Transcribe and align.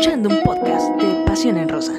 escuchando 0.00 0.30
un 0.30 0.42
podcast 0.42 0.88
de 0.96 1.24
Pasión 1.26 1.58
en 1.58 1.68
Rosa. 1.68 1.92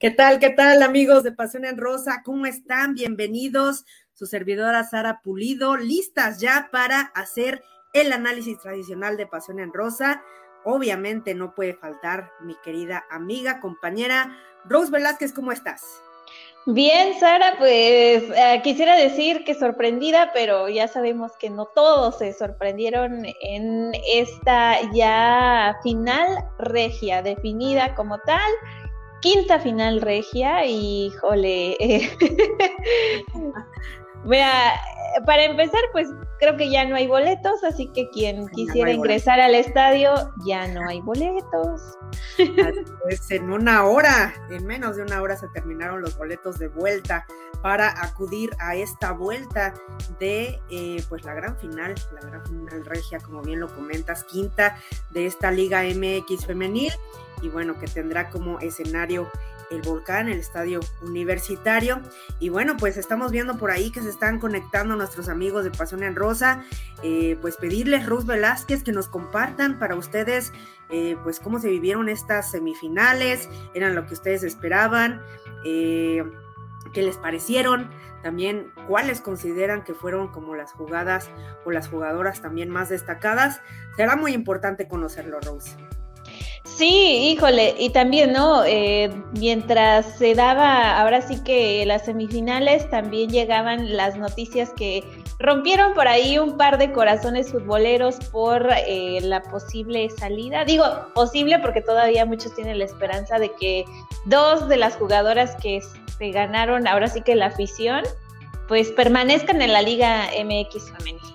¿Qué 0.00 0.10
tal, 0.10 0.40
qué 0.40 0.50
tal, 0.50 0.82
amigos 0.82 1.22
de 1.22 1.30
Pasión 1.30 1.64
en 1.64 1.76
Rosa? 1.76 2.22
¿Cómo 2.24 2.46
están? 2.46 2.94
Bienvenidos. 2.94 3.84
Su 4.14 4.26
servidora 4.26 4.82
Sara 4.82 5.20
Pulido, 5.22 5.76
listas 5.76 6.40
ya 6.40 6.70
para 6.72 7.12
hacer 7.14 7.62
el 7.92 8.12
análisis 8.12 8.58
tradicional 8.58 9.16
de 9.16 9.28
Pasión 9.28 9.60
en 9.60 9.72
Rosa. 9.72 10.24
Obviamente 10.64 11.34
no 11.34 11.54
puede 11.54 11.74
faltar 11.74 12.30
mi 12.40 12.54
querida 12.62 13.04
amiga, 13.10 13.60
compañera 13.60 14.36
Rose 14.64 14.90
Velázquez, 14.90 15.32
¿cómo 15.32 15.52
estás? 15.52 16.02
Bien, 16.64 17.18
Sara, 17.18 17.56
pues 17.58 18.22
eh, 18.36 18.60
quisiera 18.62 18.94
decir 18.94 19.42
que 19.44 19.54
sorprendida, 19.54 20.30
pero 20.32 20.68
ya 20.68 20.86
sabemos 20.86 21.32
que 21.36 21.50
no 21.50 21.66
todos 21.66 22.18
se 22.18 22.32
sorprendieron 22.32 23.26
en 23.40 23.90
esta 24.14 24.78
ya 24.92 25.76
final 25.82 26.38
regia, 26.60 27.20
definida 27.20 27.96
como 27.96 28.16
tal, 28.20 28.52
quinta 29.20 29.58
final 29.58 30.00
regia, 30.02 30.64
y 30.64 31.06
híjole, 31.06 31.76
Mira, 34.24 34.80
para 35.26 35.44
empezar, 35.44 35.80
pues 35.92 36.08
creo 36.38 36.56
que 36.56 36.70
ya 36.70 36.84
no 36.84 36.96
hay 36.96 37.06
boletos, 37.06 37.62
así 37.64 37.88
que 37.88 38.08
quien 38.10 38.48
quisiera 38.48 38.90
ingresar 38.90 39.40
al 39.40 39.54
estadio, 39.54 40.12
ya 40.44 40.66
no 40.68 40.88
hay 40.88 41.00
boletos. 41.00 41.98
Pues 43.02 43.30
en 43.30 43.50
una 43.50 43.84
hora, 43.84 44.32
en 44.50 44.66
menos 44.66 44.96
de 44.96 45.02
una 45.02 45.20
hora 45.20 45.36
se 45.36 45.48
terminaron 45.48 46.00
los 46.00 46.16
boletos 46.16 46.58
de 46.58 46.68
vuelta 46.68 47.26
para 47.62 48.02
acudir 48.02 48.50
a 48.58 48.74
esta 48.74 49.12
vuelta 49.12 49.74
de 50.18 50.60
eh, 50.70 51.02
pues 51.08 51.24
la 51.24 51.34
gran 51.34 51.56
final, 51.58 51.94
la 52.12 52.28
gran 52.28 52.44
final 52.44 52.84
regia, 52.84 53.18
como 53.20 53.42
bien 53.42 53.60
lo 53.60 53.72
comentas, 53.74 54.24
quinta 54.24 54.76
de 55.10 55.26
esta 55.26 55.50
Liga 55.50 55.82
MX 55.82 56.46
femenil 56.46 56.92
y 57.42 57.48
bueno, 57.48 57.78
que 57.78 57.86
tendrá 57.86 58.30
como 58.30 58.58
escenario 58.60 59.30
el 59.72 59.82
volcán, 59.82 60.28
el 60.28 60.38
estadio 60.38 60.80
universitario. 61.02 62.00
Y 62.38 62.48
bueno, 62.48 62.76
pues 62.76 62.96
estamos 62.96 63.32
viendo 63.32 63.56
por 63.56 63.70
ahí 63.70 63.90
que 63.90 64.02
se 64.02 64.10
están 64.10 64.38
conectando 64.38 64.96
nuestros 64.96 65.28
amigos 65.28 65.64
de 65.64 65.70
Pasión 65.70 66.02
en 66.02 66.14
Rosa. 66.14 66.64
Eh, 67.02 67.36
pues 67.40 67.56
pedirles, 67.56 68.06
Ruz 68.06 68.26
Velázquez, 68.26 68.82
que 68.84 68.92
nos 68.92 69.08
compartan 69.08 69.78
para 69.78 69.96
ustedes, 69.96 70.52
eh, 70.90 71.16
pues 71.22 71.40
cómo 71.40 71.58
se 71.58 71.68
vivieron 71.68 72.08
estas 72.08 72.50
semifinales, 72.50 73.48
eran 73.74 73.94
lo 73.94 74.06
que 74.06 74.14
ustedes 74.14 74.42
esperaban, 74.42 75.22
eh, 75.64 76.22
qué 76.92 77.02
les 77.02 77.16
parecieron, 77.16 77.90
también 78.22 78.72
cuáles 78.86 79.20
consideran 79.20 79.82
que 79.82 79.94
fueron 79.94 80.28
como 80.28 80.54
las 80.54 80.72
jugadas 80.72 81.30
o 81.64 81.72
las 81.72 81.88
jugadoras 81.88 82.40
también 82.40 82.70
más 82.70 82.88
destacadas. 82.88 83.60
Será 83.96 84.16
muy 84.16 84.32
importante 84.32 84.86
conocerlo, 84.86 85.40
Rose. 85.40 85.76
Sí, 86.76 87.32
híjole, 87.32 87.74
y 87.78 87.90
también, 87.90 88.32
¿no? 88.32 88.64
Eh, 88.64 89.10
mientras 89.32 90.06
se 90.16 90.34
daba, 90.34 90.98
ahora 91.00 91.20
sí 91.20 91.42
que 91.44 91.84
las 91.84 92.06
semifinales, 92.06 92.88
también 92.88 93.30
llegaban 93.30 93.94
las 93.94 94.16
noticias 94.16 94.70
que 94.70 95.04
rompieron 95.38 95.92
por 95.92 96.08
ahí 96.08 96.38
un 96.38 96.56
par 96.56 96.78
de 96.78 96.90
corazones 96.92 97.50
futboleros 97.52 98.16
por 98.30 98.68
eh, 98.86 99.20
la 99.22 99.42
posible 99.42 100.08
salida. 100.10 100.64
Digo, 100.64 100.84
posible 101.14 101.58
porque 101.58 101.82
todavía 101.82 102.24
muchos 102.24 102.54
tienen 102.54 102.78
la 102.78 102.84
esperanza 102.84 103.38
de 103.38 103.52
que 103.60 103.84
dos 104.24 104.68
de 104.68 104.78
las 104.78 104.96
jugadoras 104.96 105.54
que 105.56 105.80
se 106.18 106.30
ganaron, 106.30 106.88
ahora 106.88 107.08
sí 107.08 107.20
que 107.20 107.34
la 107.34 107.46
afición, 107.46 108.02
pues 108.66 108.90
permanezcan 108.92 109.60
en 109.60 109.72
la 109.74 109.82
Liga 109.82 110.28
MX 110.42 110.90
femenina. 110.96 111.31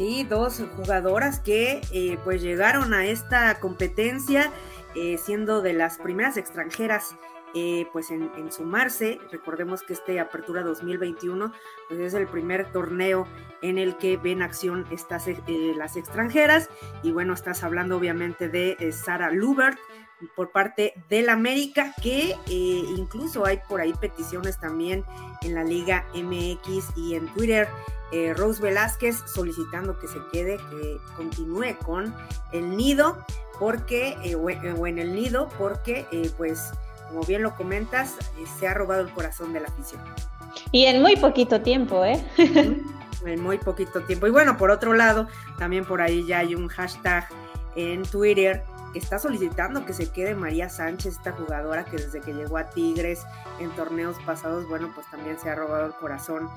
Sí, 0.00 0.24
dos 0.24 0.62
jugadoras 0.76 1.40
que 1.40 1.82
eh, 1.92 2.16
pues 2.24 2.40
llegaron 2.40 2.94
a 2.94 3.04
esta 3.04 3.60
competencia 3.60 4.50
eh, 4.94 5.18
siendo 5.18 5.60
de 5.60 5.74
las 5.74 5.98
primeras 5.98 6.38
extranjeras 6.38 7.16
eh, 7.52 7.86
pues 7.92 8.10
en, 8.10 8.30
sumarse. 8.50 9.20
Recordemos 9.30 9.82
que 9.82 9.92
este 9.92 10.18
Apertura 10.18 10.62
2021 10.62 11.52
pues 11.88 12.00
es 12.00 12.14
el 12.14 12.26
primer 12.28 12.72
torneo 12.72 13.28
en 13.60 13.76
el 13.76 13.98
que 13.98 14.16
ven 14.16 14.40
acción 14.40 14.86
estas 14.90 15.26
las 15.76 15.98
extranjeras 15.98 16.70
y 17.02 17.12
bueno, 17.12 17.34
estás 17.34 17.62
hablando 17.62 17.98
obviamente 17.98 18.48
de 18.48 18.92
Sara 18.92 19.30
Lubert 19.30 19.78
por 20.36 20.50
parte 20.50 20.94
del 21.08 21.28
América, 21.28 21.94
que 22.02 22.34
incluso 22.46 23.46
hay 23.46 23.60
por 23.68 23.80
ahí 23.80 23.92
peticiones 23.94 24.58
también 24.58 25.04
en 25.42 25.54
la 25.54 25.64
Liga 25.64 26.06
MX 26.14 26.96
y 26.96 27.14
en 27.14 27.26
Twitter 27.34 27.68
eh, 28.12 28.34
Rose 28.34 28.60
Velázquez 28.60 29.22
solicitando 29.32 29.98
que 29.98 30.08
se 30.08 30.18
quede, 30.32 30.56
que 30.56 30.96
continúe 31.16 31.76
con 31.84 32.12
el 32.52 32.76
nido, 32.76 33.24
porque, 33.58 34.16
eh, 34.24 34.32
eh, 34.32 34.74
o, 34.76 34.86
en 34.86 34.98
el 34.98 35.14
nido, 35.14 35.48
porque, 35.58 36.06
pues, 36.36 36.72
como 37.08 37.22
bien 37.22 37.42
lo 37.42 37.54
comentas, 37.54 38.16
se 38.58 38.66
ha 38.66 38.74
robado 38.74 39.02
el 39.02 39.10
corazón 39.10 39.52
de 39.52 39.60
la 39.60 39.68
afición. 39.68 40.02
Y 40.72 40.86
en 40.86 41.02
muy 41.02 41.16
poquito 41.16 41.60
tiempo, 41.60 42.04
¿eh? 42.04 42.20
en 43.24 43.40
muy 43.40 43.58
poquito 43.58 44.00
tiempo. 44.02 44.26
Y 44.26 44.30
bueno, 44.30 44.56
por 44.56 44.70
otro 44.70 44.94
lado, 44.94 45.28
también 45.58 45.84
por 45.84 46.00
ahí 46.00 46.26
ya 46.26 46.38
hay 46.38 46.56
un 46.56 46.66
hashtag 46.66 47.28
en 47.76 48.02
Twitter 48.02 48.64
está 48.94 49.18
solicitando 49.18 49.86
que 49.86 49.92
se 49.92 50.10
quede 50.10 50.34
María 50.34 50.68
Sánchez, 50.68 51.16
esta 51.16 51.32
jugadora 51.32 51.84
que 51.84 51.96
desde 51.96 52.20
que 52.20 52.34
llegó 52.34 52.58
a 52.58 52.70
Tigres 52.70 53.24
en 53.60 53.70
torneos 53.70 54.16
pasados, 54.26 54.66
bueno, 54.68 54.90
pues 54.94 55.08
también 55.10 55.38
se 55.38 55.48
ha 55.48 55.54
robado 55.54 55.86
el 55.86 55.94
corazón 55.94 56.48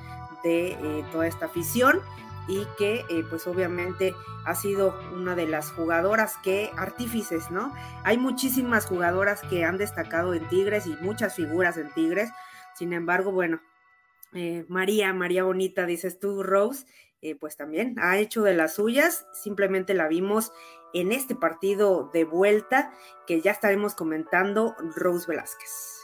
de 0.43 0.71
eh, 0.71 1.05
toda 1.11 1.27
esta 1.27 1.45
afición 1.45 2.01
y 2.47 2.65
que 2.77 3.05
eh, 3.09 3.23
pues 3.29 3.47
obviamente 3.47 4.13
ha 4.45 4.55
sido 4.55 4.99
una 5.15 5.35
de 5.35 5.47
las 5.47 5.71
jugadoras 5.71 6.35
que 6.43 6.71
artífices, 6.75 7.51
¿no? 7.51 7.73
Hay 8.03 8.17
muchísimas 8.17 8.85
jugadoras 8.85 9.41
que 9.41 9.63
han 9.63 9.77
destacado 9.77 10.33
en 10.33 10.47
Tigres 10.49 10.85
y 10.87 10.97
muchas 10.97 11.35
figuras 11.35 11.77
en 11.77 11.93
Tigres, 11.93 12.31
sin 12.75 12.91
embargo, 12.91 13.31
bueno, 13.31 13.61
eh, 14.33 14.65
María, 14.67 15.13
María 15.13 15.43
Bonita, 15.43 15.85
dices 15.85 16.19
tú, 16.19 16.43
Rose, 16.43 16.85
pues 17.39 17.55
también 17.55 17.95
ha 18.01 18.17
hecho 18.17 18.43
de 18.43 18.53
las 18.53 18.73
suyas, 18.73 19.25
simplemente 19.31 19.93
la 19.93 20.09
vimos 20.09 20.51
en 20.93 21.11
este 21.11 21.35
partido 21.35 22.09
de 22.13 22.23
vuelta 22.23 22.91
que 23.27 23.41
ya 23.41 23.51
estaremos 23.51 23.95
comentando, 23.95 24.75
Rose 24.95 25.25
Velázquez. 25.27 25.99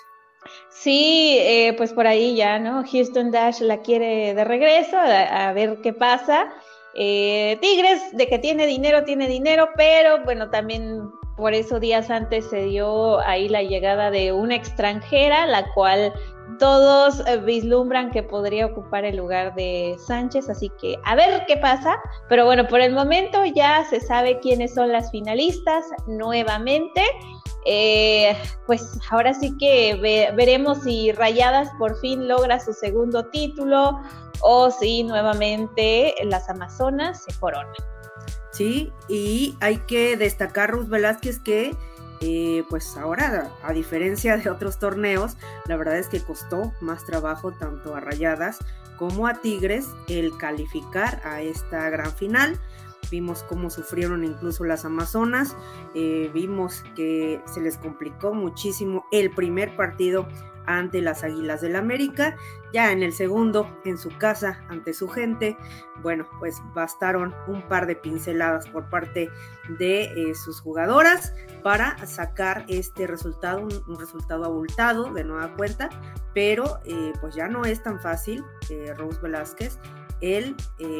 Sí, 0.69 1.37
eh, 1.39 1.73
pues 1.77 1.93
por 1.93 2.07
ahí 2.07 2.35
ya, 2.35 2.59
¿no? 2.59 2.83
Houston 2.89 3.31
Dash 3.31 3.59
la 3.61 3.79
quiere 3.79 4.33
de 4.33 4.43
regreso, 4.43 4.97
a, 4.97 5.51
ver 5.53 5.79
qué 5.81 5.93
pasa. 5.93 6.51
Eh, 6.95 7.57
Tigres, 7.61 8.01
de 8.13 8.27
que 8.27 8.39
tiene 8.39 8.65
dinero, 8.65 9.03
tiene 9.03 9.27
dinero, 9.27 9.69
pero 9.75 10.23
bueno, 10.23 10.49
también 10.49 11.11
por 11.37 11.53
eso 11.53 11.79
días 11.79 12.09
antes 12.09 12.49
se 12.49 12.63
dio 12.63 13.19
ahí 13.19 13.47
la 13.47 13.63
llegada 13.63 14.11
de 14.11 14.31
una 14.31 14.55
extranjera, 14.55 15.45
la 15.45 15.71
cual 15.73 16.13
todos 16.57 17.21
eh, 17.27 17.37
vislumbran 17.37 18.11
que 18.11 18.23
podría 18.23 18.65
ocupar 18.65 19.05
el 19.05 19.17
lugar 19.17 19.53
de 19.55 19.95
Sánchez, 20.05 20.49
así 20.49 20.71
que 20.81 20.97
a 21.05 21.15
ver 21.15 21.43
qué 21.47 21.57
pasa. 21.57 21.97
Pero 22.27 22.45
bueno, 22.45 22.67
por 22.67 22.81
el 22.81 22.93
momento 22.93 23.43
ya 23.45 23.85
se 23.85 23.99
sabe 23.99 24.39
quiénes 24.39 24.73
son 24.73 24.91
las 24.91 25.11
finalistas 25.11 25.85
nuevamente. 26.07 27.03
Eh, 27.65 28.35
pues 28.65 28.97
ahora 29.11 29.33
sí 29.33 29.55
que 29.57 30.31
veremos 30.35 30.83
si 30.83 31.11
Rayadas 31.11 31.69
por 31.77 31.99
fin 31.99 32.27
logra 32.27 32.59
su 32.59 32.73
segundo 32.73 33.25
título 33.25 33.99
o 34.41 34.71
si 34.71 35.03
nuevamente 35.03 36.15
las 36.23 36.49
Amazonas 36.49 37.23
se 37.23 37.37
coronan. 37.39 37.73
Sí, 38.51 38.91
y 39.07 39.55
hay 39.59 39.77
que 39.79 40.17
destacar, 40.17 40.71
Ruth 40.71 40.87
Velázquez, 40.87 41.39
que 41.39 41.75
pues 42.69 42.97
ahora, 42.97 43.51
a 43.63 43.73
diferencia 43.73 44.37
de 44.37 44.49
otros 44.49 44.79
torneos, 44.79 45.37
la 45.65 45.77
verdad 45.77 45.97
es 45.97 46.07
que 46.07 46.21
costó 46.21 46.73
más 46.81 47.05
trabajo 47.05 47.51
tanto 47.51 47.95
a 47.95 47.99
Rayadas 47.99 48.59
como 48.97 49.27
a 49.27 49.35
Tigres 49.35 49.87
el 50.07 50.37
calificar 50.37 51.21
a 51.23 51.41
esta 51.41 51.89
gran 51.89 52.11
final 52.13 52.59
vimos 53.11 53.43
cómo 53.43 53.69
sufrieron 53.69 54.23
incluso 54.23 54.63
las 54.63 54.85
Amazonas, 54.85 55.55
eh, 55.95 56.29
vimos 56.33 56.83
que 56.95 57.41
se 57.45 57.61
les 57.61 57.77
complicó 57.77 58.33
muchísimo 58.33 59.05
el 59.11 59.31
primer 59.31 59.75
partido 59.75 60.27
ante 60.65 61.01
las 61.01 61.23
Águilas 61.23 61.61
del 61.61 61.75
América, 61.75 62.37
ya 62.73 62.91
en 62.91 63.01
el 63.01 63.11
segundo 63.11 63.67
en 63.85 63.97
su 63.97 64.15
casa 64.17 64.63
ante 64.69 64.93
su 64.93 65.07
gente, 65.07 65.57
bueno, 66.03 66.27
pues 66.37 66.61
bastaron 66.75 67.33
un 67.47 67.67
par 67.67 67.87
de 67.87 67.95
pinceladas 67.95 68.67
por 68.69 68.87
parte 68.87 69.29
de 69.79 70.03
eh, 70.03 70.35
sus 70.35 70.61
jugadoras 70.61 71.33
para 71.63 71.97
sacar 72.05 72.65
este 72.67 73.07
resultado, 73.07 73.61
un, 73.61 73.99
resultado 73.99 74.45
abultado 74.45 75.11
de 75.11 75.23
nueva 75.23 75.55
cuenta, 75.55 75.89
pero 76.35 76.79
eh, 76.85 77.13
pues 77.19 77.33
ya 77.33 77.47
no 77.47 77.65
es 77.65 77.81
tan 77.81 77.99
fácil, 77.99 78.45
Rose 78.95 79.19
Velázquez, 79.21 79.79
el 80.21 80.55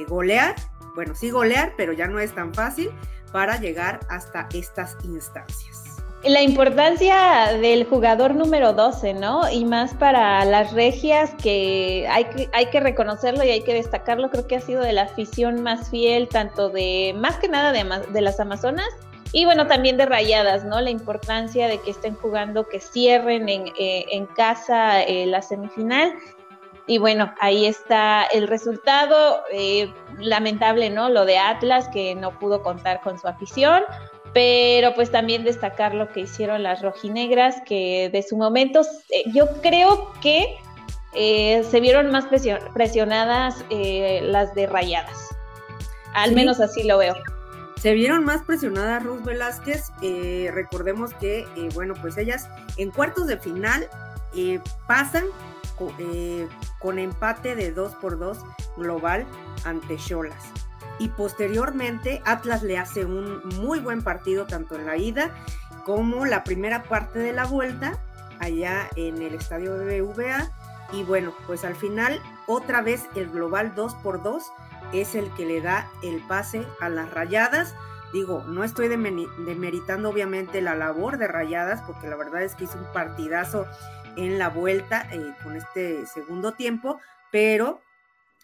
golear 0.08 0.56
bueno, 0.96 1.16
sí 1.16 1.30
golear, 1.30 1.74
pero 1.78 1.94
ya 1.94 2.08
no 2.08 2.20
es 2.20 2.34
tan 2.34 2.54
fácil 2.54 2.90
para 3.32 3.58
llegar 3.58 4.00
hasta 4.10 4.48
estas 4.54 4.98
instancias. 5.04 6.04
la 6.24 6.42
importancia 6.42 7.54
del 7.62 7.86
jugador 7.86 8.36
número 8.36 8.74
12, 8.74 9.14
¿no? 9.14 9.50
Y 9.50 9.64
más 9.64 9.94
para 9.94 10.44
las 10.44 10.74
regias, 10.74 11.34
que 11.42 12.06
hay, 12.10 12.26
que 12.26 12.50
hay 12.52 12.66
que 12.66 12.82
reconocerlo 12.82 13.46
y 13.46 13.50
hay 13.52 13.62
que 13.62 13.74
destacarlo, 13.74 14.30
creo 14.30 14.46
que 14.46 14.58
ha 14.58 14.60
sido 14.60 14.82
de 14.82 14.92
la 14.92 15.04
afición 15.04 15.64
más 15.64 15.90
fiel, 15.90 16.28
tanto 16.28 16.70
de, 16.70 17.16
más 17.18 17.38
que 17.38 17.48
nada 17.48 17.72
de, 17.72 18.22
las 18.22 18.42
Amazonas, 18.42 18.90
y 19.32 19.46
bueno, 19.46 19.68
también 19.68 19.96
de 19.96 20.06
rayadas, 20.06 20.66
¿no? 20.66 20.82
La 20.82 20.90
importancia 20.90 21.68
de 21.70 21.80
que 21.80 21.92
estén 21.92 22.16
jugando, 22.16 22.68
que 22.68 22.82
cierren 22.82 23.48
en, 23.48 23.68
eh, 23.80 24.28
casa 24.36 25.02
eh, 25.04 25.26
la 25.28 25.42
semifinal. 25.42 26.14
Y 26.90 26.98
bueno, 26.98 27.34
ahí 27.40 27.66
está 27.66 28.24
el 28.26 28.48
resultado. 28.48 29.44
Eh, 29.54 29.94
lamentable, 30.18 30.90
¿no? 30.90 31.08
Lo 31.08 31.24
de 31.24 31.38
Atlas, 31.38 31.88
que 31.94 32.14
no 32.14 32.38
pudo 32.38 32.62
contar 32.62 33.00
con 33.00 33.18
su 33.18 33.28
afición 33.28 33.84
pero 34.34 34.94
pues 34.94 35.12
también 35.12 35.44
destacar 35.44 35.94
lo 35.94 36.10
que 36.10 36.22
hicieron 36.22 36.64
las 36.64 36.82
rojinegras, 36.82 37.62
que 37.66 38.10
de 38.12 38.24
su 38.24 38.38
momento 38.38 38.82
eh, 39.10 39.24
yo 39.34 39.48
creo 39.62 40.12
que 40.22 40.56
eh, 41.14 41.64
se 41.70 41.80
vieron 41.80 42.12
más 42.12 42.26
presionadas 42.74 43.66
eh, 43.70 44.22
las 44.24 44.54
de 44.54 44.68
rayadas, 44.68 45.18
al 46.14 46.34
menos 46.34 46.60
así 46.60 46.84
lo 46.84 46.98
veo. 46.98 47.16
Se 47.78 47.94
vieron 47.94 48.26
más 48.26 48.44
presionadas 48.44 49.04
Ruth 49.04 49.24
Velázquez, 49.24 49.92
recordemos 50.52 51.14
que, 51.14 51.48
bueno, 51.74 51.94
pues 52.02 52.18
ellas 52.18 52.50
en 52.76 52.92
cuartos 52.92 53.28
de 53.28 53.38
final 53.38 53.88
pasan 54.86 55.24
con 56.80 57.00
empate 57.00 57.56
de 57.56 57.72
2 57.72 57.96
por 57.96 58.20
2 58.20 58.38
global 58.78 59.26
ante 59.66 59.98
Cholas 59.98 60.44
y 61.00 61.08
posteriormente 61.10 62.22
Atlas 62.26 62.62
le 62.62 62.78
hace 62.78 63.06
un 63.06 63.42
muy 63.62 63.80
buen 63.80 64.04
partido 64.04 64.46
tanto 64.46 64.76
en 64.76 64.86
la 64.86 64.98
ida 64.98 65.32
como 65.86 66.26
la 66.26 66.44
primera 66.44 66.84
parte 66.84 67.20
de 67.20 67.34
la 67.34 67.46
vuelta 67.46 67.98
allá 68.40 68.90
en 68.96 69.22
el 69.22 69.34
estadio 69.34 69.78
de 69.78 70.02
BVA 70.02 70.52
y 70.92 71.04
bueno, 71.04 71.34
pues 71.48 71.64
al 71.66 71.76
final 71.76 72.20
otra 72.48 72.82
vez 72.82 73.06
el 73.16 73.30
global 73.30 73.74
2 73.76 73.96
por 73.96 74.22
2 74.24 74.44
es 74.94 75.16
el 75.16 75.32
que 75.36 75.46
le 75.46 75.62
da 75.62 75.88
el 76.04 76.20
pase 76.28 76.66
a 76.82 76.90
las 76.90 77.12
rayadas. 77.12 77.76
Digo, 78.12 78.44
no 78.48 78.64
estoy 78.64 78.88
demeritando 78.88 80.10
obviamente 80.10 80.62
la 80.62 80.76
labor 80.76 81.20
de 81.20 81.28
rayadas 81.28 81.82
porque 81.86 82.08
la 82.08 82.16
verdad 82.16 82.42
es 82.42 82.56
que 82.56 82.64
hizo 82.64 82.80
un 82.80 82.92
partidazo 82.92 83.68
en 84.20 84.38
la 84.38 84.50
vuelta 84.50 85.08
eh, 85.12 85.34
con 85.42 85.56
este 85.56 86.06
segundo 86.06 86.54
tiempo, 86.54 87.00
pero 87.32 87.82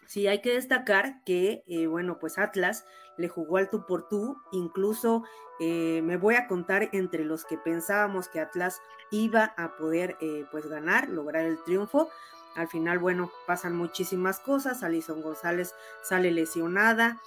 Sí, 0.07 0.27
hay 0.27 0.39
que 0.39 0.53
destacar 0.53 1.23
que, 1.23 1.63
eh, 1.65 1.87
bueno, 1.87 2.19
pues 2.19 2.37
Atlas 2.37 2.85
le 3.17 3.27
jugó 3.27 3.57
al 3.57 3.71
tú 3.71 3.87
por 3.87 4.07
tú, 4.07 4.37
incluso 4.51 5.23
eh, 5.59 6.01
me 6.03 6.15
voy 6.15 6.35
a 6.35 6.47
contar 6.47 6.89
entre 6.91 7.25
los 7.25 7.43
que 7.43 7.57
pensábamos 7.57 8.29
que 8.29 8.39
Atlas 8.39 8.83
iba 9.09 9.55
a 9.57 9.77
poder 9.77 10.15
pues 10.51 10.67
ganar, 10.67 11.09
lograr 11.09 11.43
el 11.45 11.57
triunfo. 11.63 12.11
Al 12.55 12.67
final, 12.67 12.99
bueno, 12.99 13.31
pasan 13.45 13.75
muchísimas 13.75 14.39
cosas. 14.39 14.83
Alison 14.83 15.21
González 15.21 15.73
sale 16.03 16.31
lesionada, 16.31 17.21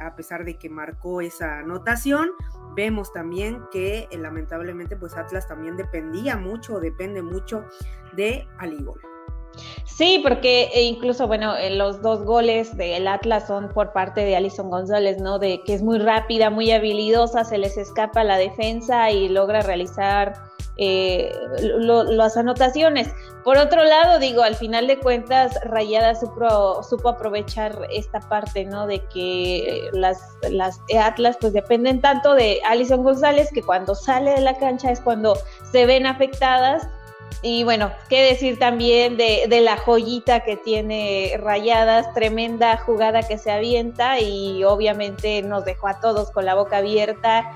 a 0.00 0.16
pesar 0.16 0.44
de 0.44 0.58
que 0.58 0.68
marcó 0.68 1.20
esa 1.20 1.58
anotación. 1.58 2.30
Vemos 2.74 3.12
también 3.12 3.62
que 3.72 4.08
lamentablemente, 4.12 4.96
pues 4.96 5.16
Atlas 5.16 5.46
también 5.46 5.76
dependía 5.76 6.36
mucho, 6.36 6.80
depende 6.80 7.22
mucho 7.22 7.64
de 8.14 8.46
Aligol. 8.58 9.00
Sí, 9.84 10.20
porque 10.22 10.70
e 10.72 10.82
incluso, 10.84 11.26
bueno, 11.26 11.56
eh, 11.56 11.70
los 11.70 12.00
dos 12.00 12.24
goles 12.24 12.76
del 12.76 13.06
Atlas 13.06 13.46
son 13.46 13.68
por 13.68 13.92
parte 13.92 14.24
de 14.24 14.36
Alison 14.36 14.70
González, 14.70 15.20
¿no? 15.20 15.38
De 15.38 15.62
que 15.64 15.74
es 15.74 15.82
muy 15.82 15.98
rápida, 15.98 16.50
muy 16.50 16.70
habilidosa, 16.70 17.44
se 17.44 17.58
les 17.58 17.76
escapa 17.76 18.24
la 18.24 18.38
defensa 18.38 19.10
y 19.10 19.28
logra 19.28 19.60
realizar 19.60 20.34
eh, 20.80 21.30
las 21.78 22.36
anotaciones. 22.38 23.12
Por 23.44 23.58
otro 23.58 23.84
lado, 23.84 24.18
digo, 24.18 24.42
al 24.42 24.54
final 24.54 24.86
de 24.86 24.98
cuentas, 24.98 25.58
Rayada 25.64 26.14
supo, 26.14 27.08
aprovechar 27.08 27.86
esta 27.90 28.20
parte, 28.20 28.64
¿no? 28.64 28.86
De 28.86 29.04
que 29.12 29.90
las, 29.92 30.20
las 30.50 30.80
Atlas 30.98 31.36
pues 31.38 31.52
dependen 31.52 32.00
tanto 32.00 32.34
de 32.34 32.60
Alison 32.66 33.02
González 33.02 33.50
que 33.52 33.62
cuando 33.62 33.94
sale 33.94 34.30
de 34.32 34.40
la 34.40 34.56
cancha 34.56 34.90
es 34.90 35.00
cuando 35.00 35.36
se 35.70 35.84
ven 35.84 36.06
afectadas 36.06 36.88
y 37.42 37.64
bueno, 37.64 37.90
qué 38.08 38.22
decir 38.22 38.58
también 38.58 39.16
de, 39.16 39.60
la 39.62 39.78
joyita 39.78 40.40
que 40.40 40.56
tiene 40.56 41.34
Rayadas, 41.38 42.12
tremenda 42.12 42.76
jugada 42.76 43.22
que 43.22 43.38
se 43.38 43.50
avienta 43.50 44.20
y 44.20 44.62
obviamente 44.64 45.40
nos 45.42 45.64
dejó 45.64 45.88
a 45.88 46.00
todos 46.00 46.30
con 46.30 46.44
la 46.44 46.54
boca 46.54 46.78
abierta. 46.78 47.50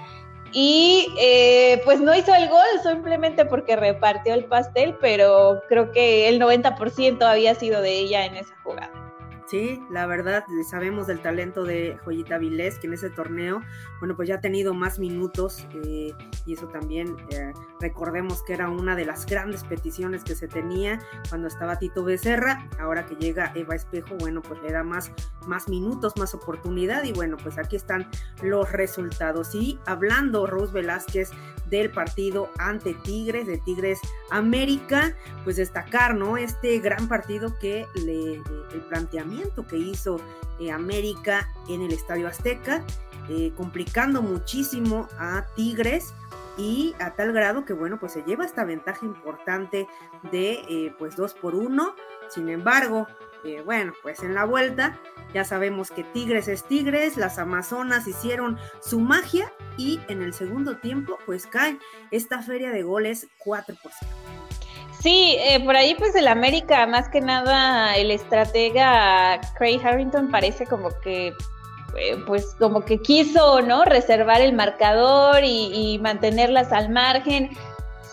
Y 0.56 1.08
eh, 1.18 1.82
pues 1.84 2.00
no 2.00 2.14
hizo 2.14 2.32
el 2.32 2.48
gol 2.48 2.64
simplemente 2.84 3.44
porque 3.44 3.74
repartió 3.74 4.34
el 4.34 4.44
pastel, 4.44 4.96
pero 5.00 5.60
creo 5.68 5.90
que 5.90 6.28
el 6.28 6.40
90% 6.40 7.22
había 7.22 7.56
sido 7.56 7.82
de 7.82 7.98
ella 7.98 8.24
en 8.24 8.36
esa 8.36 8.54
jugada. 8.62 9.03
Sí, 9.54 9.80
la 9.88 10.08
verdad, 10.08 10.44
sabemos 10.68 11.06
del 11.06 11.20
talento 11.20 11.62
de 11.62 11.96
Joyita 12.04 12.38
Vilés, 12.38 12.80
que 12.80 12.88
en 12.88 12.94
ese 12.94 13.08
torneo, 13.08 13.60
bueno, 14.00 14.16
pues 14.16 14.26
ya 14.26 14.34
ha 14.34 14.40
tenido 14.40 14.74
más 14.74 14.98
minutos 14.98 15.64
eh, 15.86 16.12
y 16.44 16.54
eso 16.54 16.66
también, 16.66 17.14
eh, 17.30 17.52
recordemos 17.78 18.42
que 18.42 18.54
era 18.54 18.68
una 18.68 18.96
de 18.96 19.04
las 19.04 19.26
grandes 19.26 19.62
peticiones 19.62 20.24
que 20.24 20.34
se 20.34 20.48
tenía 20.48 20.98
cuando 21.28 21.46
estaba 21.46 21.78
Tito 21.78 22.02
Becerra, 22.02 22.68
ahora 22.80 23.06
que 23.06 23.14
llega 23.14 23.52
Eva 23.54 23.76
Espejo, 23.76 24.16
bueno, 24.18 24.42
pues 24.42 24.60
le 24.60 24.72
da 24.72 24.82
más, 24.82 25.12
más 25.46 25.68
minutos, 25.68 26.14
más 26.16 26.34
oportunidad 26.34 27.04
y 27.04 27.12
bueno, 27.12 27.36
pues 27.36 27.56
aquí 27.56 27.76
están 27.76 28.10
los 28.42 28.72
resultados. 28.72 29.54
Y 29.54 29.78
hablando, 29.86 30.48
Rose 30.48 30.72
Velázquez, 30.72 31.30
del 31.78 31.90
partido 31.90 32.50
ante 32.58 32.94
Tigres, 32.94 33.46
de 33.46 33.58
Tigres 33.58 34.00
América, 34.30 35.16
pues 35.42 35.56
destacar, 35.56 36.14
¿no? 36.14 36.36
Este 36.36 36.78
gran 36.78 37.08
partido 37.08 37.58
que 37.58 37.86
le, 37.94 38.34
el 38.34 38.80
planteamiento 38.88 39.66
que 39.66 39.76
hizo 39.76 40.20
eh, 40.60 40.70
América 40.70 41.48
en 41.68 41.82
el 41.82 41.92
Estadio 41.92 42.28
Azteca, 42.28 42.84
eh, 43.28 43.52
complicando 43.56 44.22
muchísimo 44.22 45.08
a 45.18 45.46
Tigres 45.56 46.14
y 46.56 46.94
a 47.00 47.10
tal 47.10 47.32
grado 47.32 47.64
que 47.64 47.72
bueno 47.72 47.98
pues 47.98 48.12
se 48.12 48.22
lleva 48.22 48.44
esta 48.44 48.64
ventaja 48.64 49.04
importante 49.04 49.88
de 50.30 50.52
eh, 50.68 50.94
pues 50.98 51.16
2 51.16 51.34
por 51.34 51.56
1 51.56 51.96
sin 52.28 52.48
embargo 52.48 53.08
bueno 53.64 53.92
pues 54.02 54.22
en 54.22 54.34
la 54.34 54.44
vuelta 54.44 54.98
ya 55.34 55.44
sabemos 55.44 55.90
que 55.90 56.04
Tigres 56.04 56.46
es 56.46 56.62
Tigres, 56.62 57.16
las 57.16 57.38
Amazonas 57.38 58.06
hicieron 58.06 58.56
su 58.80 59.00
magia 59.00 59.52
y 59.76 60.00
en 60.08 60.22
el 60.22 60.32
segundo 60.32 60.76
tiempo 60.76 61.18
pues 61.26 61.46
cae 61.46 61.76
esta 62.12 62.40
feria 62.40 62.70
de 62.70 62.84
goles 62.84 63.26
4 63.38 63.74
por 63.82 63.90
0. 63.98 64.12
Sí, 65.00 65.36
eh, 65.40 65.62
por 65.64 65.74
ahí 65.74 65.96
pues 65.96 66.14
el 66.14 66.28
América, 66.28 66.86
más 66.86 67.08
que 67.08 67.20
nada 67.20 67.96
el 67.96 68.12
estratega 68.12 69.40
Craig 69.58 69.80
Harrington 69.84 70.30
parece 70.30 70.66
como 70.66 70.90
que 71.00 71.34
eh, 71.98 72.16
pues 72.26 72.54
como 72.58 72.84
que 72.84 72.98
quiso, 72.98 73.60
¿no? 73.60 73.84
Reservar 73.84 74.40
el 74.40 74.52
marcador 74.52 75.40
y 75.42 75.98
mantenerlas 76.00 76.72
al 76.72 76.90
margen 76.90 77.50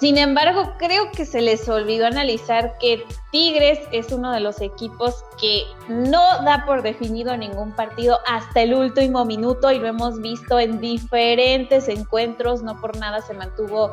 sin 0.02 0.18
embargo, 0.18 0.74
creo 0.80 1.12
que 1.12 1.28
se 1.28 1.42
les 1.42 1.70
olvidó 1.70 2.08
analizar 2.08 2.76
que 2.80 3.06
Tigres 3.32 3.80
es 3.92 4.12
uno 4.12 4.32
de 4.32 4.40
los 4.40 4.60
equipos 4.60 5.24
que 5.40 5.62
no 5.90 6.42
da 6.44 6.66
por 6.66 6.82
definido 6.82 7.38
ningún 7.38 7.72
partido 7.76 8.18
hasta 8.26 8.64
el 8.64 8.74
último 8.74 9.26
minuto 9.26 9.72
y 9.72 9.78
lo 9.78 9.86
hemos 9.86 10.20
visto 10.20 10.58
en 10.58 10.82
diferentes 10.82 11.88
encuentros, 11.88 12.64
no 12.64 12.82
por 12.82 12.98
nada 12.98 13.22
se 13.22 13.36
mantuvo 13.36 13.92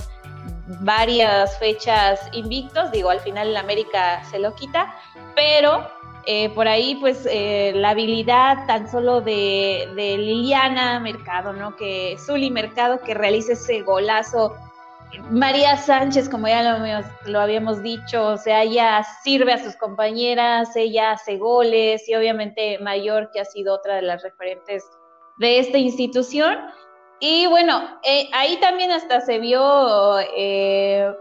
varias 0.81 1.59
fechas 1.59 2.19
invictos, 2.33 2.91
digo, 2.91 3.11
al 3.11 3.21
final 3.21 3.49
el 3.49 3.57
América 3.59 4.25
se 4.31 4.39
lo 4.39 4.55
quita, 4.55 4.95
pero 5.35 5.87
eh, 6.25 6.49
por 6.55 6.69
ahí 6.69 6.97
pues 7.03 7.29
eh, 7.31 7.73
la 7.75 7.91
habilidad 7.91 8.67
tan 8.67 8.91
solo 8.91 9.21
de, 9.21 9.91
de 9.95 10.17
Liliana 10.17 11.01
Mercado, 11.01 11.53
¿no? 11.53 11.77
Que 11.77 12.17
Zuli 12.19 12.51
Mercado 12.51 12.99
que 13.01 13.13
realice 13.13 13.53
ese 13.53 13.83
golazo 13.83 14.55
María 15.31 15.77
Sánchez, 15.77 16.29
como 16.29 16.49
ya 16.49 16.79
lo, 17.27 17.41
habíamos 17.41 17.83
dicho, 17.83 18.29
o 18.29 18.37
sea, 18.37 18.63
ella 18.63 19.05
sirve 19.23 19.53
a 19.53 19.63
sus 19.63 19.77
compañeras, 19.77 20.75
ella 20.77 21.13
hace 21.13 21.39
goles 21.39 22.09
y 22.09 22.15
obviamente 22.15 22.79
Mayor, 22.79 23.31
que 23.33 23.41
ha 23.41 23.45
sido 23.45 23.75
otra 23.75 23.97
de 23.97 24.03
las 24.03 24.23
referentes 24.23 24.85
de 25.39 25.59
esta 25.59 25.79
institución. 25.79 26.57
Y 27.21 27.47
bueno, 27.47 27.83
eh, 28.05 28.29
ahí 28.33 28.59
también 28.61 28.91
hasta 28.91 29.21
se 29.21 29.39
vio 29.39 30.19
eh, 30.37 31.13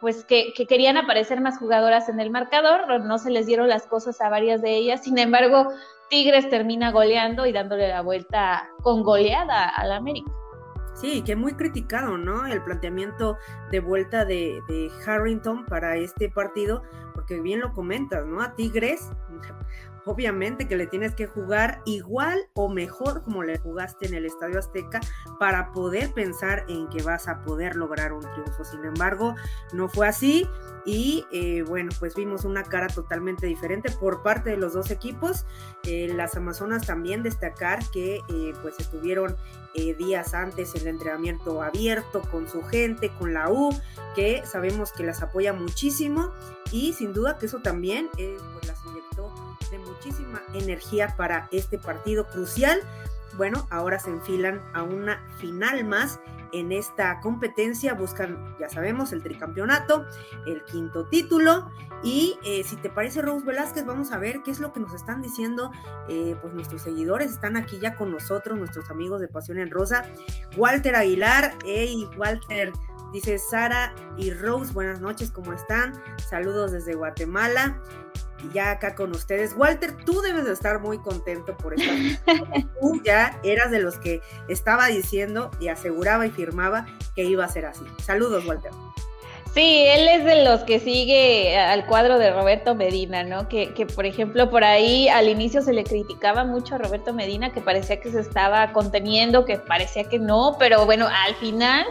pues 0.00 0.24
que, 0.24 0.52
que, 0.54 0.66
querían 0.66 0.96
aparecer 0.96 1.40
más 1.40 1.58
jugadoras 1.58 2.08
en 2.08 2.20
el 2.20 2.30
marcador, 2.30 3.00
no 3.00 3.18
se 3.18 3.30
les 3.30 3.46
dieron 3.46 3.68
las 3.68 3.86
cosas 3.86 4.20
a 4.20 4.30
varias 4.30 4.62
de 4.62 4.74
ellas, 4.74 5.02
sin 5.04 5.18
embargo, 5.18 5.68
Tigres 6.08 6.48
termina 6.48 6.90
goleando 6.90 7.46
y 7.46 7.52
dándole 7.52 7.88
la 7.88 8.02
vuelta 8.02 8.68
con 8.82 9.02
goleada 9.02 9.68
al 9.68 9.92
América. 9.92 10.30
Sí, 11.02 11.22
que 11.22 11.34
muy 11.34 11.54
criticado, 11.54 12.16
¿no? 12.16 12.46
El 12.46 12.62
planteamiento 12.62 13.36
de 13.72 13.80
vuelta 13.80 14.24
de, 14.24 14.62
Harrington 15.04 15.66
para 15.66 15.96
este 15.96 16.30
partido, 16.30 16.84
porque 17.12 17.40
bien 17.40 17.58
lo 17.58 17.72
comentas, 17.72 18.24
¿no? 18.24 18.40
A 18.40 18.54
Tigres, 18.54 19.10
obviamente 20.04 20.68
que 20.68 20.76
le 20.76 20.86
tienes 20.86 21.14
que 21.14 21.26
jugar 21.26 21.82
igual 21.84 22.38
o 22.54 22.68
mejor 22.68 23.22
como 23.22 23.42
le 23.42 23.58
jugaste 23.58 24.06
en 24.06 24.14
el 24.14 24.26
Estadio 24.26 24.58
Azteca 24.58 25.00
para 25.38 25.72
poder 25.72 26.12
pensar 26.12 26.64
en 26.68 26.88
que 26.88 27.02
vas 27.02 27.28
a 27.28 27.42
poder 27.42 27.76
lograr 27.76 28.12
un 28.12 28.22
triunfo. 28.22 28.64
Sin 28.64 28.84
embargo, 28.84 29.34
no 29.72 29.88
fue 29.88 30.08
así 30.08 30.48
y 30.84 31.24
eh, 31.30 31.62
bueno, 31.62 31.90
pues 31.98 32.14
vimos 32.14 32.44
una 32.44 32.64
cara 32.64 32.88
totalmente 32.88 33.46
diferente 33.46 33.90
por 33.90 34.22
parte 34.22 34.50
de 34.50 34.56
los 34.56 34.72
dos 34.72 34.90
equipos. 34.90 35.44
Eh, 35.84 36.12
las 36.14 36.36
Amazonas 36.36 36.86
también 36.86 37.22
destacar 37.22 37.78
que 37.90 38.16
eh, 38.16 38.52
pues 38.62 38.78
estuvieron 38.78 39.36
días 39.74 40.34
antes 40.34 40.74
el 40.74 40.86
entrenamiento 40.86 41.62
abierto 41.62 42.20
con 42.30 42.46
su 42.46 42.62
gente, 42.62 43.10
con 43.18 43.32
la 43.32 43.50
U, 43.50 43.74
que 44.14 44.42
sabemos 44.44 44.92
que 44.92 45.02
las 45.02 45.22
apoya 45.22 45.54
muchísimo 45.54 46.30
y 46.70 46.92
sin 46.92 47.14
duda 47.14 47.38
que 47.38 47.46
eso 47.46 47.60
también 47.60 48.10
pues 48.12 48.66
las 48.66 48.84
muchísima 50.02 50.42
energía 50.54 51.14
para 51.16 51.48
este 51.52 51.78
partido 51.78 52.26
crucial. 52.26 52.80
Bueno, 53.36 53.66
ahora 53.70 53.98
se 53.98 54.10
enfilan 54.10 54.60
a 54.74 54.82
una 54.82 55.24
final 55.38 55.84
más 55.84 56.20
en 56.52 56.70
esta 56.70 57.18
competencia, 57.20 57.94
buscan, 57.94 58.56
ya 58.60 58.68
sabemos, 58.68 59.12
el 59.12 59.22
tricampeonato, 59.22 60.04
el 60.46 60.62
quinto 60.64 61.06
título. 61.06 61.70
Y 62.02 62.36
eh, 62.44 62.62
si 62.64 62.76
te 62.76 62.90
parece, 62.90 63.22
Rose 63.22 63.46
Velázquez, 63.46 63.86
vamos 63.86 64.12
a 64.12 64.18
ver 64.18 64.42
qué 64.42 64.50
es 64.50 64.60
lo 64.60 64.72
que 64.72 64.80
nos 64.80 64.92
están 64.92 65.22
diciendo, 65.22 65.70
eh, 66.08 66.36
pues 66.42 66.52
nuestros 66.52 66.82
seguidores 66.82 67.30
están 67.30 67.56
aquí 67.56 67.78
ya 67.78 67.94
con 67.94 68.10
nosotros, 68.10 68.58
nuestros 68.58 68.90
amigos 68.90 69.20
de 69.20 69.28
Pasión 69.28 69.58
en 69.58 69.70
Rosa. 69.70 70.04
Walter 70.56 70.94
Aguilar, 70.94 71.54
hey, 71.64 72.06
Walter, 72.18 72.72
dice 73.14 73.38
Sara 73.38 73.94
y 74.18 74.30
Rose, 74.32 74.74
buenas 74.74 75.00
noches, 75.00 75.30
¿cómo 75.30 75.54
están? 75.54 75.94
Saludos 76.28 76.72
desde 76.72 76.94
Guatemala 76.96 77.80
ya 78.52 78.72
acá 78.72 78.94
con 78.94 79.10
ustedes. 79.12 79.54
Walter, 79.56 79.96
tú 80.04 80.20
debes 80.20 80.44
de 80.44 80.52
estar 80.52 80.80
muy 80.80 80.98
contento 80.98 81.56
por 81.56 81.74
esto. 81.74 81.92
tú 82.80 83.02
ya 83.04 83.38
eras 83.42 83.70
de 83.70 83.80
los 83.80 83.98
que 83.98 84.20
estaba 84.48 84.86
diciendo 84.88 85.50
y 85.60 85.68
aseguraba 85.68 86.26
y 86.26 86.30
firmaba 86.30 86.86
que 87.14 87.24
iba 87.24 87.44
a 87.44 87.48
ser 87.48 87.66
así. 87.66 87.84
Saludos, 88.02 88.44
Walter. 88.46 88.72
Sí, 89.54 89.84
él 89.86 90.08
es 90.08 90.24
de 90.24 90.44
los 90.44 90.60
que 90.62 90.80
sigue 90.80 91.58
al 91.58 91.84
cuadro 91.84 92.18
de 92.18 92.32
Roberto 92.32 92.74
Medina, 92.74 93.22
¿no? 93.22 93.48
Que, 93.48 93.74
que, 93.74 93.84
por 93.84 94.06
ejemplo, 94.06 94.48
por 94.48 94.64
ahí 94.64 95.10
al 95.10 95.28
inicio 95.28 95.60
se 95.60 95.74
le 95.74 95.84
criticaba 95.84 96.44
mucho 96.44 96.76
a 96.76 96.78
Roberto 96.78 97.12
Medina, 97.12 97.52
que 97.52 97.60
parecía 97.60 98.00
que 98.00 98.10
se 98.10 98.20
estaba 98.20 98.72
conteniendo, 98.72 99.44
que 99.44 99.58
parecía 99.58 100.04
que 100.04 100.18
no, 100.18 100.56
pero 100.58 100.86
bueno, 100.86 101.06
al 101.06 101.34
final 101.34 101.84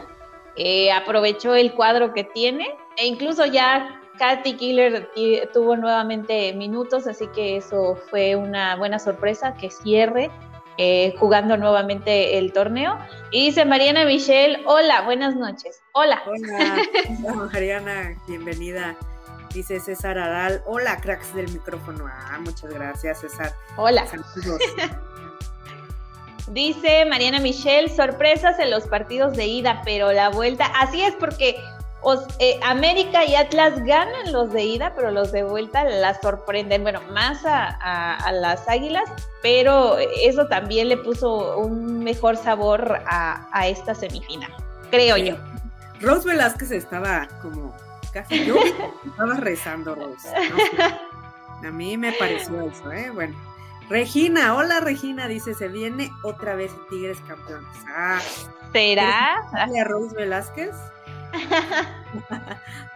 eh, 0.58 0.92
aprovechó 0.92 1.56
el 1.56 1.74
cuadro 1.74 2.14
que 2.14 2.24
tiene 2.24 2.76
e 2.98 3.06
incluso 3.06 3.46
ya 3.46 4.01
Katy 4.22 4.54
Killer 4.54 5.10
tuvo 5.52 5.76
nuevamente 5.76 6.54
minutos, 6.54 7.08
así 7.08 7.26
que 7.30 7.58
eso 7.58 7.98
fue 8.12 8.36
una 8.36 8.76
buena 8.76 9.00
sorpresa 9.00 9.56
que 9.56 9.72
cierre 9.72 10.30
eh, 10.78 11.16
jugando 11.18 11.58
nuevamente 11.58 12.38
el 12.38 12.54
torneo. 12.54 13.00
Y 13.32 13.48
dice 13.48 13.66
Mariana 13.66 14.06
Michelle, 14.06 14.62
hola, 14.68 15.02
buenas 15.02 15.36
noches. 15.36 15.82
Hola. 15.94 16.22
Hola, 16.28 17.50
Mariana, 17.52 18.16
bienvenida. 18.28 18.96
Dice 19.56 19.80
César 19.80 20.20
Aral, 20.20 20.62
hola 20.68 20.98
cracks 21.02 21.34
del 21.34 21.52
micrófono. 21.52 22.06
Ah, 22.08 22.38
muchas 22.42 22.72
gracias, 22.72 23.22
César. 23.22 23.52
Hola. 23.76 24.06
Dice 26.52 27.06
Mariana 27.06 27.40
Michelle, 27.40 27.90
sorpresas 27.90 28.60
en 28.60 28.70
los 28.70 28.84
partidos 28.84 29.36
de 29.36 29.48
ida, 29.48 29.82
pero 29.84 30.12
la 30.12 30.30
vuelta, 30.30 30.66
así 30.80 31.02
es 31.02 31.16
porque 31.16 31.56
eh, 32.40 32.60
América 32.64 33.26
y 33.26 33.36
Atlas 33.36 33.84
ganan 33.84 34.32
los 34.32 34.52
de 34.52 34.64
ida, 34.64 34.94
pero 34.96 35.12
los 35.12 35.32
de 35.32 35.44
vuelta 35.44 35.84
las 35.84 36.20
sorprenden, 36.22 36.84
bueno, 36.84 37.02
más 37.12 37.42
a, 37.46 38.32
las 38.32 38.68
Águilas, 38.68 39.10
pero 39.44 39.98
eso 39.98 40.48
también 40.48 40.90
le 40.90 40.98
puso 40.98 41.58
un 41.60 42.04
mejor 42.04 42.38
sabor 42.38 43.02
a, 43.06 43.68
esta 43.68 43.94
semifinal, 43.94 44.52
creo 44.90 45.18
yo. 45.18 45.36
Rose 46.00 46.28
Velázquez 46.28 46.72
estaba 46.72 47.28
como 47.42 47.76
casi 48.12 48.46
yo 48.46 48.56
estaba 49.06 49.36
rezando, 49.36 49.94
Rose. 49.94 50.28
A 51.64 51.70
mí 51.70 51.96
me 51.96 52.12
pareció 52.14 52.62
eso, 52.62 52.92
¿eh? 52.92 53.12
Bueno. 53.12 53.36
Regina, 53.90 54.56
hola 54.56 54.80
Regina, 54.80 55.28
dice, 55.28 55.54
se 55.54 55.68
viene 55.68 56.10
otra 56.24 56.56
vez 56.56 56.72
Tigres 56.90 57.20
campeones. 57.28 57.68
Ah, 57.88 58.20
¿Será? 58.72 59.36
¿A 59.52 59.68
Rose 59.84 60.16
Velázquez? 60.16 60.74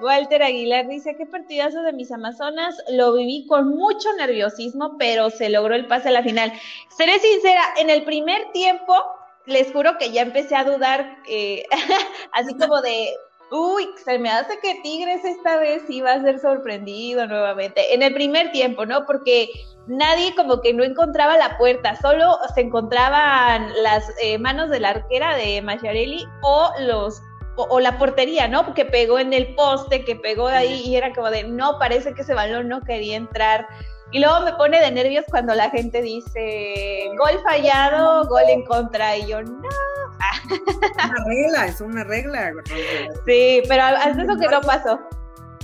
Walter 0.00 0.42
Aguilar 0.42 0.86
dice, 0.86 1.16
qué 1.16 1.26
partidazo 1.26 1.82
de 1.82 1.92
mis 1.92 2.12
Amazonas, 2.12 2.76
lo 2.90 3.14
viví 3.14 3.46
con 3.46 3.68
mucho 3.68 4.12
nerviosismo, 4.14 4.96
pero 4.98 5.30
se 5.30 5.48
logró 5.48 5.74
el 5.74 5.86
pase 5.86 6.08
a 6.08 6.12
la 6.12 6.22
final. 6.22 6.52
Seré 6.96 7.18
sincera, 7.18 7.62
en 7.76 7.90
el 7.90 8.04
primer 8.04 8.52
tiempo, 8.52 8.94
les 9.46 9.72
juro 9.72 9.98
que 9.98 10.12
ya 10.12 10.22
empecé 10.22 10.54
a 10.54 10.64
dudar, 10.64 11.18
eh, 11.28 11.64
así 12.32 12.54
como 12.56 12.80
de, 12.80 13.08
uy, 13.50 13.88
se 14.04 14.18
me 14.18 14.30
hace 14.30 14.58
que 14.60 14.80
Tigres 14.82 15.24
esta 15.24 15.56
vez 15.56 15.82
iba 15.88 16.12
a 16.12 16.22
ser 16.22 16.38
sorprendido 16.38 17.26
nuevamente. 17.26 17.94
En 17.94 18.02
el 18.02 18.14
primer 18.14 18.52
tiempo, 18.52 18.86
¿no? 18.86 19.04
Porque 19.06 19.50
nadie 19.88 20.34
como 20.34 20.60
que 20.60 20.72
no 20.72 20.84
encontraba 20.84 21.36
la 21.36 21.58
puerta, 21.58 21.96
solo 21.96 22.38
se 22.54 22.60
encontraban 22.60 23.70
las 23.82 24.12
eh, 24.22 24.38
manos 24.38 24.70
de 24.70 24.80
la 24.80 24.90
arquera 24.90 25.34
de 25.36 25.62
Macharelli 25.62 26.26
o 26.42 26.70
los 26.80 27.22
o, 27.58 27.80
la 27.80 27.98
portería, 27.98 28.46
¿no? 28.46 28.72
Que 28.72 28.84
pegó 28.84 29.18
en 29.18 29.32
el 29.32 29.54
poste, 29.56 30.04
que 30.04 30.14
pegó 30.14 30.46
ahí 30.46 30.82
y 30.86 30.96
era 30.96 31.12
como 31.12 31.28
de, 31.30 31.42
no, 31.42 31.76
parece 31.78 32.14
que 32.14 32.22
ese 32.22 32.32
balón 32.32 32.68
no 32.68 32.82
quería 32.82 33.16
entrar. 33.16 33.66
Y 34.12 34.20
luego 34.20 34.40
me 34.40 34.52
pone 34.52 34.80
de 34.80 34.90
nervios 34.92 35.24
cuando 35.28 35.54
la 35.54 35.68
gente 35.70 36.00
dice, 36.00 37.10
gol 37.18 37.40
fallado, 37.42 38.26
gol 38.28 38.44
en 38.48 38.64
contra, 38.64 39.16
y 39.16 39.26
yo, 39.26 39.42
no. 39.42 39.68
Una 41.04 41.24
regla, 41.26 41.66
es 41.66 41.80
una 41.80 42.04
regla. 42.04 42.52
Sí, 43.26 43.62
pero 43.68 43.82
hasta 43.82 44.22
eso 44.22 44.38
que 44.38 44.48
no 44.48 44.60
pasó. 44.60 45.00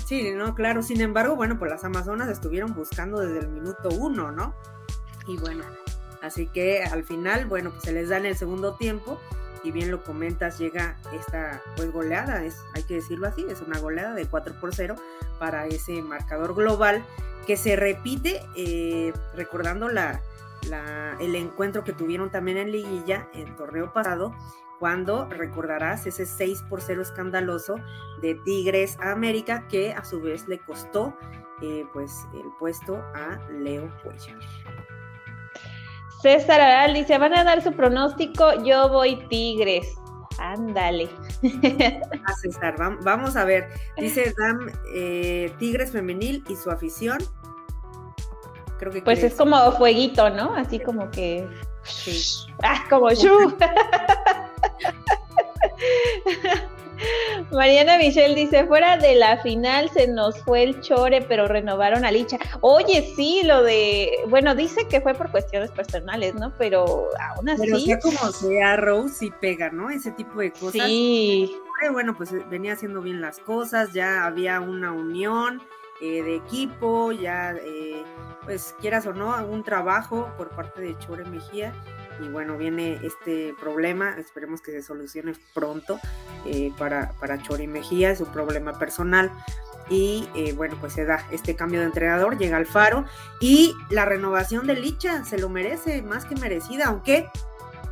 Sí, 0.05 0.33
no, 0.33 0.55
claro. 0.55 0.83
Sin 0.83 1.01
embargo, 1.01 1.35
bueno, 1.37 1.59
pues 1.59 1.71
las 1.71 1.85
Amazonas 1.85 2.29
estuvieron 2.29 2.75
buscando 2.75 3.21
desde 3.21 3.41
el 3.41 3.49
minuto 3.49 3.89
uno, 3.89 4.33
¿no? 4.33 4.55
Y 5.27 5.39
bueno, 5.39 5.65
así 6.23 6.47
que 6.47 6.85
al 6.85 7.05
final, 7.05 7.47
bueno, 7.47 7.71
pues 7.71 7.85
se 7.85 7.93
les 7.93 8.11
da 8.11 8.19
en 8.19 8.27
el 8.27 8.37
segundo 8.37 8.75
tiempo 8.75 9.19
y 9.63 9.73
bien 9.73 9.91
lo 9.91 10.05
comentas, 10.05 10.59
llega 10.59 10.97
esta 11.13 11.63
pues 11.75 11.91
goleada, 11.91 12.45
es, 12.45 12.59
hay 12.75 12.83
que 12.83 12.97
decirlo 12.97 13.27
así, 13.27 13.47
es 13.49 13.63
una 13.63 13.79
goleada 13.79 14.15
de 14.15 14.27
4 14.27 14.61
por 14.61 14.75
0 14.75 14.95
para 15.39 15.67
ese 15.67 16.03
marcador 16.03 16.55
global 16.55 17.03
que 17.47 17.57
se 17.57 17.75
repite 17.75 18.43
eh, 18.57 19.15
recordando 19.35 19.89
la, 19.89 20.21
la, 20.69 21.17
el 21.19 21.35
encuentro 21.35 21.83
que 21.83 21.95
tuvieron 21.95 22.31
también 22.31 22.59
en 22.59 22.73
liguilla, 22.73 23.29
en 23.33 23.57
torneo 23.57 23.91
pasado, 23.95 24.35
cuando 24.79 25.27
recordarás 25.27 26.07
ese 26.07 26.27
6 26.27 26.65
por 26.69 26.81
0 26.81 27.03
escandaloso 27.03 27.77
de 28.21 28.35
Tigres 28.45 28.99
a 29.01 29.13
América 29.13 29.67
que 29.69 29.93
a 29.93 30.05
su 30.05 30.21
vez 30.21 30.47
le 30.49 30.59
costó 30.59 31.17
eh, 31.63 31.85
pues 31.93 32.27
el 32.35 32.51
puesto 32.59 32.97
a 33.15 33.39
Leo 33.51 33.91
Cuellar. 34.03 34.39
César 36.21 36.61
Aral 36.61 36.95
dice, 36.95 37.19
van 37.19 37.37
a 37.37 37.45
dar 37.45 37.63
su 37.63 37.73
pronóstico, 37.73 38.63
yo 38.63 38.89
voy 38.89 39.17
Tigres. 39.29 39.95
Ándale. 40.39 41.09
Ah, 42.27 42.33
César, 42.33 42.77
vamos 43.03 43.37
a 43.37 43.45
ver. 43.45 43.69
Dice 43.97 44.35
Dam 44.37 44.71
eh, 44.95 45.53
Tigres 45.59 45.93
femenil 45.93 46.43
y 46.49 46.57
su 46.57 46.71
afición. 46.71 47.19
Creo 48.79 48.91
que 48.91 49.03
pues 49.03 49.23
es 49.23 49.35
como 49.35 49.73
fueguito, 49.73 50.31
¿no? 50.31 50.55
Así 50.55 50.81
como 50.81 51.11
que... 51.11 51.49
Ah, 52.63 52.85
como. 52.89 53.09
Mariana 57.53 57.99
Michelle 57.99 58.35
dice, 58.35 58.67
fuera 58.67 58.97
de 58.97 59.15
la 59.15 59.39
final 59.39 59.91
se 59.91 60.09
nos 60.09 60.39
fue 60.43 60.63
el 60.63 60.81
chore, 60.81 61.23
pero 61.23 61.47
renovaron 61.49 62.05
a 62.05 62.11
Licha. 62.11 62.39
Oye, 62.61 63.13
sí, 63.17 63.43
lo 63.45 63.63
de, 63.63 64.11
bueno, 64.29 64.55
dice 64.55 64.87
que 64.89 65.01
fue 65.01 65.15
por 65.15 65.31
cuestiones 65.31 65.71
personales, 65.71 66.35
¿no? 66.35 66.53
Pero 66.59 67.09
aún 67.35 67.49
así. 67.49 67.63
Pero 67.65 67.79
sea 67.79 67.99
como 67.99 68.33
sea, 68.33 68.77
Rose 68.77 69.27
y 69.27 69.31
pega, 69.31 69.71
¿no? 69.71 69.91
Ese 69.91 70.11
tipo 70.13 70.41
de 70.41 70.53
cosas. 70.53 70.87
Sí. 70.87 71.55
Bueno, 71.93 72.17
pues 72.17 72.33
eh, 72.33 72.45
venía 72.49 72.73
haciendo 72.73 73.03
bien 73.03 73.21
las 73.21 73.41
cosas, 73.41 73.93
ya 73.93 74.25
había 74.25 74.61
una 74.61 74.93
unión 74.93 75.61
eh, 76.01 76.23
de 76.23 76.37
equipo, 76.37 77.13
ya, 77.13 77.53
eh, 77.53 78.03
pues 78.45 78.75
quieras 78.81 79.07
o 79.07 79.13
no, 79.13 79.35
un 79.47 79.63
trabajo 79.65 80.33
por 80.39 80.49
parte 80.51 80.81
de 80.81 80.99
Chore 80.99 81.25
Mejía 81.27 81.75
y 82.21 82.29
bueno, 82.29 82.57
viene 82.57 83.01
este 83.03 83.55
problema, 83.61 84.17
esperemos 84.19 84.61
que 84.61 84.73
se 84.73 84.83
solucione 84.83 85.35
pronto 85.53 85.99
eh, 86.47 86.73
para, 86.79 87.13
para 87.21 87.43
Chori 87.43 87.67
Mejía, 87.67 88.11
es 88.11 88.21
un 88.21 88.33
problema 88.33 88.79
personal. 88.79 89.31
Y 89.91 90.27
eh, 90.35 90.55
bueno, 90.55 90.79
pues 90.81 90.95
se 90.95 91.05
da 91.05 91.27
este 91.31 91.57
cambio 91.57 91.81
de 91.81 91.87
entrenador, 91.87 92.39
llega 92.39 92.57
Alfaro 92.57 93.05
y 93.39 93.75
la 93.91 94.07
renovación 94.07 94.67
de 94.67 94.77
Licha 94.77 95.25
se 95.25 95.39
lo 95.39 95.51
merece, 95.51 96.01
más 96.01 96.25
que 96.25 96.37
merecida, 96.37 96.87
aunque 96.87 97.29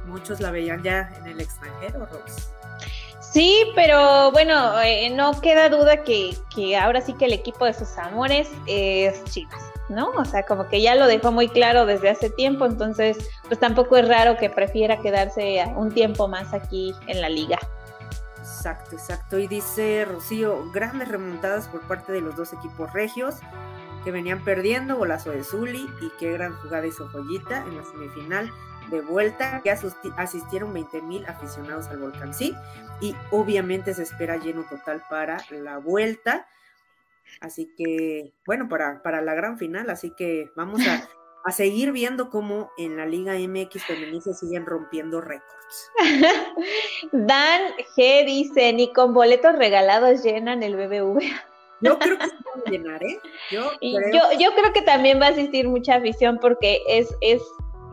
muchos 0.06 0.40
la 0.40 0.50
veían 0.50 0.82
ya 0.82 1.12
en 1.18 1.26
el 1.26 1.40
extranjero. 1.40 2.08
Sí, 3.20 3.64
pero 3.74 4.30
bueno, 4.32 4.80
eh, 4.80 5.10
no 5.10 5.38
queda 5.40 5.68
duda 5.68 6.02
que, 6.02 6.36
que, 6.54 6.76
ahora 6.76 7.00
sí 7.00 7.12
que 7.14 7.26
el 7.26 7.32
equipo 7.32 7.66
de 7.66 7.74
sus 7.74 7.96
amores 7.98 8.48
es 8.66 9.22
Chivas. 9.24 9.71
¿No? 9.88 10.10
O 10.10 10.24
sea, 10.24 10.44
como 10.44 10.68
que 10.68 10.80
ya 10.80 10.94
lo 10.94 11.06
dejó 11.06 11.32
muy 11.32 11.48
claro 11.48 11.86
desde 11.86 12.10
hace 12.10 12.30
tiempo, 12.30 12.66
entonces 12.66 13.30
pues 13.48 13.58
tampoco 13.58 13.96
es 13.96 14.08
raro 14.08 14.36
que 14.36 14.50
prefiera 14.50 15.00
quedarse 15.00 15.64
un 15.76 15.92
tiempo 15.92 16.28
más 16.28 16.52
aquí 16.54 16.94
en 17.06 17.20
la 17.20 17.28
liga. 17.28 17.58
Exacto, 18.38 18.96
exacto. 18.96 19.38
Y 19.38 19.46
dice 19.46 20.04
Rocío, 20.04 20.70
grandes 20.72 21.08
remontadas 21.08 21.68
por 21.68 21.80
parte 21.82 22.12
de 22.12 22.20
los 22.20 22.36
dos 22.36 22.52
equipos 22.52 22.92
regios 22.92 23.36
que 24.04 24.10
venían 24.10 24.42
perdiendo, 24.42 24.96
golazo 24.96 25.30
de 25.30 25.44
Zuli 25.44 25.88
y 26.00 26.10
qué 26.18 26.32
gran 26.32 26.54
jugada 26.56 26.86
hizo 26.86 27.08
Joyita 27.08 27.58
en 27.58 27.76
la 27.76 27.84
semifinal 27.84 28.50
de 28.90 29.00
vuelta, 29.00 29.60
que 29.62 29.70
asistieron 29.70 30.72
20 30.72 31.02
mil 31.02 31.24
aficionados 31.26 31.86
al 31.86 31.98
Volcán, 31.98 32.34
sí, 32.34 32.54
y 33.00 33.14
obviamente 33.30 33.94
se 33.94 34.02
espera 34.02 34.36
lleno 34.36 34.64
total 34.68 35.02
para 35.08 35.38
la 35.50 35.78
vuelta. 35.78 36.46
Así 37.40 37.72
que, 37.76 38.32
bueno, 38.46 38.68
para, 38.68 39.02
para 39.02 39.20
la 39.22 39.34
gran 39.34 39.58
final, 39.58 39.90
así 39.90 40.12
que 40.16 40.50
vamos 40.56 40.86
a, 40.86 41.08
a 41.44 41.52
seguir 41.52 41.92
viendo 41.92 42.30
cómo 42.30 42.70
en 42.78 42.96
la 42.96 43.06
Liga 43.06 43.34
MX 43.34 43.84
femenil 43.84 44.22
se 44.22 44.34
siguen 44.34 44.66
rompiendo 44.66 45.20
récords. 45.20 45.90
Dan 47.12 47.62
G 47.96 48.26
dice, 48.26 48.72
ni 48.72 48.92
con 48.92 49.14
boletos 49.14 49.56
regalados 49.56 50.22
llenan 50.22 50.62
el 50.62 50.76
BBV. 50.76 51.20
Yo 51.82 51.98
creo 51.98 52.16
que 52.16 52.26
se 52.26 52.34
va 52.36 52.62
a 52.64 52.70
llenar, 52.70 53.02
¿eh? 53.02 53.18
Yo 53.50 53.70
creo... 53.80 54.32
Yo, 54.38 54.54
creo 54.54 54.72
que 54.72 54.82
también 54.82 55.20
va 55.20 55.26
a 55.26 55.30
asistir 55.30 55.68
mucha 55.68 55.96
afición 55.96 56.38
porque 56.40 56.80
es, 56.86 57.12
es, 57.20 57.42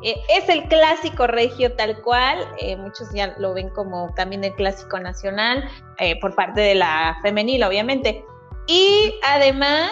eh, 0.04 0.16
es 0.30 0.48
el 0.48 0.64
clásico 0.68 1.26
regio 1.26 1.76
tal 1.76 2.00
cual. 2.02 2.48
Eh, 2.60 2.76
muchos 2.76 3.12
ya 3.14 3.36
lo 3.40 3.54
ven 3.54 3.70
como 3.70 4.14
también 4.16 4.44
el 4.44 4.54
clásico 4.54 5.00
nacional 5.00 5.68
eh, 5.98 6.20
por 6.20 6.36
parte 6.36 6.62
de 6.62 6.76
la 6.76 7.18
femenil, 7.24 7.64
obviamente. 7.64 8.24
Y 8.72 9.16
además, 9.24 9.92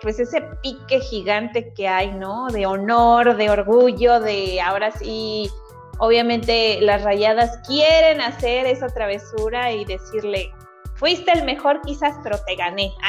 pues 0.00 0.18
ese 0.18 0.40
pique 0.62 0.98
gigante 1.00 1.74
que 1.74 1.86
hay, 1.86 2.10
¿no? 2.10 2.46
De 2.48 2.64
honor, 2.64 3.36
de 3.36 3.50
orgullo, 3.50 4.18
de 4.18 4.62
ahora 4.62 4.90
sí, 4.92 5.50
obviamente 5.98 6.80
las 6.80 7.02
rayadas 7.02 7.58
quieren 7.66 8.22
hacer 8.22 8.64
esa 8.64 8.86
travesura 8.86 9.72
y 9.72 9.84
decirle, 9.84 10.50
fuiste 10.94 11.32
el 11.32 11.44
mejor 11.44 11.82
quizás, 11.82 12.16
pero 12.22 12.38
te 12.46 12.56
gané. 12.56 12.92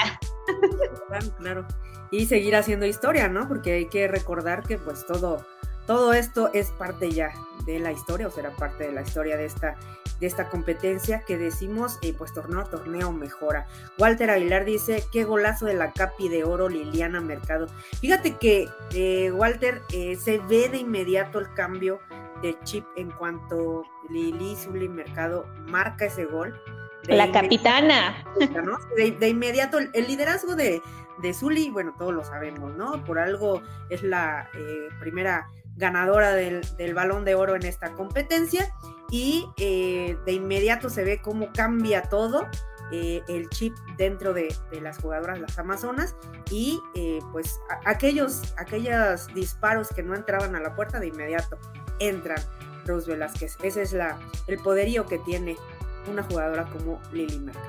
Claro, 1.08 1.28
claro. 1.38 1.68
Y 2.12 2.26
seguir 2.26 2.56
haciendo 2.56 2.86
historia, 2.86 3.30
¿no? 3.30 3.48
Porque 3.48 3.74
hay 3.74 3.86
que 3.88 4.08
recordar 4.08 4.64
que 4.64 4.78
pues 4.78 5.06
todo, 5.06 5.46
todo 5.88 6.14
esto 6.14 6.50
es 6.54 6.72
parte 6.72 7.10
ya 7.10 7.32
de 7.66 7.80
la 7.80 7.92
historia, 7.92 8.28
o 8.28 8.32
será 8.32 8.52
parte 8.52 8.88
de 8.88 8.92
la 8.92 9.02
historia 9.02 9.38
de 9.38 9.46
esta, 9.46 9.76
de 10.20 10.28
esta 10.28 10.50
competencia 10.50 11.22
que 11.22 11.38
decimos, 11.38 12.00
eh, 12.02 12.14
pues 12.18 12.34
torneo 12.34 12.60
a 12.60 12.66
torneo 12.66 13.12
mejora. 13.12 13.68
Walter 13.98 14.30
Aguilar 14.30 14.66
dice, 14.66 15.04
qué 15.12 15.24
golazo 15.24 15.66
de 15.66 15.74
la 15.74 15.92
Capi 15.92 16.30
de 16.30 16.44
Oro 16.44 16.70
Liliana 16.70 17.22
Mercado. 17.22 17.68
Fíjate 18.00 18.36
que, 18.38 18.70
eh, 18.94 19.32
Walter, 19.32 19.82
eh, 19.92 20.16
se 20.16 20.40
ve 20.40 20.70
de 20.70 20.78
inmediato 20.78 21.40
el 21.40 21.54
cambio 21.54 22.00
de 22.42 22.58
chip 22.64 22.86
en 22.96 23.12
cuanto 23.12 23.84
Lili 24.10 24.56
Zuli 24.56 24.90
Mercado 24.90 25.48
marca 25.68 26.06
ese 26.06 26.26
gol 26.26 26.54
la 27.08 27.32
capitana. 27.32 28.24
De, 28.98 29.30
inmediato, 29.30 29.78
el, 29.78 30.08
liderazgo 30.08 30.56
de, 30.56 30.82
de 31.22 31.34
Zully, 31.34 31.70
bueno, 31.70 31.94
todos 31.98 32.14
lo 32.14 32.24
sabemos, 32.24 32.76
¿no? 32.76 33.04
Por 33.04 33.20
algo 33.20 33.62
es 33.90 34.04
la 34.04 34.50
eh, 34.54 34.90
primera 35.00 35.48
ganadora 35.76 36.32
del, 36.32 36.64
balón 36.94 37.26
de 37.26 37.36
oro 37.36 37.56
en 37.56 37.66
esta 37.66 37.92
competencia 37.94 38.74
y 39.12 39.48
eh, 39.58 40.18
de 40.26 40.32
inmediato 40.34 40.90
se 40.90 41.04
ve 41.04 41.22
cómo 41.22 41.50
cambia 41.54 42.04
todo. 42.04 42.48
Eh, 42.92 43.24
el 43.28 43.50
chip 43.50 43.76
dentro 43.98 44.32
de, 44.32 44.56
las 44.80 45.00
jugadoras 45.00 45.40
las 45.40 45.58
amazonas 45.58 46.16
y 46.52 46.80
pues 47.32 47.60
aquellos, 47.84 48.54
aquellos 48.58 49.26
disparos 49.34 49.90
que 49.90 50.04
no 50.04 50.14
entraban 50.14 50.56
a 50.56 50.60
la 50.60 50.76
puerta 50.76 51.00
de 51.00 51.08
inmediato 51.08 51.58
entran 52.00 52.38
Rose 52.86 53.10
Velázquez. 53.10 53.58
Ese 53.64 53.82
es 53.82 53.94
la, 53.94 54.20
el 54.48 54.60
poderío 54.60 55.06
que 55.06 55.18
tiene 55.20 55.58
una 56.10 56.24
jugadora 56.24 56.66
como 56.66 57.02
Lili 57.12 57.40
Mercado. 57.40 57.66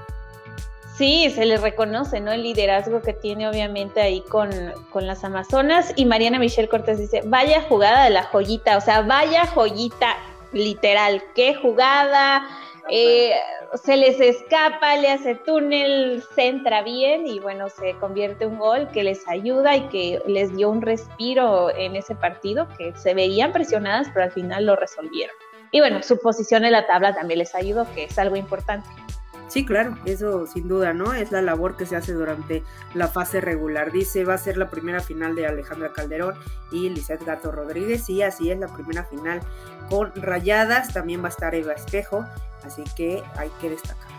Sí, 0.97 1.31
se 1.31 1.45
le 1.45 1.59
reconoce, 1.59 2.21
¿no? 2.21 2.33
El 2.33 2.43
liderazgo 2.43 3.03
que 3.03 3.13
tiene 3.13 3.47
obviamente 3.49 4.01
ahí 4.01 4.23
con, 4.23 4.51
con, 4.91 5.07
las 5.07 5.25
Amazonas. 5.25 5.93
Y 5.95 6.07
Mariana 6.07 6.39
Michelle 6.39 6.69
Cortés 6.69 6.99
dice, 6.99 7.21
vaya 7.27 7.61
jugada 7.69 8.05
de 8.05 8.11
la 8.11 8.23
joyita, 8.23 8.79
o 8.79 8.81
sea, 8.81 9.03
vaya 9.03 9.47
joyita, 9.47 10.17
literal, 10.57 11.23
qué 11.35 11.55
jugada, 11.55 12.47
eh, 12.89 13.33
se 13.83 13.97
les 13.97 14.21
escapa, 14.21 14.97
le 14.97 15.11
hace 15.11 15.35
túnel, 15.35 16.23
se 16.35 16.47
entra 16.47 16.83
bien 16.83 17.27
y 17.27 17.41
bueno, 17.41 17.69
se 17.69 17.95
convierte 17.95 18.47
un 18.47 18.59
gol 18.59 18.89
que 18.93 19.03
les 19.03 19.27
ayuda 19.29 19.77
y 19.77 19.89
que 19.89 20.23
les 20.27 20.55
dio 20.55 20.71
un 20.71 20.83
respiro 20.83 21.71
en 21.71 21.97
ese 21.97 22.15
partido, 22.15 22.69
que 22.79 22.95
se 22.97 23.15
veían 23.15 23.53
presionadas, 23.53 24.09
pero 24.13 24.25
al 24.25 24.33
final 24.33 24.67
lo 24.67 24.77
resolvieron. 24.77 25.35
Y 25.73 25.81
bueno, 25.81 26.03
su 26.03 26.19
posición 26.19 26.65
en 26.65 26.73
la 26.73 26.87
tabla 26.87 27.15
también 27.15 27.39
les 27.39 27.55
ayudó, 27.55 27.93
que 27.93 28.05
es 28.05 28.19
algo 28.19 28.37
importante. 28.37 28.89
Sí, 29.57 29.65
claro, 29.65 29.97
eso 30.05 30.47
sin 30.47 30.69
duda, 30.69 30.93
¿no? 30.93 31.15
Es 31.15 31.33
la 31.33 31.41
labor 31.41 31.79
que 31.79 31.87
se 31.87 31.97
hace 31.97 32.13
durante 32.13 32.63
la 32.93 33.09
fase 33.09 33.41
regular. 33.41 33.91
Dice, 33.91 34.23
va 34.23 34.35
a 34.35 34.39
ser 34.39 34.59
la 34.59 34.69
primera 34.69 35.01
final 35.01 35.35
de 35.35 35.47
Alejandra 35.47 35.95
Calderón 35.95 36.35
y 36.71 36.91
Lizeth 36.91 37.25
Gato 37.25 37.51
Rodríguez. 37.51 38.11
Y 38.11 38.21
así 38.21 38.51
es 38.51 38.59
la 38.59 38.69
primera 38.69 39.05
final 39.05 39.41
con 39.89 40.13
rayadas. 40.15 40.93
También 40.93 41.23
va 41.23 41.29
a 41.29 41.31
estar 41.31 41.55
Eva 41.55 41.73
Espejo, 41.73 42.27
así 42.65 42.85
que 42.99 43.23
hay 43.39 43.49
que 43.59 43.71
destacar. 43.71 44.11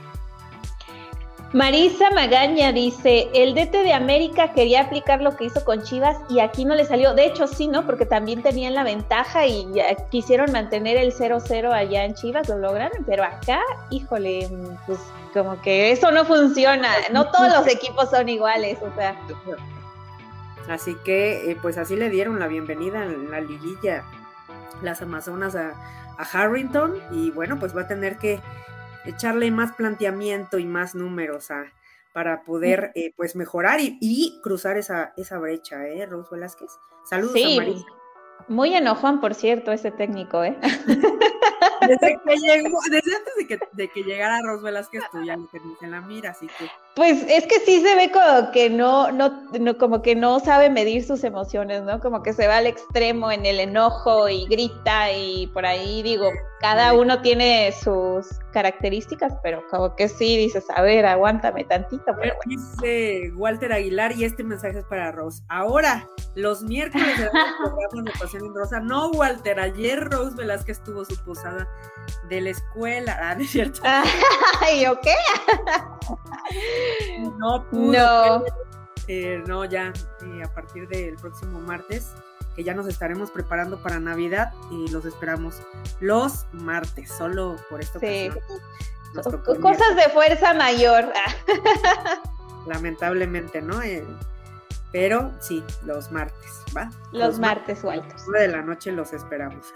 Marisa 1.53 2.09
Magaña 2.09 2.71
dice, 2.71 3.29
el 3.35 3.53
DT 3.53 3.83
de 3.83 3.93
América 3.93 4.53
quería 4.53 4.81
aplicar 4.81 5.21
lo 5.21 5.37
que 5.37 5.45
hizo 5.45 5.63
con 5.63 5.83
Chivas 5.83 6.17
y 6.29 6.39
aquí 6.39 6.65
no 6.65 6.73
le 6.73 6.83
salió. 6.83 7.13
De 7.13 7.25
hecho, 7.25 7.45
sí, 7.45 7.67
¿no? 7.67 7.85
Porque 7.85 8.07
también 8.07 8.41
tenían 8.41 8.73
la 8.73 8.83
ventaja 8.83 9.45
y 9.45 9.67
quisieron 10.09 10.51
mantener 10.51 10.97
el 10.97 11.13
0-0 11.13 11.71
allá 11.71 12.05
en 12.05 12.15
Chivas, 12.15 12.49
lo 12.49 12.57
lograron, 12.57 13.05
pero 13.05 13.23
acá, 13.23 13.61
híjole, 13.91 14.49
pues 14.87 14.99
como 15.37 15.61
que 15.61 15.91
eso 15.91 16.11
no 16.11 16.25
funciona. 16.25 16.89
No 17.11 17.29
todos 17.31 17.51
los 17.53 17.67
equipos 17.73 18.09
son 18.09 18.29
iguales, 18.29 18.79
o 18.81 18.93
sea. 18.95 19.19
Así 20.69 20.95
que, 21.05 21.51
eh, 21.51 21.57
pues 21.61 21.77
así 21.77 21.95
le 21.95 22.09
dieron 22.09 22.39
la 22.39 22.47
bienvenida 22.47 23.03
en 23.03 23.31
la 23.31 23.39
liguilla 23.39 24.03
las 24.81 25.01
Amazonas 25.01 25.55
a, 25.55 25.73
a 26.17 26.23
Harrington 26.23 27.01
y 27.11 27.31
bueno, 27.31 27.57
pues 27.57 27.75
va 27.75 27.81
a 27.81 27.87
tener 27.87 28.17
que 28.17 28.39
echarle 29.05 29.49
más 29.51 29.73
planteamiento 29.73 30.59
y 30.59 30.65
más 30.65 30.93
números 30.93 31.49
a, 31.51 31.65
para 32.17 32.41
poder 32.41 32.91
eh, 32.95 33.13
pues 33.15 33.35
mejorar 33.35 33.79
y, 33.79 34.39
cruzar 34.41 34.77
esa, 34.77 35.13
esa 35.17 35.37
brecha, 35.37 35.87
¿eh, 35.87 36.05
Rose 36.05 36.29
Velázquez? 36.31 36.71
Saludos 37.05 37.35
a 37.35 37.55
Marisa. 37.55 37.85
Muy 38.47 38.73
enojón, 38.73 39.19
por 39.19 39.35
cierto, 39.35 39.71
ese 39.71 39.91
técnico, 39.91 40.43
¿eh? 40.43 40.57
Desde 41.87 42.19
que 42.23 42.35
llegó, 42.41 42.79
desde 42.89 43.15
antes 43.15 43.35
de 43.37 43.47
que, 43.47 43.59
de 43.73 43.87
que 43.89 44.03
llegara 44.03 44.41
Ros 44.41 44.61
Velázquez, 44.61 45.03
tú 45.11 45.23
ya 45.23 45.37
lo 45.37 45.47
en 45.81 45.91
la 45.91 46.01
mira, 46.01 46.31
así 46.31 46.47
que. 46.47 46.69
Pues 46.95 47.23
es 47.29 47.45
que 47.45 47.59
sí 47.59 47.81
se 47.81 47.95
ve 47.95 48.11
como 48.11 48.51
que 48.51 48.71
no, 48.71 49.11
no, 49.11 49.43
no, 49.59 49.77
como 49.77 50.01
que 50.01 50.15
no 50.15 50.39
sabe 50.39 50.69
medir 50.69 51.03
sus 51.03 51.23
emociones, 51.23 51.83
¿no? 51.83 51.99
Como 51.99 52.23
que 52.23 52.33
se 52.33 52.47
va 52.47 52.57
al 52.57 52.65
extremo 52.65 53.31
en 53.31 53.45
el 53.45 53.59
enojo 53.59 54.27
y 54.29 54.47
grita 54.47 55.11
y 55.11 55.47
por 55.47 55.65
ahí 55.65 56.01
digo, 56.01 56.31
cada 56.59 56.93
uno 56.93 57.21
tiene 57.21 57.71
sus 57.71 58.27
características, 58.51 59.35
pero 59.43 59.63
como 59.69 59.95
que 59.95 60.09
sí 60.09 60.37
dices, 60.37 60.65
a 60.75 60.81
ver, 60.81 61.05
aguántame 61.05 61.63
tantito. 61.65 62.15
Pero 62.19 62.33
Dice 62.45 63.31
Walter 63.35 63.73
Aguilar 63.73 64.13
y 64.13 64.23
este 64.23 64.43
mensaje 64.43 64.79
es 64.79 64.85
para 64.85 65.11
Rose. 65.11 65.43
Ahora, 65.49 66.07
los 66.33 66.63
miércoles 66.63 67.19
de 67.19 67.29
programa 67.59 68.11
de 68.11 68.19
Pasión 68.19 68.45
en 68.45 68.55
Rosa, 68.55 68.79
no 68.79 69.11
Walter, 69.11 69.59
ayer 69.59 70.03
Rose 70.09 70.35
Velázquez 70.35 70.81
tuvo 70.83 71.05
su 71.05 71.15
posada 71.23 71.67
de 72.29 72.41
la 72.41 72.49
escuela, 72.49 73.17
¿ah, 73.21 73.35
¿no 73.35 73.41
es 73.41 73.51
cierto? 73.51 73.81
Ay, 74.61 74.85
¿o 74.85 74.99
qué? 74.99 75.13
no 77.37 77.65
No. 77.71 78.43
Eh, 79.07 79.41
no, 79.47 79.63
ya 79.63 79.93
eh, 80.21 80.43
a 80.43 80.53
partir 80.53 80.87
del 80.89 81.15
próximo 81.15 81.61
martes, 81.61 82.13
que 82.55 82.63
ya 82.63 82.73
nos 82.73 82.87
estaremos 82.87 83.31
preparando 83.31 83.81
para 83.81 83.99
Navidad 83.99 84.51
y 84.69 84.89
los 84.89 85.05
esperamos 85.05 85.61
los 86.01 86.45
martes, 86.51 87.09
solo 87.17 87.55
por 87.69 87.79
esta 87.79 87.99
sí. 87.99 88.29
Cosas 89.61 89.95
de 89.95 90.09
fuerza 90.13 90.53
mayor. 90.53 91.05
Lamentablemente, 92.67 93.61
¿no? 93.61 93.81
Eh, 93.81 94.05
pero 94.91 95.31
sí, 95.39 95.63
los 95.85 96.11
martes, 96.11 96.63
¿va? 96.75 96.91
Los, 97.13 97.39
martes, 97.39 97.83
Walter. 97.83 98.13
de 98.37 98.47
la 98.49 98.61
noche 98.61 98.91
los 98.91 99.13
esperamos. 99.13 99.71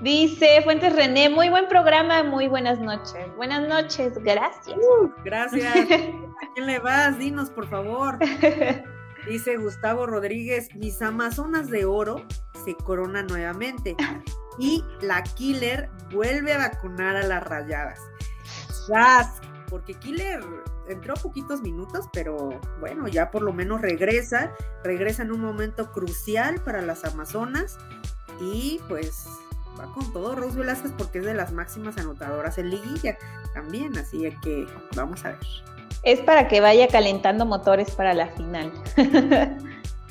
Dice 0.00 0.60
Fuentes 0.62 0.94
René, 0.94 1.28
muy 1.28 1.48
buen 1.48 1.66
programa, 1.66 2.22
muy 2.22 2.46
buenas 2.46 2.78
noches. 2.78 3.26
Buenas 3.36 3.66
noches, 3.66 4.16
gracias. 4.22 4.76
Uh, 4.78 5.10
gracias. 5.24 5.74
¿A 5.74 6.54
quién 6.54 6.66
le 6.66 6.78
vas? 6.78 7.18
Dinos, 7.18 7.50
por 7.50 7.68
favor. 7.68 8.16
Dice 9.28 9.56
Gustavo 9.56 10.06
Rodríguez, 10.06 10.72
mis 10.76 11.02
Amazonas 11.02 11.68
de 11.68 11.84
Oro 11.84 12.24
se 12.64 12.76
coronan 12.76 13.26
nuevamente 13.26 13.96
y 14.58 14.84
la 15.00 15.24
Killer 15.24 15.90
vuelve 16.12 16.52
a 16.52 16.58
vacunar 16.58 17.16
a 17.16 17.24
las 17.24 17.42
rayadas. 17.42 17.98
porque 19.68 19.94
Killer 19.94 20.40
entró 20.88 21.14
poquitos 21.14 21.60
minutos, 21.60 22.06
pero 22.12 22.60
bueno, 22.78 23.08
ya 23.08 23.32
por 23.32 23.42
lo 23.42 23.52
menos 23.52 23.80
regresa, 23.80 24.52
regresa 24.84 25.24
en 25.24 25.32
un 25.32 25.40
momento 25.40 25.90
crucial 25.90 26.62
para 26.62 26.82
las 26.82 27.04
Amazonas 27.04 27.78
y 28.40 28.80
pues 28.88 29.26
va 29.78 29.92
con 29.92 30.12
todo 30.12 30.34
Rose 30.34 30.58
Velázquez 30.58 30.92
porque 30.96 31.18
es 31.18 31.24
de 31.24 31.34
las 31.34 31.52
máximas 31.52 31.96
anotadoras 31.98 32.58
en 32.58 32.70
liguilla 32.70 33.16
también, 33.54 33.96
así 33.96 34.24
que 34.42 34.66
vamos 34.94 35.24
a 35.24 35.30
ver. 35.30 35.38
Es 36.02 36.20
para 36.20 36.48
que 36.48 36.60
vaya 36.60 36.88
calentando 36.88 37.46
motores 37.46 37.90
para 37.92 38.14
la 38.14 38.28
final. 38.28 38.72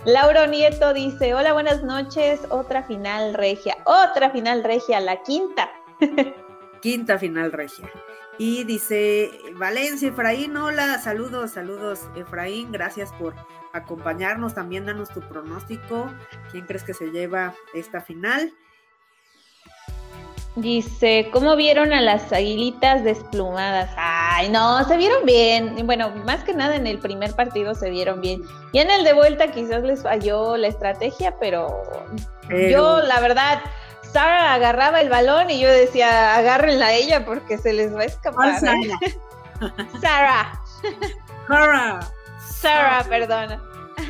Lauro 0.05 0.47
Nieto 0.47 0.93
dice, 0.93 1.33
hola, 1.33 1.53
buenas 1.53 1.83
noches, 1.83 2.39
otra 2.49 2.83
final 2.83 3.33
regia, 3.33 3.77
otra 3.85 4.29
final 4.29 4.63
regia, 4.63 4.99
la 4.99 5.21
quinta. 5.23 5.69
quinta 6.81 7.17
final 7.17 7.51
regia. 7.51 7.89
Y 8.37 8.63
dice 8.65 9.31
Valencia, 9.55 10.09
Efraín, 10.09 10.55
hola, 10.55 10.99
saludos, 10.99 11.51
saludos, 11.51 12.07
Efraín, 12.15 12.71
gracias 12.71 13.11
por 13.13 13.33
acompañarnos. 13.73 14.53
También 14.53 14.85
danos 14.85 15.09
tu 15.09 15.21
pronóstico. 15.21 16.13
¿Quién 16.51 16.65
crees 16.65 16.83
que 16.83 16.93
se 16.93 17.11
lleva 17.11 17.55
esta 17.73 18.01
final? 18.01 18.53
Dice, 20.57 21.29
¿cómo 21.31 21.55
vieron 21.55 21.93
a 21.93 22.01
las 22.01 22.33
aguilitas 22.33 23.03
desplumadas? 23.03 23.91
Ay, 23.95 24.49
no, 24.49 24.83
se 24.85 24.97
vieron 24.97 25.23
bien. 25.23 25.85
Bueno, 25.85 26.09
más 26.25 26.43
que 26.43 26.55
nada 26.55 26.75
en 26.75 26.87
el 26.87 26.97
primer 26.97 27.35
partido 27.35 27.75
se 27.75 27.91
vieron 27.91 28.21
bien. 28.21 28.41
Y 28.71 28.79
en 28.79 28.89
el 28.89 29.03
de 29.03 29.13
vuelta 29.13 29.51
quizás 29.51 29.83
les 29.83 30.01
falló 30.01 30.57
la 30.57 30.65
estrategia, 30.65 31.35
pero, 31.39 31.83
yo, 32.49 33.03
la 33.03 33.19
verdad, 33.19 33.61
Sara 34.01 34.55
agarraba 34.55 34.99
el 34.99 35.09
balón 35.09 35.51
y 35.51 35.59
yo 35.59 35.69
decía, 35.69 36.35
agárrenla 36.35 36.87
a 36.87 36.93
ella 36.93 37.23
porque 37.23 37.59
se 37.59 37.73
les 37.73 37.95
va 37.95 38.01
a 38.01 38.05
escapar. 38.05 38.59
Sara. 38.59 38.73
Sara. 41.47 41.99
Sara, 42.59 43.05
perdona. 43.07 43.61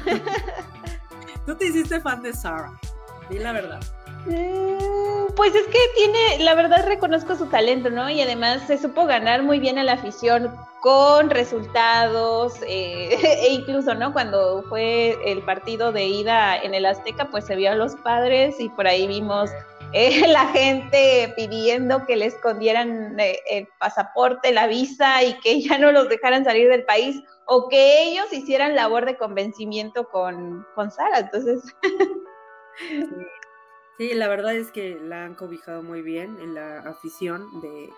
Tú 1.45 1.57
te 1.57 1.65
hiciste 1.65 1.99
fan 1.99 2.21
de 2.21 2.31
Sara. 2.31 2.71
Di 3.29 3.39
la 3.39 3.51
verdad. 3.51 3.81
Mm, 4.27 5.33
pues 5.35 5.55
es 5.55 5.65
que 5.67 5.79
tiene, 5.95 6.43
la 6.43 6.53
verdad 6.55 6.85
reconozco 6.85 7.35
su 7.35 7.45
talento, 7.47 7.89
¿no? 7.89 8.09
Y 8.09 8.21
además 8.21 8.63
se 8.67 8.77
supo 8.77 9.05
ganar 9.05 9.43
muy 9.43 9.59
bien 9.59 9.77
a 9.77 9.83
la 9.83 9.93
afición 9.93 10.53
con 10.81 11.29
resultados, 11.29 12.55
eh, 12.67 13.17
e 13.47 13.53
incluso, 13.53 13.95
¿no? 13.95 14.11
Cuando 14.13 14.63
fue 14.63 15.17
el 15.25 15.41
partido 15.43 15.91
de 15.91 16.05
ida 16.05 16.57
en 16.57 16.73
el 16.73 16.85
Azteca, 16.85 17.29
pues 17.29 17.45
se 17.45 17.55
vio 17.55 17.71
a 17.71 17.75
los 17.75 17.95
padres 17.95 18.59
y 18.59 18.69
por 18.69 18.87
ahí 18.87 19.07
vimos 19.07 19.49
eh, 19.93 20.27
la 20.27 20.47
gente 20.47 21.33
pidiendo 21.37 22.05
que 22.05 22.17
le 22.17 22.25
escondieran 22.25 23.17
eh, 23.19 23.39
el 23.49 23.67
pasaporte, 23.79 24.51
la 24.51 24.67
visa 24.67 25.23
y 25.23 25.33
que 25.39 25.61
ya 25.61 25.77
no 25.77 25.91
los 25.91 26.09
dejaran 26.09 26.43
salir 26.43 26.67
del 26.67 26.83
país 26.83 27.21
o 27.45 27.69
que 27.69 28.03
ellos 28.03 28.31
hicieran 28.33 28.75
labor 28.75 29.05
de 29.05 29.17
convencimiento 29.17 30.09
con, 30.09 30.65
con 30.75 30.91
Sara. 30.91 31.19
Entonces... 31.19 31.61
Sí, 33.97 34.13
la 34.13 34.27
verdad 34.27 34.55
es 34.55 34.71
que 34.71 34.99
la 35.01 35.25
han 35.25 35.33
cobijado 35.33 35.81
muy 35.81 36.03
bien 36.03 36.37
en 36.39 36.53
la 36.53 36.79
afición 36.79 37.61
de, 37.61 37.91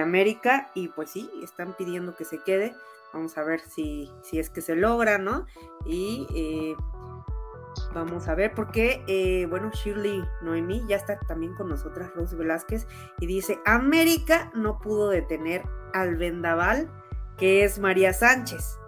América 0.00 0.70
y 0.72 0.86
pues 0.86 1.10
sí, 1.10 1.28
están 1.42 1.74
pidiendo 1.76 2.14
que 2.14 2.24
se 2.24 2.38
quede. 2.38 2.72
Vamos 3.12 3.36
a 3.36 3.42
ver 3.42 3.58
si, 3.58 4.08
si 4.22 4.38
es 4.38 4.48
que 4.48 4.60
se 4.60 4.76
logra, 4.76 5.18
¿no? 5.18 5.46
Y 5.84 6.28
eh, 6.32 6.76
vamos 7.92 8.28
a 8.28 8.36
ver, 8.36 8.54
porque, 8.54 9.02
eh, 9.08 9.46
bueno, 9.46 9.72
Shirley 9.72 10.22
Noemí 10.42 10.84
ya 10.86 10.94
está 10.94 11.18
también 11.18 11.54
con 11.54 11.68
nosotras, 11.68 12.12
Rose 12.14 12.36
Velázquez, 12.36 12.86
y 13.18 13.26
dice, 13.26 13.58
América 13.64 14.52
no 14.54 14.78
pudo 14.78 15.08
detener 15.08 15.64
al 15.92 16.16
vendaval, 16.16 16.88
que 17.36 17.64
es 17.64 17.80
María 17.80 18.12
Sánchez. 18.12 18.79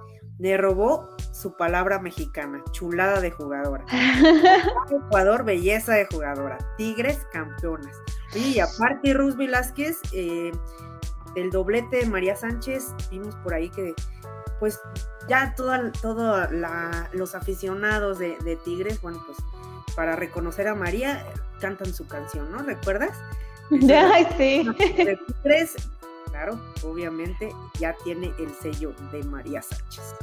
Le 0.43 0.57
robó 0.57 1.09
su 1.31 1.57
palabra 1.57 2.01
mexicana, 2.01 2.65
chulada 2.73 3.21
de 3.21 3.31
jugadora. 3.31 3.85
Ecuador, 4.91 5.45
belleza 5.45 5.95
de 5.95 6.07
jugadora. 6.07 6.59
Tigres, 6.77 7.25
campeonas. 7.33 7.97
Y 8.35 8.59
aparte, 8.59 9.15
Rus 9.15 9.37
Velázquez, 9.37 10.01
eh, 10.13 10.51
el 11.37 11.51
doblete 11.51 11.99
de 11.99 12.07
María 12.07 12.35
Sánchez, 12.35 12.93
vimos 13.09 13.37
por 13.37 13.55
ahí 13.55 13.71
que, 13.71 13.95
pues, 14.59 14.81
ya 15.29 15.55
todos 15.55 15.93
todo 16.01 16.49
los 17.13 17.37
aficionados 17.37 18.19
de, 18.19 18.59
Tigres, 18.65 19.01
bueno, 19.01 19.23
pues, 19.25 19.39
para 19.95 20.17
reconocer 20.17 20.67
a 20.67 20.75
María, 20.75 21.25
cantan 21.61 21.95
su 21.95 22.09
canción, 22.09 22.51
¿no? 22.51 22.65
¿Recuerdas? 22.65 23.17
Ay, 23.71 24.27
sí. 24.37 24.69
De 25.05 25.17
Tigres, 25.25 25.77
claro, 26.31 26.59
obviamente 26.83 27.55
ya 27.79 27.95
tiene 28.03 28.33
el 28.41 28.53
sello 28.55 28.93
de 29.13 29.23
María 29.23 29.63
Sánchez. 29.63 30.17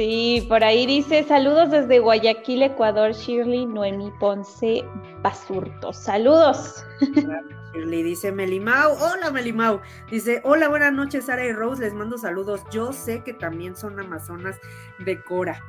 Sí, 0.00 0.46
por 0.48 0.64
ahí 0.64 0.86
dice 0.86 1.24
saludos 1.24 1.70
desde 1.70 1.98
Guayaquil, 1.98 2.62
Ecuador, 2.62 3.12
Shirley 3.12 3.66
Noemi 3.66 4.10
Ponce 4.18 4.82
Basurto. 5.20 5.92
Saludos. 5.92 6.82
Shirley 7.74 8.02
dice 8.02 8.32
Melimau, 8.32 8.92
hola 8.94 9.30
Melimau. 9.30 9.78
Dice, 10.10 10.40
hola, 10.42 10.68
buenas 10.68 10.94
noches, 10.94 11.26
Sara 11.26 11.44
y 11.44 11.52
Rose, 11.52 11.82
les 11.82 11.92
mando 11.92 12.16
saludos. 12.16 12.62
Yo 12.72 12.94
sé 12.94 13.22
que 13.22 13.34
también 13.34 13.76
son 13.76 14.00
amazonas 14.00 14.58
de 15.00 15.22
Cora. 15.22 15.62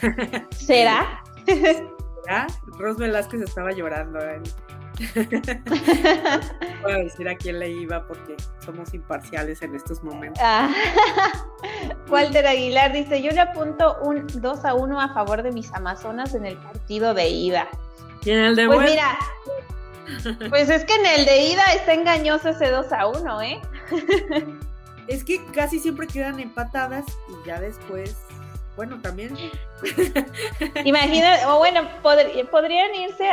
¿Será? 0.52 1.24
¿Será? 1.44 2.46
Rose 2.78 3.00
Velázquez 3.00 3.40
estaba 3.40 3.72
llorando. 3.72 4.20
¿eh? 4.20 4.40
Voy 6.82 6.92
a 6.92 6.96
decir 6.98 7.28
a 7.28 7.36
quién 7.36 7.58
le 7.58 7.70
iba 7.70 8.06
porque 8.06 8.36
somos 8.64 8.92
imparciales 8.94 9.62
en 9.62 9.74
estos 9.74 10.02
momentos. 10.02 10.42
Ah. 10.42 10.72
Walter 12.08 12.46
Aguilar 12.46 12.92
dice: 12.92 13.22
Yo 13.22 13.30
le 13.32 13.40
apunto 13.40 13.98
un 14.02 14.26
2 14.26 14.64
a 14.64 14.74
1 14.74 15.00
a 15.00 15.14
favor 15.14 15.42
de 15.42 15.52
mis 15.52 15.72
Amazonas 15.72 16.34
en 16.34 16.46
el 16.46 16.56
partido 16.56 17.14
de 17.14 17.28
ida. 17.28 17.68
¿Y 18.24 18.30
en 18.30 18.38
el 18.38 18.56
de 18.56 18.66
Pues 18.66 18.90
mira, 18.90 19.18
pues 20.50 20.68
es 20.68 20.84
que 20.84 20.94
en 20.94 21.06
el 21.06 21.24
de 21.24 21.38
ida 21.44 21.64
está 21.74 21.94
engañoso 21.94 22.50
ese 22.50 22.70
2 22.70 22.92
a 22.92 23.06
1, 23.06 23.42
¿eh? 23.42 23.60
Es 25.08 25.24
que 25.24 25.44
casi 25.46 25.78
siempre 25.78 26.06
quedan 26.06 26.38
empatadas 26.38 27.04
y 27.28 27.46
ya 27.46 27.60
después 27.60 28.16
bueno, 28.76 28.98
también. 29.02 29.36
Imagina, 30.84 31.38
o 31.48 31.58
bueno, 31.58 31.82
podrían 32.02 32.94
irse 32.94 33.28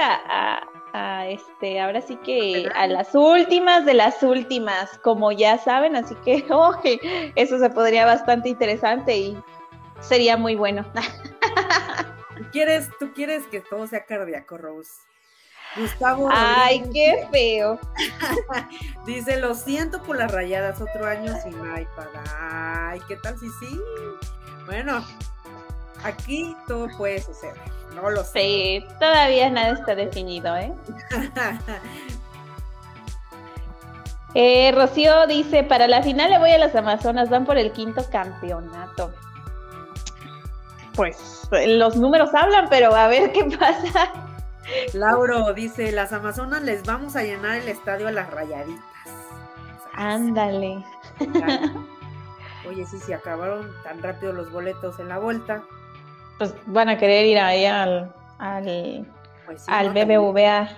a, 0.93 1.27
este, 1.27 1.79
ahora 1.79 2.01
sí 2.01 2.15
que 2.17 2.69
a 2.75 2.87
las 2.87 3.13
últimas 3.13 3.85
de 3.85 3.93
las 3.93 4.23
últimas, 4.23 4.97
como 4.99 5.31
ya 5.31 5.57
saben, 5.57 5.95
así 5.95 6.15
que 6.23 6.45
eso 7.35 7.59
se 7.59 7.69
podría 7.69 8.05
bastante 8.05 8.49
interesante 8.49 9.17
y 9.17 9.37
sería 10.01 10.37
muy 10.37 10.55
bueno. 10.55 10.85
¿Tú 12.37 12.43
quieres, 12.51 12.89
tú 12.99 13.13
quieres 13.13 13.45
que 13.47 13.59
todo 13.59 13.85
sea 13.87 14.05
cardíaco, 14.05 14.57
Rose. 14.57 14.91
Gustavo. 15.75 16.29
Ay, 16.31 16.83
qué 16.91 17.27
feo. 17.31 17.79
Dice, 19.05 19.39
lo 19.39 19.53
siento 19.53 20.01
por 20.01 20.17
las 20.17 20.31
rayadas, 20.31 20.81
otro 20.81 21.05
año 21.05 21.33
sin 21.43 21.53
iPad. 21.53 22.07
Ay, 22.39 22.99
¿qué 23.07 23.15
tal 23.17 23.37
si 23.37 23.49
sí? 23.59 23.79
Bueno, 24.65 25.05
aquí 26.03 26.55
todo 26.67 26.87
puede 26.97 27.21
suceder. 27.21 27.78
No 28.01 28.09
lo 28.09 28.23
sé. 28.23 28.39
Sí, 28.39 28.85
todavía 28.99 29.49
nada 29.49 29.71
está 29.71 29.95
definido, 29.95 30.55
¿eh? 30.55 30.73
eh 34.35 34.71
Rocío 34.73 35.27
dice, 35.27 35.63
para 35.63 35.87
la 35.87 36.01
final 36.01 36.29
le 36.29 36.39
voy 36.39 36.51
a 36.51 36.57
las 36.57 36.75
Amazonas, 36.75 37.29
van 37.29 37.45
por 37.45 37.57
el 37.57 37.71
quinto 37.71 38.05
campeonato. 38.09 39.13
Pues 40.95 41.47
los 41.67 41.95
números 41.95 42.29
hablan, 42.33 42.67
pero 42.69 42.95
a 42.95 43.07
ver 43.07 43.31
qué 43.31 43.45
pasa. 43.57 44.11
Lauro 44.93 45.53
dice, 45.53 45.91
las 45.91 46.13
Amazonas 46.13 46.61
les 46.61 46.83
vamos 46.83 47.15
a 47.15 47.23
llenar 47.23 47.57
el 47.57 47.67
estadio 47.67 48.07
a 48.07 48.11
las 48.11 48.29
rayaditas. 48.29 48.83
Ándale. 49.93 50.85
Oye, 52.67 52.85
sí, 52.85 52.99
si 52.99 53.13
acabaron 53.13 53.73
tan 53.83 54.01
rápido 54.03 54.31
los 54.31 54.51
boletos 54.51 54.99
en 54.99 55.09
la 55.09 55.17
vuelta 55.17 55.63
pues 56.39 56.53
van 56.65 56.89
a 56.89 56.97
querer 56.97 57.25
ir 57.25 57.37
ahí 57.37 57.65
al, 57.65 58.11
al, 58.39 59.05
pues 59.45 59.63
al 59.67 59.91
BBVA. 59.91 60.69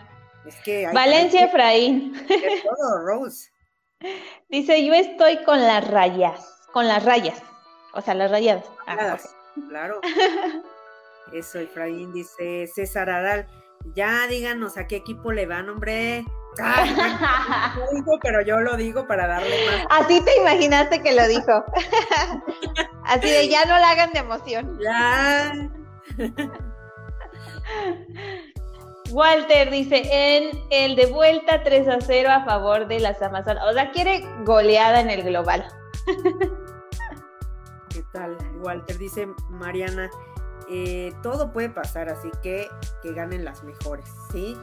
Es 0.46 0.56
que 0.64 0.88
Valencia 0.92 1.46
Efraín. 1.46 2.14
todo, 2.28 3.06
Rose. 3.06 3.50
Dice, 4.50 4.84
yo 4.84 4.94
estoy 4.94 5.44
con 5.44 5.62
las 5.62 5.88
rayas, 5.90 6.68
con 6.74 6.88
las 6.88 7.06
rayas, 7.06 7.42
o 7.94 8.02
sea, 8.02 8.16
las 8.16 8.32
rayadas. 8.32 8.66
Ah, 8.88 9.18
claro. 9.70 10.02
Eso, 11.34 11.60
Efraín 11.60 12.12
dice, 12.12 12.68
César 12.68 13.10
Aral, 13.10 13.48
ya 13.96 14.28
díganos 14.28 14.78
a 14.78 14.88
qué 14.88 14.98
equipo 14.98 15.32
le 15.32 15.46
van, 15.46 15.70
hombre. 15.70 16.26
pero 18.22 18.42
yo 18.42 18.60
lo 18.60 18.76
digo 18.76 19.08
para 19.08 19.28
darle 19.28 19.56
más. 19.66 19.86
Así 20.02 20.20
te 20.22 20.36
imaginaste 20.38 21.02
que 21.02 21.14
lo 21.14 21.28
dijo. 21.28 21.64
Así 23.12 23.30
de 23.30 23.50
ya 23.50 23.66
no 23.66 23.78
la 23.78 23.90
hagan 23.90 24.14
de 24.14 24.20
emoción. 24.20 24.80
Ya. 24.82 25.70
Walter 29.12 29.70
dice, 29.70 30.02
en 30.10 30.58
el 30.70 30.96
de 30.96 31.08
vuelta 31.08 31.62
3 31.62 31.90
a 31.90 32.00
0 32.00 32.30
a 32.32 32.46
favor 32.46 32.88
de 32.88 33.02
las 33.02 33.22
Amazonas. 33.22 33.66
O 33.70 33.74
sea, 33.74 33.92
quiere 33.92 34.26
goleada 34.46 35.02
en 35.02 35.10
el 35.10 35.24
global. 35.24 35.68
tal, 38.14 38.38
Walter, 38.62 38.98
dice 38.98 39.28
Mariana, 39.50 40.10
eh, 40.70 41.14
todo 41.22 41.52
puede 41.52 41.70
pasar, 41.70 42.08
así 42.08 42.32
que 42.42 42.70
que 43.04 43.12
ganen 43.12 43.44
las 43.44 43.62
mejores, 43.66 44.08
¿sí? 44.32 44.56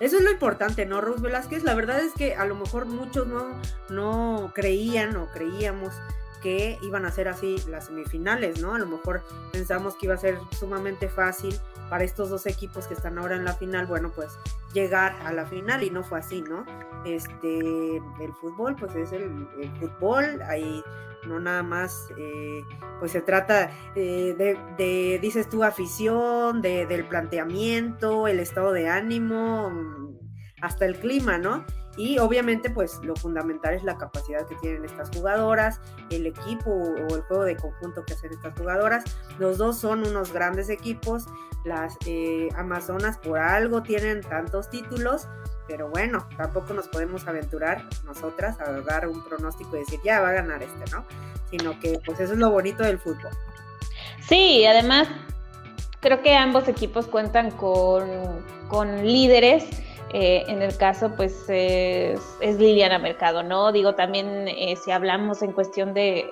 Eso 0.00 0.16
es 0.16 0.24
lo 0.24 0.32
importante, 0.32 0.86
¿no, 0.86 1.00
Rose 1.00 1.22
Velázquez? 1.22 1.62
La 1.62 1.74
verdad 1.76 2.00
es 2.00 2.14
que 2.14 2.34
a 2.34 2.46
lo 2.46 2.56
mejor 2.56 2.86
muchos 2.86 3.28
no, 3.28 3.60
no 3.90 4.50
creían 4.52 5.14
o 5.16 5.28
creíamos 5.28 5.94
que 6.42 6.78
iban 6.82 7.06
a 7.06 7.12
ser 7.12 7.28
así 7.28 7.56
las 7.68 7.86
semifinales, 7.86 8.60
¿no? 8.60 8.74
A 8.74 8.78
lo 8.78 8.86
mejor 8.86 9.22
pensamos 9.52 9.94
que 9.94 10.06
iba 10.06 10.14
a 10.14 10.18
ser 10.18 10.38
sumamente 10.58 11.08
fácil 11.08 11.54
para 11.88 12.04
estos 12.04 12.30
dos 12.30 12.46
equipos 12.46 12.86
que 12.86 12.94
están 12.94 13.18
ahora 13.18 13.36
en 13.36 13.44
la 13.44 13.54
final, 13.54 13.86
bueno, 13.86 14.10
pues 14.14 14.38
llegar 14.72 15.14
a 15.24 15.32
la 15.32 15.46
final 15.46 15.82
y 15.82 15.90
no 15.90 16.02
fue 16.02 16.18
así, 16.18 16.42
¿no? 16.42 16.64
Este, 17.04 17.96
el 17.96 18.32
fútbol, 18.40 18.76
pues 18.76 18.94
es 18.96 19.12
el, 19.12 19.46
fútbol, 19.78 20.40
ahí 20.42 20.82
no 21.26 21.38
nada 21.38 21.62
más, 21.62 22.08
eh, 22.16 22.64
pues 22.98 23.12
se 23.12 23.20
trata 23.20 23.70
eh, 23.94 24.34
de, 24.76 25.18
dices 25.20 25.48
tú, 25.48 25.62
afición, 25.62 26.62
de, 26.62 26.86
del 26.86 27.06
planteamiento, 27.06 28.26
el 28.26 28.40
estado 28.40 28.72
de 28.72 28.88
ánimo, 28.88 29.70
mm, 29.70 30.18
hasta 30.62 30.86
el 30.86 30.98
clima, 30.98 31.38
¿no? 31.38 31.64
Y 31.96 32.18
obviamente, 32.18 32.70
pues 32.70 32.98
lo 33.02 33.14
fundamental 33.16 33.74
es 33.74 33.84
la 33.84 33.98
capacidad 33.98 34.46
que 34.46 34.54
tienen 34.56 34.84
estas 34.84 35.10
jugadoras, 35.10 35.80
el 36.10 36.26
equipo 36.26 36.70
o 36.70 37.14
el 37.14 37.22
juego 37.22 37.44
de 37.44 37.56
conjunto 37.56 38.04
que 38.04 38.14
hacen 38.14 38.32
estas 38.32 38.58
jugadoras. 38.58 39.04
Los 39.38 39.58
dos 39.58 39.78
son 39.78 40.06
unos 40.06 40.32
grandes 40.32 40.70
equipos. 40.70 41.26
Las 41.64 41.96
eh, 42.06 42.48
Amazonas 42.56 43.18
por 43.18 43.38
algo 43.38 43.82
tienen 43.82 44.22
tantos 44.22 44.70
títulos, 44.70 45.28
pero 45.68 45.88
bueno, 45.90 46.26
tampoco 46.36 46.74
nos 46.74 46.88
podemos 46.88 47.28
aventurar 47.28 47.84
nosotras 48.04 48.58
a 48.60 48.72
dar 48.80 49.06
un 49.06 49.22
pronóstico 49.22 49.76
y 49.76 49.80
decir, 49.80 50.00
ya 50.02 50.20
va 50.20 50.30
a 50.30 50.32
ganar 50.32 50.62
este, 50.62 50.90
¿no? 50.90 51.04
Sino 51.50 51.78
que 51.78 52.00
pues 52.04 52.18
eso 52.20 52.32
es 52.32 52.38
lo 52.38 52.50
bonito 52.50 52.82
del 52.82 52.98
fútbol. 52.98 53.30
Sí, 54.26 54.64
además 54.64 55.08
creo 56.00 56.20
que 56.22 56.34
ambos 56.34 56.68
equipos 56.68 57.06
cuentan 57.06 57.50
con, 57.52 58.08
con 58.68 59.06
líderes 59.06 59.64
eh, 60.14 60.44
en 60.46 60.60
el 60.60 60.76
caso, 60.76 61.14
pues 61.16 61.44
es, 61.48 62.20
Liliana 62.40 62.98
Mercado, 62.98 63.42
¿no? 63.42 63.72
Digo, 63.72 63.94
también 63.94 64.46
eh, 64.46 64.76
si 64.76 64.90
hablamos 64.90 65.40
en 65.40 65.52
cuestión 65.52 65.94
de, 65.94 66.30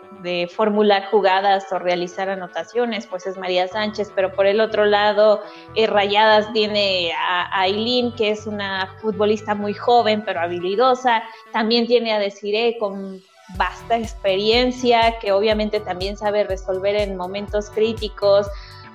formular 0.55 1.07
jugadas 1.11 1.64
o 1.73 1.79
realizar 1.79 2.29
anotaciones, 2.29 3.07
pues 3.07 3.27
es 3.27 3.38
María 3.38 3.69
Sánchez, 3.69 4.12
pero 4.14 4.33
por 4.33 4.47
el 4.47 4.61
otro 4.61 4.85
lado, 4.85 5.40
eh, 5.75 5.87
Rayadas 5.87 6.53
tiene 6.53 7.12
a 7.19 7.62
Aileen, 7.62 8.12
que 8.12 8.31
es 8.31 8.47
una 8.47 8.95
futbolista 9.01 9.55
muy 9.55 9.73
joven, 9.73 10.23
pero 10.27 10.40
habilidosa. 10.40 11.23
También 11.53 11.87
tiene 11.87 12.12
a 12.12 12.19
Desiree 12.19 12.77
con 12.79 13.23
vasta 13.57 13.97
experiencia, 13.99 15.19
que 15.21 15.33
obviamente 15.33 15.81
también 15.81 16.16
sabe 16.16 16.45
resolver 16.45 16.97
en 16.97 17.16
momentos 17.16 17.71
críticos 17.71 18.47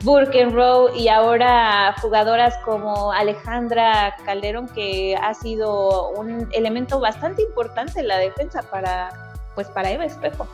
Burkenrow 0.03 0.95
y 0.95 1.07
ahora 1.07 1.95
jugadoras 2.01 2.55
como 2.65 3.11
Alejandra 3.11 4.15
Calderón, 4.25 4.67
que 4.69 5.15
ha 5.15 5.33
sido 5.33 6.09
un 6.09 6.47
elemento 6.51 6.99
bastante 6.99 7.41
importante 7.41 7.99
en 7.99 8.07
la 8.07 8.17
defensa 8.17 8.61
para, 8.63 9.33
pues 9.55 9.67
para 9.69 9.91
Eva 9.91 10.05
Espejo. 10.05 10.47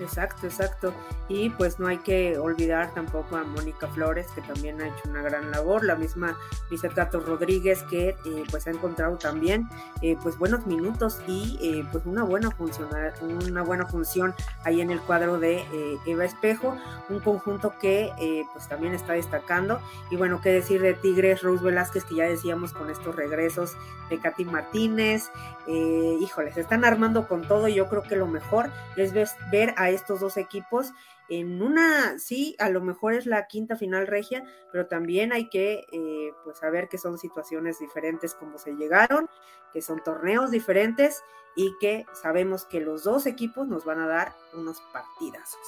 Exacto, 0.00 0.46
exacto. 0.46 0.92
Y 1.28 1.50
pues 1.50 1.78
no 1.78 1.88
hay 1.88 1.98
que 1.98 2.38
olvidar 2.38 2.92
tampoco 2.94 3.36
a 3.36 3.44
Mónica 3.44 3.88
Flores, 3.88 4.28
que 4.34 4.42
también 4.42 4.80
ha 4.80 4.88
hecho 4.88 5.08
una 5.08 5.22
gran 5.22 5.50
labor, 5.50 5.84
la 5.84 5.96
misma 5.96 6.36
Lizeth 6.70 6.94
Gato 6.94 7.20
Rodríguez, 7.20 7.82
que 7.84 8.10
eh, 8.10 8.44
pues 8.50 8.66
ha 8.66 8.70
encontrado 8.70 9.16
también 9.16 9.68
eh, 10.02 10.16
pues 10.22 10.38
buenos 10.38 10.66
minutos 10.66 11.20
y 11.26 11.58
eh, 11.60 11.86
pues 11.90 12.06
una 12.06 12.22
buena, 12.22 12.50
funcionar, 12.50 13.14
una 13.22 13.62
buena 13.62 13.86
función 13.86 14.34
ahí 14.64 14.80
en 14.80 14.90
el 14.90 15.00
cuadro 15.00 15.38
de 15.38 15.64
Eva 16.06 16.24
Espejo, 16.24 16.76
un 17.08 17.20
conjunto 17.20 17.74
que 17.80 18.46
pues 18.52 18.68
también 18.68 18.94
está 18.94 19.14
destacando. 19.14 19.80
Y 20.10 20.16
bueno, 20.16 20.40
qué 20.40 20.50
decir 20.50 20.80
de 20.80 20.94
Tigres, 20.94 21.42
Rose 21.42 21.64
Velázquez, 21.64 22.04
que 22.04 22.16
ya 22.16 22.24
decíamos 22.24 22.72
con 22.72 22.90
estos 22.90 23.16
regresos 23.16 23.76
de 24.10 24.18
Katy 24.18 24.44
Martínez, 24.44 25.30
híjole, 25.66 26.52
se 26.52 26.60
están 26.60 26.84
armando 26.84 27.26
con 27.26 27.42
todo 27.42 27.66
yo 27.68 27.88
creo 27.88 28.02
que 28.02 28.16
lo 28.16 28.26
mejor 28.26 28.70
es 28.96 29.12
ver 29.50 29.74
a 29.76 29.85
estos 29.90 30.20
dos 30.20 30.36
equipos 30.36 30.92
en 31.28 31.60
una, 31.60 32.18
sí, 32.18 32.54
a 32.58 32.68
lo 32.68 32.80
mejor 32.80 33.14
es 33.14 33.26
la 33.26 33.46
quinta 33.46 33.76
final 33.76 34.06
regia, 34.06 34.44
pero 34.70 34.86
también 34.86 35.32
hay 35.32 35.48
que 35.48 35.84
eh, 35.92 36.32
pues 36.44 36.58
saber 36.58 36.88
que 36.88 36.98
son 36.98 37.18
situaciones 37.18 37.78
diferentes 37.78 38.34
como 38.34 38.58
se 38.58 38.74
llegaron, 38.74 39.28
que 39.72 39.82
son 39.82 40.02
torneos 40.04 40.50
diferentes 40.50 41.22
y 41.56 41.72
que 41.80 42.06
sabemos 42.12 42.64
que 42.64 42.80
los 42.80 43.04
dos 43.04 43.26
equipos 43.26 43.66
nos 43.66 43.84
van 43.84 44.00
a 44.00 44.06
dar 44.06 44.32
unos 44.54 44.80
partidazos. 44.92 45.66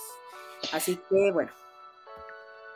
Así 0.72 0.96
que 1.08 1.32
bueno, 1.32 1.50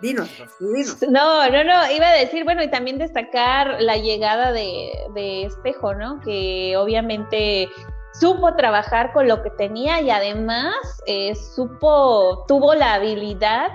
Dinos, 0.02 0.28
dinos. 0.58 1.00
No, 1.02 1.48
no, 1.48 1.62
no, 1.62 1.92
iba 1.92 2.08
a 2.08 2.16
decir, 2.16 2.42
bueno, 2.42 2.60
y 2.60 2.68
también 2.68 2.98
destacar 2.98 3.80
la 3.80 3.96
llegada 3.96 4.50
de, 4.50 4.90
de 5.14 5.44
Espejo, 5.44 5.94
¿no? 5.94 6.18
Que 6.20 6.76
obviamente 6.76 7.68
supo 8.12 8.54
trabajar 8.54 9.12
con 9.12 9.28
lo 9.28 9.42
que 9.42 9.50
tenía 9.50 10.00
y 10.00 10.10
además 10.10 10.74
eh, 11.06 11.34
supo, 11.34 12.44
tuvo 12.46 12.74
la 12.74 12.94
habilidad 12.94 13.68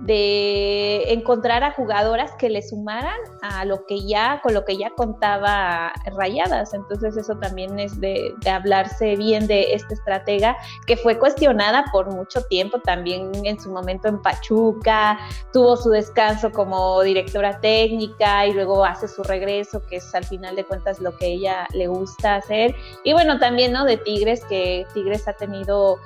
de 0.00 1.12
encontrar 1.12 1.62
a 1.62 1.72
jugadoras 1.72 2.32
que 2.38 2.48
le 2.48 2.62
sumaran 2.62 3.18
a 3.42 3.64
lo 3.64 3.84
que 3.86 4.06
ya, 4.06 4.40
con 4.42 4.54
lo 4.54 4.64
que 4.64 4.76
ya 4.76 4.90
contaba 4.90 5.92
Rayadas. 6.16 6.72
Entonces 6.74 7.16
eso 7.16 7.36
también 7.36 7.78
es 7.78 8.00
de, 8.00 8.34
hablarse 8.50 9.16
bien 9.16 9.46
de 9.46 9.74
esta 9.74 9.94
estratega 9.94 10.56
que 10.86 10.96
fue 10.96 11.18
cuestionada 11.18 11.84
por 11.92 12.12
mucho 12.12 12.42
tiempo 12.44 12.80
también 12.80 13.30
en 13.44 13.60
su 13.60 13.70
momento 13.70 14.08
en 14.08 14.20
Pachuca, 14.22 15.18
tuvo 15.52 15.76
su 15.76 15.90
descanso 15.90 16.50
como 16.50 17.02
directora 17.02 17.60
técnica 17.60 18.46
y 18.46 18.52
luego 18.52 18.84
hace 18.84 19.06
su 19.06 19.22
regreso, 19.22 19.82
que 19.86 19.96
es 19.96 20.14
al 20.14 20.24
final 20.24 20.56
de 20.56 20.64
cuentas 20.64 21.00
lo 21.00 21.16
que 21.16 21.26
ella 21.26 21.66
le 21.74 21.86
gusta 21.86 22.36
hacer. 22.36 22.74
Y 23.04 23.12
bueno, 23.12 23.38
también, 23.38 23.72
¿no? 23.72 23.84
De 23.84 23.96
Tigres, 23.98 24.44
que 24.46 24.86
Tigres 24.94 25.28
ha 25.28 25.34
tenido 25.34 25.98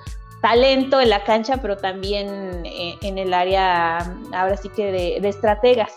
talento 0.45 1.01
en 1.01 1.09
la 1.09 1.25
cancha, 1.25 1.57
pero 1.57 1.79
también 1.79 2.67
eh, 2.67 2.99
en 3.01 3.17
el 3.17 3.33
área, 3.33 3.97
ahora 4.35 4.59
sí 4.59 4.69
que 4.69 4.93
de, 4.93 5.27
estrategas. 5.27 5.91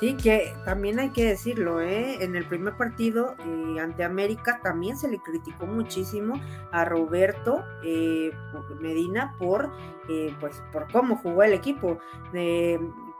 Sí, 0.00 0.16
que 0.16 0.54
también 0.64 0.98
hay 0.98 1.10
que 1.10 1.26
decirlo, 1.26 1.82
¿eh? 1.82 2.16
en 2.24 2.34
el 2.34 2.46
primer 2.46 2.78
partido 2.78 3.34
eh, 3.44 3.78
ante 3.78 4.04
América 4.04 4.58
también 4.62 4.96
se 4.96 5.08
le 5.08 5.18
criticó 5.18 5.66
muchísimo 5.66 6.40
a 6.72 6.86
Roberto 6.86 7.62
eh, 7.84 8.30
Medina 8.80 9.34
por, 9.38 9.70
pues, 10.40 10.62
por 10.72 10.90
cómo 10.90 11.16
jugó 11.16 11.42
el 11.42 11.52
equipo. 11.52 11.98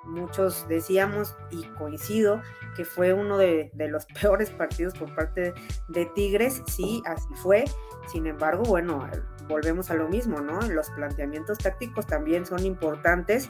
Muchos 0.09 0.67
decíamos, 0.69 1.37
y 1.51 1.65
coincido, 1.79 2.43
que 2.77 2.85
fue 2.85 3.13
uno 3.13 3.39
de, 3.39 3.71
los 3.75 4.07
peores 4.21 4.51
partidos 4.51 4.95
por 4.95 5.15
parte 5.15 5.55
de 5.89 6.07
Tigres, 6.07 6.63
sí, 6.67 7.03
así 7.07 7.29
fue. 7.43 7.65
Sin 8.11 8.27
embargo, 8.27 8.63
bueno, 8.65 9.07
volvemos 9.49 9.91
a 9.91 9.95
lo 9.95 10.09
mismo, 10.09 10.41
¿no? 10.41 10.61
Los 10.63 10.89
planteamientos 10.91 11.59
tácticos 11.59 12.07
también 12.07 12.47
son 12.47 12.65
importantes 12.65 13.49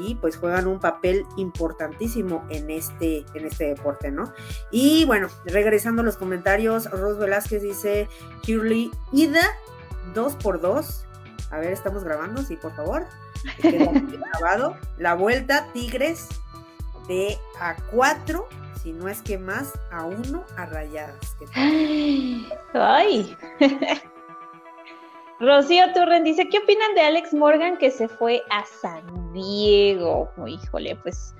y 0.00 0.16
pues 0.16 0.36
juegan 0.36 0.66
un 0.66 0.80
papel 0.80 1.24
importantísimo 1.36 2.44
en 2.50 2.70
este, 2.70 3.24
en 3.34 3.46
este 3.46 3.68
deporte, 3.68 4.10
¿no? 4.10 4.32
Y 4.72 5.04
bueno, 5.04 5.28
regresando 5.44 6.02
a 6.02 6.04
los 6.04 6.16
comentarios, 6.16 6.90
Ros 6.90 7.18
Velázquez 7.18 7.62
dice, 7.62 8.08
Shirley, 8.42 8.90
ida 9.12 9.42
dos 10.14 10.34
por 10.34 10.60
dos. 10.60 11.04
A 11.50 11.58
ver, 11.58 11.72
estamos 11.72 12.04
grabando, 12.04 12.42
sí, 12.42 12.56
por 12.56 12.74
favor. 12.74 13.06
La 14.98 15.14
vuelta, 15.14 15.66
Tigres, 15.72 16.28
de 17.08 17.38
a 17.60 17.76
cuatro 17.90 18.48
si 18.82 18.92
no 18.92 19.08
es 19.08 19.20
que 19.22 19.36
más, 19.36 19.78
a 19.90 20.04
uno 20.04 20.44
a 20.56 20.66
rayadas. 20.66 21.36
¡Ay! 22.72 23.36
Rocío 25.40 25.92
Turren 25.94 26.24
dice, 26.24 26.48
¿qué 26.48 26.58
opinan 26.58 26.94
de 26.94 27.02
Alex 27.02 27.32
Morgan 27.32 27.76
que 27.78 27.90
se 27.90 28.08
fue 28.08 28.42
a 28.50 28.64
San 28.64 29.32
Diego? 29.32 30.30
híjole, 30.46 30.96
pues 30.96 31.34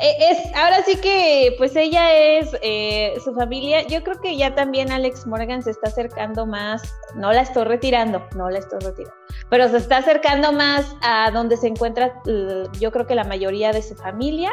es, 0.00 0.38
ahora 0.54 0.82
sí 0.84 0.96
que, 0.96 1.54
pues 1.58 1.74
ella 1.76 2.12
es 2.14 2.56
eh, 2.62 3.14
su 3.24 3.34
familia. 3.34 3.86
Yo 3.86 4.02
creo 4.02 4.20
que 4.20 4.36
ya 4.36 4.54
también 4.54 4.90
Alex 4.92 5.26
Morgan 5.26 5.62
se 5.62 5.70
está 5.70 5.88
acercando 5.88 6.46
más. 6.46 6.82
No 7.14 7.32
la 7.32 7.42
estoy 7.42 7.64
retirando, 7.64 8.22
no 8.34 8.50
la 8.50 8.58
estoy 8.58 8.80
retirando, 8.80 9.16
pero 9.48 9.68
se 9.68 9.78
está 9.78 9.98
acercando 9.98 10.52
más 10.52 10.94
a 11.02 11.30
donde 11.30 11.56
se 11.56 11.68
encuentra. 11.68 12.20
Yo 12.78 12.92
creo 12.92 13.06
que 13.06 13.14
la 13.14 13.24
mayoría 13.24 13.72
de 13.72 13.82
su 13.82 13.94
familia. 13.94 14.52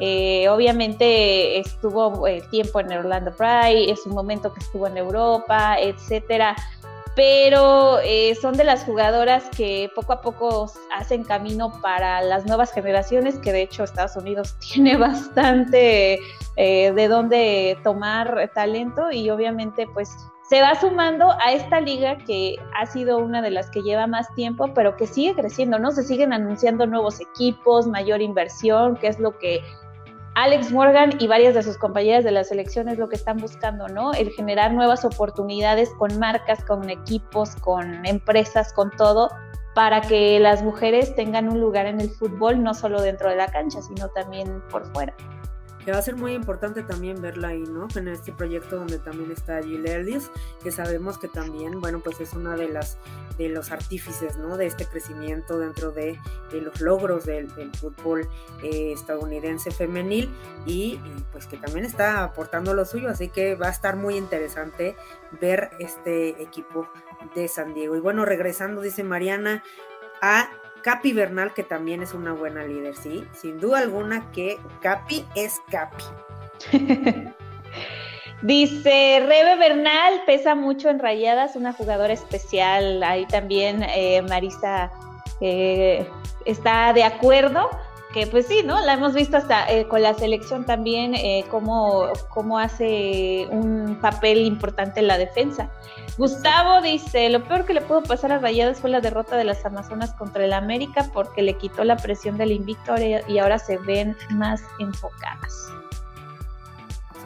Eh, 0.00 0.48
obviamente 0.48 1.58
estuvo 1.58 2.24
tiempo 2.50 2.80
en 2.80 2.92
Orlando 2.92 3.32
Pride, 3.36 3.90
es 3.90 4.04
un 4.06 4.14
momento 4.14 4.52
que 4.52 4.60
estuvo 4.60 4.86
en 4.86 4.96
Europa, 4.96 5.76
etcétera 5.78 6.56
pero 7.14 7.98
eh, 8.00 8.34
son 8.40 8.56
de 8.56 8.64
las 8.64 8.84
jugadoras 8.84 9.48
que 9.56 9.90
poco 9.94 10.12
a 10.12 10.20
poco 10.20 10.70
hacen 10.94 11.24
camino 11.24 11.80
para 11.80 12.22
las 12.22 12.44
nuevas 12.46 12.72
generaciones, 12.72 13.38
que 13.38 13.52
de 13.52 13.62
hecho 13.62 13.84
Estados 13.84 14.16
Unidos 14.16 14.56
tiene 14.72 14.96
bastante 14.96 16.18
eh, 16.56 16.92
de 16.92 17.08
dónde 17.08 17.78
tomar 17.82 18.50
talento 18.54 19.10
y 19.12 19.30
obviamente 19.30 19.86
pues 19.86 20.10
se 20.48 20.60
va 20.60 20.78
sumando 20.78 21.32
a 21.42 21.52
esta 21.52 21.80
liga 21.80 22.18
que 22.18 22.56
ha 22.78 22.84
sido 22.86 23.18
una 23.18 23.40
de 23.40 23.50
las 23.50 23.70
que 23.70 23.82
lleva 23.82 24.06
más 24.06 24.32
tiempo, 24.34 24.74
pero 24.74 24.94
que 24.94 25.06
sigue 25.06 25.34
creciendo, 25.34 25.78
¿no? 25.78 25.90
Se 25.90 26.02
siguen 26.02 26.34
anunciando 26.34 26.86
nuevos 26.86 27.18
equipos, 27.20 27.86
mayor 27.86 28.20
inversión, 28.20 28.96
que 28.96 29.08
es 29.08 29.18
lo 29.18 29.38
que 29.38 29.62
Alex 30.36 30.72
Morgan 30.72 31.10
y 31.20 31.28
varias 31.28 31.54
de 31.54 31.62
sus 31.62 31.78
compañeras 31.78 32.24
de 32.24 32.32
la 32.32 32.42
selección 32.42 32.88
es 32.88 32.98
lo 32.98 33.08
que 33.08 33.14
están 33.14 33.36
buscando, 33.36 33.86
¿no? 33.86 34.12
El 34.12 34.30
generar 34.30 34.72
nuevas 34.72 35.04
oportunidades 35.04 35.90
con 35.98 36.18
marcas, 36.18 36.64
con 36.64 36.90
equipos, 36.90 37.54
con 37.56 38.04
empresas, 38.04 38.72
con 38.72 38.90
todo, 38.90 39.30
para 39.76 40.00
que 40.00 40.40
las 40.40 40.62
mujeres 40.62 41.14
tengan 41.14 41.48
un 41.48 41.60
lugar 41.60 41.86
en 41.86 42.00
el 42.00 42.10
fútbol, 42.10 42.62
no 42.62 42.74
solo 42.74 43.00
dentro 43.00 43.30
de 43.30 43.36
la 43.36 43.46
cancha, 43.46 43.80
sino 43.80 44.08
también 44.08 44.60
por 44.70 44.92
fuera 44.92 45.14
que 45.84 45.92
va 45.92 45.98
a 45.98 46.02
ser 46.02 46.16
muy 46.16 46.32
importante 46.32 46.82
también 46.82 47.20
verla 47.20 47.48
ahí, 47.48 47.62
¿no? 47.62 47.86
En 47.94 48.08
este 48.08 48.32
proyecto 48.32 48.76
donde 48.76 48.98
también 48.98 49.30
está 49.30 49.62
Jill 49.62 49.86
Ellis, 49.86 50.30
que 50.62 50.70
sabemos 50.70 51.18
que 51.18 51.28
también, 51.28 51.80
bueno, 51.80 52.00
pues 52.00 52.20
es 52.20 52.32
una 52.32 52.56
de 52.56 52.68
las 52.68 52.98
de 53.38 53.48
los 53.48 53.72
artífices, 53.72 54.36
¿no? 54.36 54.56
De 54.56 54.66
este 54.66 54.86
crecimiento 54.86 55.58
dentro 55.58 55.90
de, 55.90 56.18
los 56.52 56.80
logros 56.80 57.24
del, 57.24 57.50
fútbol 57.78 58.28
eh, 58.62 58.92
estadounidense 58.92 59.70
femenil 59.70 60.30
y, 60.66 61.00
pues 61.32 61.46
que 61.46 61.56
también 61.56 61.84
está 61.84 62.22
aportando 62.22 62.74
lo 62.74 62.84
suyo, 62.84 63.08
así 63.08 63.28
que 63.28 63.56
va 63.56 63.68
a 63.68 63.70
estar 63.70 63.96
muy 63.96 64.16
interesante 64.16 64.96
ver 65.40 65.70
este 65.80 66.42
equipo 66.42 66.88
de 67.34 67.48
San 67.48 67.74
Diego. 67.74 67.96
Y 67.96 68.00
bueno, 68.00 68.24
regresando, 68.24 68.80
dice 68.80 69.02
Mariana, 69.02 69.64
a 70.22 70.48
Capi 70.84 71.14
Bernal, 71.14 71.54
que 71.54 71.62
también 71.62 72.02
es 72.02 72.12
una 72.12 72.34
buena 72.34 72.62
líder, 72.62 72.94
¿sí? 72.94 73.26
Sin 73.32 73.58
duda 73.58 73.78
alguna 73.78 74.30
que 74.32 74.58
Capi 74.82 75.24
es 75.34 75.58
Capi. 75.70 76.04
Dice 78.42 79.24
Rebe 79.26 79.56
Bernal, 79.56 80.20
pesa 80.26 80.54
mucho 80.54 80.90
en 80.90 80.98
rayadas, 80.98 81.56
una 81.56 81.72
jugadora 81.72 82.12
especial. 82.12 83.02
Ahí 83.02 83.24
también 83.26 83.82
eh, 83.82 84.20
Marisa 84.28 84.92
eh, 85.40 86.06
está 86.44 86.92
de 86.92 87.04
acuerdo 87.04 87.70
que 88.14 88.28
pues 88.28 88.46
sí, 88.46 88.62
¿no? 88.64 88.80
La 88.80 88.92
hemos 88.92 89.12
visto 89.12 89.36
hasta 89.36 89.68
eh, 89.68 89.88
con 89.88 90.00
la 90.00 90.14
selección 90.14 90.64
también, 90.64 91.16
eh, 91.16 91.44
cómo, 91.50 92.06
cómo, 92.28 92.60
hace 92.60 93.48
un 93.50 93.98
papel 94.00 94.38
importante 94.38 95.00
en 95.00 95.08
la 95.08 95.18
defensa. 95.18 95.68
Gustavo 96.16 96.80
dice, 96.80 97.28
lo 97.28 97.42
peor 97.42 97.66
que 97.66 97.74
le 97.74 97.80
pudo 97.80 98.04
pasar 98.04 98.30
a 98.30 98.38
Rayadas 98.38 98.78
fue 98.80 98.90
la 98.90 99.00
derrota 99.00 99.36
de 99.36 99.42
las 99.42 99.66
Amazonas 99.66 100.14
contra 100.14 100.44
el 100.44 100.52
América 100.52 101.10
porque 101.12 101.42
le 101.42 101.54
quitó 101.54 101.82
la 101.82 101.96
presión 101.96 102.38
del 102.38 102.52
invicto 102.52 102.94
y 103.26 103.38
ahora 103.38 103.58
se 103.58 103.78
ven 103.78 104.16
más 104.30 104.62
enfocadas. 104.78 105.72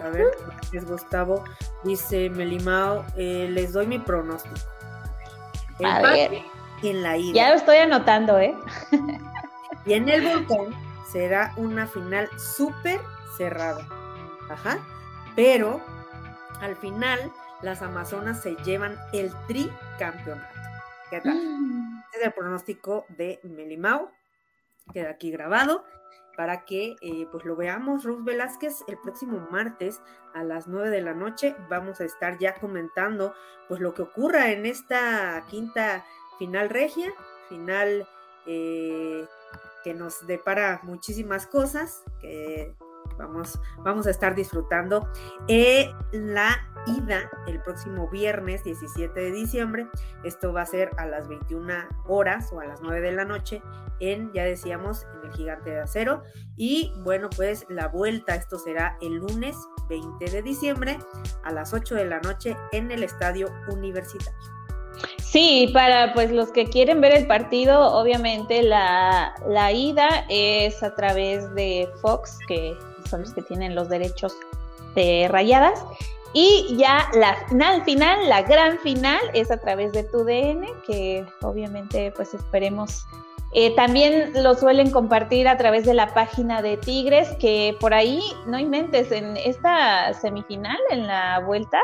A 0.03 0.09
ver, 0.09 0.29
es 0.72 0.87
Gustavo. 0.87 1.44
Dice 1.85 2.31
Melimao, 2.31 3.05
eh, 3.18 3.46
les 3.51 3.74
doy 3.74 3.87
mi 3.87 3.98
pronóstico. 3.98 4.57
a 5.85 6.01
ver. 6.01 6.31
En 6.83 7.03
la 7.03 7.18
ida. 7.18 7.35
Ya 7.35 7.48
lo 7.51 7.57
estoy 7.57 7.77
anotando, 7.79 8.38
¿eh? 8.38 8.57
Y 9.88 9.94
en 9.94 10.07
el 10.11 10.20
volcán 10.20 10.74
será 11.11 11.55
una 11.57 11.87
final 11.87 12.29
súper 12.37 13.01
cerrada. 13.38 13.88
Ajá. 14.51 14.79
Pero 15.35 15.81
al 16.61 16.77
final 16.77 17.33
las 17.62 17.81
Amazonas 17.81 18.42
se 18.42 18.55
llevan 18.57 18.98
el 19.14 19.33
tricampeonato. 19.46 20.61
¿Qué 21.09 21.22
tal? 21.22 21.37
Mm. 21.37 22.03
Este 22.05 22.18
es 22.18 22.27
el 22.27 22.33
pronóstico 22.35 23.07
de 23.16 23.40
Melimao. 23.44 24.12
Queda 24.92 25.09
aquí 25.09 25.31
grabado 25.31 25.87
para 26.37 26.66
que 26.66 26.96
eh, 27.01 27.27
pues 27.33 27.46
lo 27.46 27.57
veamos. 27.57 28.05
Ruth 28.05 28.24
Velázquez 28.24 28.85
el 28.88 28.98
próximo 28.98 29.48
martes 29.51 30.03
a 30.35 30.44
las 30.44 30.68
9 30.68 30.90
de 30.90 31.01
la 31.01 31.14
noche 31.14 31.57
vamos 31.70 32.03
a 32.03 32.05
estar 32.05 32.37
ya 32.37 32.57
comentando 32.57 33.33
pues 33.68 33.81
lo 33.81 33.94
que 33.94 34.03
ocurra 34.03 34.51
en 34.51 34.66
esta 34.66 35.46
quinta 35.48 36.05
final 36.38 36.68
regia, 36.68 37.11
final 37.48 38.07
eh, 38.44 39.27
que 39.85 39.95
nos 39.95 40.27
depara 40.27 40.81
muchísimas 40.83 41.47
cosas 41.47 42.03
que 42.21 42.75
vamos, 43.19 43.61
vamos 43.79 44.07
a 44.07 44.11
estar 44.11 44.35
disfrutando. 44.35 45.09
Eh, 45.49 45.91
la 46.12 46.57
ida 46.87 47.31
el 47.47 47.61
próximo 47.61 48.09
viernes 48.09 48.64
17 48.64 49.19
de 49.19 49.33
diciembre, 49.33 49.88
esto 50.25 50.53
va 50.53 50.62
a 50.62 50.67
ser 50.67 50.91
a 50.97 51.07
las 51.07 51.29
21 51.29 51.73
horas 52.07 52.53
o 52.53 52.61
a 52.61 52.67
las 52.67 52.81
9 52.81 53.01
de 53.01 53.12
la 53.12 53.25
noche 53.25 53.62
en, 54.01 54.33
ya 54.33 54.45
decíamos, 54.45 55.07
en 55.14 55.29
el 55.29 55.37
Gigante 55.37 55.71
de 55.71 55.81
Acero. 55.81 56.23
Y 56.57 56.93
bueno, 57.03 57.29
pues 57.35 57.67
la 57.69 57.88
vuelta, 57.88 58.35
esto 58.35 58.59
será 58.59 58.97
el 59.01 59.17
lunes 59.17 59.57
20 59.88 60.31
de 60.31 60.43
diciembre 60.43 60.99
a 61.45 61.53
las 61.53 61.75
8 61.75 61.95
de 61.95 62.05
la 62.07 62.21
noche 62.21 62.57
en 62.73 62.91
el 62.91 63.03
Estadio 63.03 63.49
Universitario. 63.69 64.58
Sí, 65.19 65.71
para 65.73 66.15
pues 66.15 66.31
los 66.31 66.51
que 66.51 66.67
quieren 66.67 67.01
ver 67.01 67.15
el 67.15 67.27
partido, 67.27 67.93
obviamente 67.93 68.63
la, 68.63 69.35
la 69.47 69.73
ida 69.73 70.25
es 70.29 70.83
a 70.83 70.95
través 70.95 71.55
de 71.55 71.89
Fox, 72.01 72.39
que 72.49 72.75
son 73.09 73.21
los 73.21 73.33
que 73.33 73.43
tienen 73.43 73.75
los 73.75 73.89
derechos 73.89 74.35
de 74.95 75.29
rayadas. 75.31 75.85
Y 76.33 76.77
ya 76.77 77.09
la 77.15 77.37
final 77.49 77.83
final, 77.85 78.29
la 78.29 78.43
gran 78.43 78.79
final, 78.79 79.21
es 79.33 79.51
a 79.51 79.59
través 79.59 79.93
de 79.93 80.05
tu 80.05 80.25
DN, 80.25 80.67
que 80.87 81.25
obviamente 81.41 82.13
pues 82.15 82.35
esperemos. 82.35 83.07
Eh, 83.53 83.75
también 83.75 84.33
lo 84.43 84.55
suelen 84.55 84.91
compartir 84.91 85.49
a 85.49 85.57
través 85.57 85.87
de 85.87 85.95
la 85.95 86.13
página 86.13 86.61
de 86.61 86.77
Tigres, 86.77 87.31
que 87.41 87.75
por 87.81 87.95
ahí, 87.95 88.21
no 88.47 88.59
inventes, 88.59 89.11
en 89.11 89.39
esta 89.39 90.13
semifinal, 90.13 90.79
en 90.91 91.07
la 91.07 91.41
vuelta, 91.41 91.81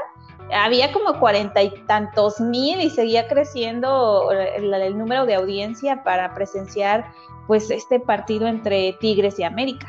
había 0.55 0.93
como 0.93 1.19
cuarenta 1.19 1.63
y 1.63 1.71
tantos 1.87 2.41
mil 2.41 2.81
y 2.81 2.91
seguía 2.91 3.29
creciendo 3.29 4.31
el, 4.31 4.99
número 4.99 5.27
de 5.27 5.35
audiencia 5.35 6.03
para 6.05 6.33
presenciar 6.35 7.13
pues 7.47 7.71
este 7.71 8.01
partido 8.01 8.47
entre 8.47 8.95
Tigres 8.95 9.39
y 9.39 9.45
América. 9.45 9.89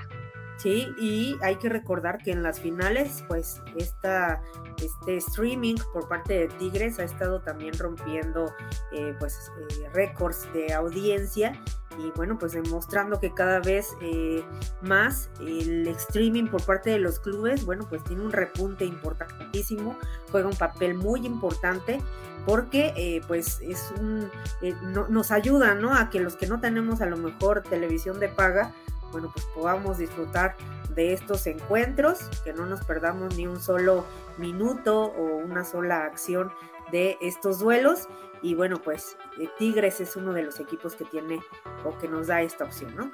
Sí, 0.57 0.87
y 0.97 1.35
hay 1.43 1.57
que 1.57 1.67
recordar 1.67 2.17
que 2.19 2.31
en 2.31 2.41
las 2.41 2.59
finales, 2.61 3.23
pues 3.27 3.61
esta, 3.75 4.41
este 4.81 5.17
streaming 5.17 5.75
por 5.93 6.07
parte 6.07 6.33
de 6.33 6.47
Tigres 6.47 6.97
ha 6.99 7.03
estado 7.03 7.41
también 7.41 7.77
rompiendo 7.77 8.45
eh, 8.93 9.13
pues 9.19 9.51
eh, 9.59 9.89
récords 9.93 10.51
de 10.53 10.73
audiencia 10.73 11.61
y 11.97 12.11
bueno, 12.15 12.37
pues 12.37 12.53
demostrando 12.53 13.19
que 13.19 13.33
cada 13.33 13.59
vez 13.59 13.95
eh, 14.01 14.43
más 14.81 15.29
el 15.39 15.87
streaming 15.87 16.47
por 16.47 16.63
parte 16.63 16.89
de 16.89 16.99
los 16.99 17.19
clubes, 17.19 17.65
bueno, 17.65 17.85
pues 17.87 18.03
tiene 18.03 18.23
un 18.23 18.31
repunte 18.31 18.85
importantísimo, 18.85 19.97
juega 20.31 20.47
un 20.47 20.55
papel 20.55 20.95
muy 20.95 21.25
importante 21.25 22.01
porque 22.45 22.93
eh, 22.95 23.21
pues 23.27 23.59
es 23.61 23.91
un, 23.99 24.29
eh, 24.61 24.75
nos 25.09 25.31
ayuda, 25.31 25.73
¿no? 25.73 25.95
A 25.95 26.09
que 26.09 26.19
los 26.19 26.35
que 26.35 26.47
no 26.47 26.59
tenemos 26.59 27.01
a 27.01 27.05
lo 27.05 27.17
mejor 27.17 27.63
televisión 27.63 28.19
de 28.19 28.29
paga, 28.29 28.71
bueno, 29.11 29.31
pues 29.33 29.45
podamos 29.55 29.97
disfrutar 29.97 30.55
de 30.95 31.13
estos 31.13 31.47
encuentros, 31.47 32.29
que 32.43 32.53
no 32.53 32.65
nos 32.65 32.83
perdamos 32.85 33.35
ni 33.35 33.47
un 33.47 33.59
solo 33.59 34.05
minuto 34.37 35.05
o 35.05 35.37
una 35.37 35.63
sola 35.63 36.05
acción 36.05 36.51
de 36.91 37.17
estos 37.21 37.59
duelos 37.59 38.07
y 38.45 38.53
bueno, 38.53 38.77
pues 38.77 39.17
eh, 39.39 39.49
Tigres 39.57 39.99
es 39.99 40.15
uno 40.15 40.31
de 40.31 40.43
los 40.43 40.59
equipos 40.59 40.95
que 40.95 41.03
tiene 41.03 41.39
o 41.83 41.97
que 41.97 42.07
nos 42.07 42.27
da 42.27 42.43
esta 42.43 42.65
opción, 42.65 42.95
¿no? 42.95 43.11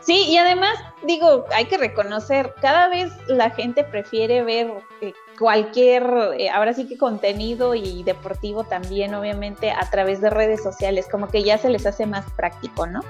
Sí, 0.00 0.24
y 0.26 0.38
además, 0.38 0.74
digo, 1.02 1.44
hay 1.54 1.66
que 1.66 1.76
reconocer, 1.76 2.54
cada 2.62 2.88
vez 2.88 3.12
la 3.26 3.50
gente 3.50 3.84
prefiere 3.84 4.42
ver 4.42 4.72
eh, 5.02 5.12
cualquier, 5.38 6.04
eh, 6.38 6.48
ahora 6.48 6.72
sí 6.72 6.88
que 6.88 6.96
contenido 6.96 7.74
y 7.74 8.02
deportivo 8.04 8.64
también, 8.64 9.14
obviamente, 9.14 9.70
a 9.70 9.90
través 9.90 10.22
de 10.22 10.30
redes 10.30 10.62
sociales, 10.62 11.08
como 11.10 11.28
que 11.28 11.42
ya 11.42 11.58
se 11.58 11.68
les 11.68 11.84
hace 11.84 12.06
más 12.06 12.24
práctico, 12.32 12.86
¿no? 12.86 13.02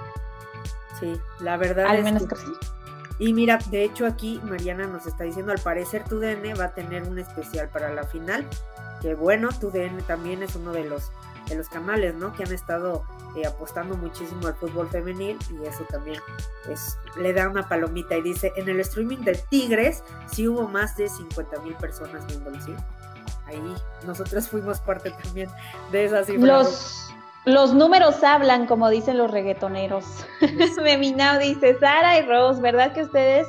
Sí, 0.99 1.13
la 1.39 1.57
verdad. 1.57 1.87
Al 1.87 2.03
menos 2.03 2.27
que, 2.27 2.35
sí. 2.35 2.53
Y 3.21 3.33
mira, 3.33 3.61
de 3.71 3.85
hecho 3.85 4.07
aquí 4.07 4.41
Mariana 4.43 4.89
nos 4.89 5.07
está 5.07 5.23
diciendo, 5.23 5.53
al 5.53 5.61
parecer 5.61 6.03
tu 6.03 6.19
DN 6.19 6.55
va 6.55 6.65
a 6.65 6.75
tener 6.75 7.05
un 7.05 7.21
especial 7.21 7.69
para 7.69 7.93
la 7.93 8.03
final 8.03 8.45
que 9.03 9.15
bueno, 9.15 9.49
TUDN 9.51 10.01
también 10.07 10.43
es 10.43 10.55
uno 10.55 10.73
de 10.73 10.85
los, 10.85 11.11
de 11.49 11.57
los 11.57 11.69
canales, 11.69 12.15
¿no? 12.15 12.33
Que 12.33 12.45
han 12.45 12.53
estado 12.53 13.05
eh, 13.37 13.47
apostando 13.47 13.97
muchísimo 13.97 14.47
al 14.47 14.55
fútbol 14.55 14.89
femenil 14.89 15.37
y 15.51 15.67
eso 15.67 15.85
también 15.91 16.21
es, 16.71 16.97
le 17.19 17.33
da 17.33 17.49
una 17.49 17.69
palomita 17.69 18.17
y 18.17 18.23
dice, 18.23 18.53
en 18.57 18.69
el 18.69 18.81
streaming 18.81 19.19
de 19.19 19.35
Tigres 19.51 20.05
sí 20.31 20.47
hubo 20.47 20.69
más 20.69 20.97
de 20.97 21.09
50 21.09 21.61
mil 21.61 21.75
personas 21.75 22.27
viéndolo, 22.27 22.61
¿sí? 22.61 22.75
Ahí 23.47 23.61
nosotros 24.07 24.49
fuimos 24.49 24.79
parte 24.81 25.11
también 25.23 25.51
de 25.91 26.05
esas 26.05 26.27
cifras. 26.27 26.47
Los, 26.47 27.13
los 27.45 27.75
números 27.75 28.23
hablan, 28.23 28.67
como 28.67 28.89
dicen 28.89 29.19
los 29.19 29.31
reggaetoneros. 29.31 30.05
Meminao 30.83 31.39
dice, 31.41 31.77
Sara 31.81 32.19
y 32.19 32.23
Rose, 32.23 32.63
¿verdad 32.63 32.93
que 32.93 33.03
ustedes 33.03 33.49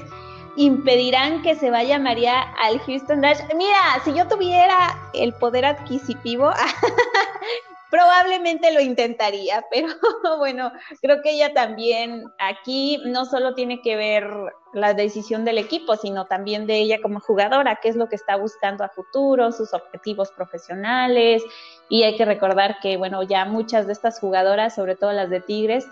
impedirán 0.56 1.42
que 1.42 1.56
se 1.56 1.72
vaya 1.72 2.00
María 2.00 2.42
al 2.62 2.80
Houston 2.80 3.22
Dash. 3.22 3.40
Mira, 3.56 3.78
si 4.04 4.14
yo 4.14 4.28
tuviera 4.28 4.98
el 5.14 5.34
poder 5.34 5.66
adquisitivo, 5.66 6.52
probablemente 7.94 8.74
lo 8.74 8.82
intentaría, 8.82 9.64
pero 9.70 9.88
bueno, 10.40 10.72
creo 11.00 11.22
que 11.22 11.32
ella 11.32 11.54
también 11.54 12.24
aquí 12.40 13.00
no 13.06 13.26
solo 13.26 13.54
tiene 13.54 13.82
que 13.82 13.96
ver 13.96 14.28
la 14.74 14.96
decisión 14.96 15.46
del 15.46 15.60
equipo, 15.60 15.96
sino 15.96 16.26
también 16.26 16.66
de 16.66 16.78
ella 16.78 17.00
como 17.04 17.20
jugadora, 17.20 17.80
qué 17.84 17.90
es 17.90 17.96
lo 17.96 18.10
que 18.10 18.16
está 18.16 18.36
buscando 18.36 18.84
a 18.84 18.90
futuro, 18.90 19.52
sus 19.52 19.76
objetivos 19.76 20.32
profesionales. 20.32 21.44
Y 21.88 22.02
hay 22.02 22.16
que 22.18 22.26
recordar 22.26 22.78
que, 22.82 22.98
bueno, 22.98 23.22
ya 23.22 23.46
muchas 23.46 23.86
de 23.86 23.94
estas 23.94 24.20
jugadoras, 24.20 24.74
sobre 24.74 24.96
todo 24.96 25.12
las 25.12 25.30
de 25.30 25.42
Tigres, 25.42 25.86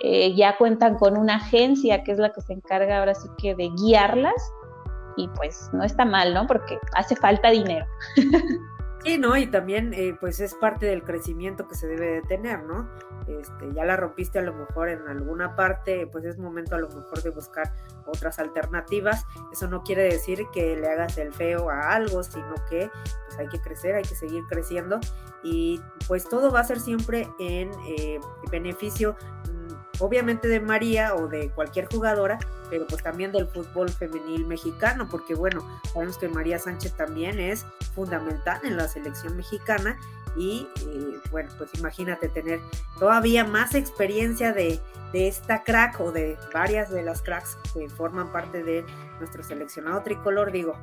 eh, 0.00 0.34
ya 0.34 0.56
cuentan 0.56 0.96
con 0.96 1.16
una 1.16 1.36
agencia 1.36 2.04
que 2.04 2.12
es 2.12 2.18
la 2.18 2.32
que 2.32 2.40
se 2.40 2.52
encarga 2.52 2.98
ahora 2.98 3.14
sí 3.14 3.28
que 3.38 3.54
de 3.54 3.70
guiarlas. 3.70 4.52
Y 5.16 5.28
pues 5.28 5.70
no 5.72 5.82
está 5.82 6.04
mal, 6.04 6.34
¿no? 6.34 6.46
Porque 6.46 6.78
hace 6.92 7.16
falta 7.16 7.50
dinero. 7.50 7.86
Sí, 9.06 9.18
¿no? 9.18 9.36
Y 9.36 9.46
también, 9.46 9.94
eh, 9.94 10.16
pues 10.18 10.40
es 10.40 10.54
parte 10.54 10.86
del 10.86 11.04
crecimiento 11.04 11.68
que 11.68 11.76
se 11.76 11.86
debe 11.86 12.06
de 12.06 12.22
tener, 12.22 12.64
¿no? 12.64 12.88
Este, 13.28 13.72
ya 13.72 13.84
la 13.84 13.96
rompiste 13.96 14.40
a 14.40 14.42
lo 14.42 14.52
mejor 14.52 14.88
en 14.88 15.06
alguna 15.06 15.54
parte, 15.54 16.08
pues 16.08 16.24
es 16.24 16.38
momento 16.38 16.74
a 16.74 16.78
lo 16.78 16.88
mejor 16.88 17.22
de 17.22 17.30
buscar 17.30 17.72
otras 18.06 18.40
alternativas. 18.40 19.24
Eso 19.52 19.68
no 19.68 19.84
quiere 19.84 20.02
decir 20.02 20.46
que 20.52 20.76
le 20.76 20.88
hagas 20.88 21.18
el 21.18 21.32
feo 21.32 21.70
a 21.70 21.94
algo, 21.94 22.24
sino 22.24 22.54
que 22.68 22.90
pues 23.26 23.38
hay 23.38 23.46
que 23.46 23.60
crecer, 23.60 23.94
hay 23.94 24.02
que 24.02 24.16
seguir 24.16 24.42
creciendo 24.48 24.98
y 25.44 25.80
pues 26.08 26.28
todo 26.28 26.50
va 26.50 26.60
a 26.60 26.64
ser 26.64 26.80
siempre 26.80 27.28
en 27.38 27.70
eh, 27.86 28.18
beneficio 28.50 29.14
obviamente 29.98 30.48
de 30.48 30.60
María 30.60 31.14
o 31.14 31.28
de 31.28 31.50
cualquier 31.50 31.86
jugadora, 31.86 32.38
pero 32.70 32.86
pues 32.86 33.02
también 33.02 33.32
del 33.32 33.46
fútbol 33.46 33.88
femenil 33.90 34.46
mexicano, 34.46 35.08
porque 35.10 35.34
bueno, 35.34 35.66
sabemos 35.92 36.18
que 36.18 36.28
María 36.28 36.58
Sánchez 36.58 36.94
también 36.94 37.38
es 37.38 37.64
fundamental 37.94 38.60
en 38.64 38.76
la 38.76 38.88
selección 38.88 39.36
mexicana 39.36 39.98
y 40.36 40.68
eh, 40.86 41.20
bueno, 41.30 41.50
pues 41.56 41.70
imagínate 41.78 42.28
tener 42.28 42.60
todavía 42.98 43.44
más 43.44 43.74
experiencia 43.74 44.52
de, 44.52 44.80
esta 45.12 45.62
crack 45.62 45.98
o 46.00 46.12
de 46.12 46.36
varias 46.52 46.90
de 46.90 47.02
las 47.02 47.22
cracks 47.22 47.56
que 47.72 47.88
forman 47.88 48.30
parte 48.32 48.62
de 48.62 48.84
nuestro 49.18 49.42
seleccionado 49.42 50.02
tricolor, 50.02 50.52
digo, 50.52 50.74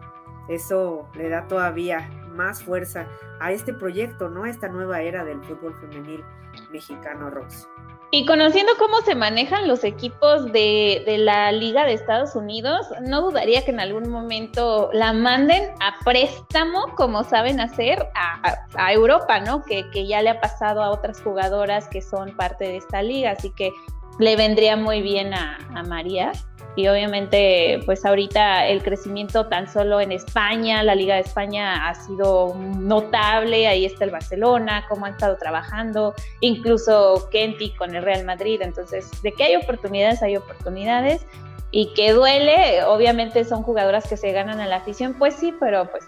eso 0.49 1.07
le 1.13 1.29
da 1.29 1.47
todavía 1.47 2.09
más 2.33 2.63
fuerza 2.63 3.05
a 3.39 3.51
este 3.51 3.73
proyecto, 3.73 4.29
¿no? 4.29 4.45
A 4.45 4.49
esta 4.49 4.69
nueva 4.69 5.01
era 5.01 5.23
del 5.23 5.43
fútbol 5.43 5.75
femenil 5.79 6.23
mexicano, 6.71 7.29
Rox. 7.29 7.67
Y 8.15 8.27
conociendo 8.27 8.73
cómo 8.77 9.01
se 9.01 9.15
manejan 9.15 9.67
los 9.67 9.83
equipos 9.83 10.45
de, 10.53 11.01
de, 11.03 11.17
la 11.17 11.51
Liga 11.51 11.83
de 11.83 11.93
Estados 11.93 12.35
Unidos, 12.35 12.85
no 13.01 13.21
dudaría 13.21 13.65
que 13.65 13.71
en 13.71 13.79
algún 13.79 14.07
momento 14.07 14.91
la 14.93 15.13
manden 15.13 15.71
a 15.79 15.95
préstamo, 16.05 16.93
como 16.95 17.23
saben 17.23 17.59
hacer, 17.59 18.07
a, 18.13 18.65
a, 18.75 18.93
Europa, 18.93 19.39
¿no? 19.39 19.63
Que, 19.63 19.89
que, 19.89 20.05
ya 20.05 20.21
le 20.21 20.29
ha 20.29 20.39
pasado 20.39 20.83
a 20.83 20.91
otras 20.91 21.23
jugadoras 21.23 21.87
que 21.87 22.03
son 22.03 22.37
parte 22.37 22.65
de 22.65 22.77
esta 22.77 23.01
liga, 23.01 23.31
así 23.31 23.49
que 23.49 23.71
le 24.19 24.35
vendría 24.35 24.77
muy 24.77 25.01
bien 25.01 25.33
a, 25.33 25.57
a 25.73 25.81
María 25.81 26.33
y 26.75 26.87
obviamente 26.87 27.81
pues 27.85 28.05
ahorita 28.05 28.67
el 28.67 28.81
crecimiento 28.81 29.47
tan 29.47 29.71
solo 29.71 30.01
en 30.01 30.11
España, 30.11 30.81
la 30.83 30.95
Liga 30.95 31.15
de 31.15 31.21
España 31.21 31.87
ha 31.87 31.95
sido 31.95 32.55
notable, 32.55 33.67
ahí 33.67 33.85
está 33.85 34.05
el 34.05 34.11
Barcelona, 34.11 34.85
cómo 34.89 35.05
han 35.05 35.13
estado 35.13 35.37
trabajando, 35.37 36.13
incluso 36.39 37.29
Kenty 37.31 37.71
con 37.75 37.95
el 37.95 38.03
Real 38.03 38.25
Madrid, 38.25 38.61
entonces 38.61 39.09
de 39.21 39.31
que 39.31 39.43
hay 39.43 39.55
oportunidades, 39.55 40.23
hay 40.23 40.37
oportunidades 40.37 41.25
y 41.69 41.93
que 41.93 42.11
duele, 42.11 42.83
obviamente 42.83 43.45
son 43.45 43.63
jugadoras 43.63 44.07
que 44.07 44.17
se 44.17 44.31
ganan 44.31 44.59
a 44.59 44.67
la 44.67 44.77
afición, 44.77 45.15
pues 45.15 45.35
sí, 45.35 45.53
pero 45.59 45.89
pues 45.89 46.07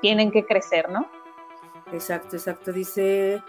tienen 0.00 0.30
que 0.30 0.44
crecer, 0.44 0.90
¿no? 0.90 1.08
Exacto, 1.92 2.36
exacto, 2.36 2.72
dice 2.72 3.42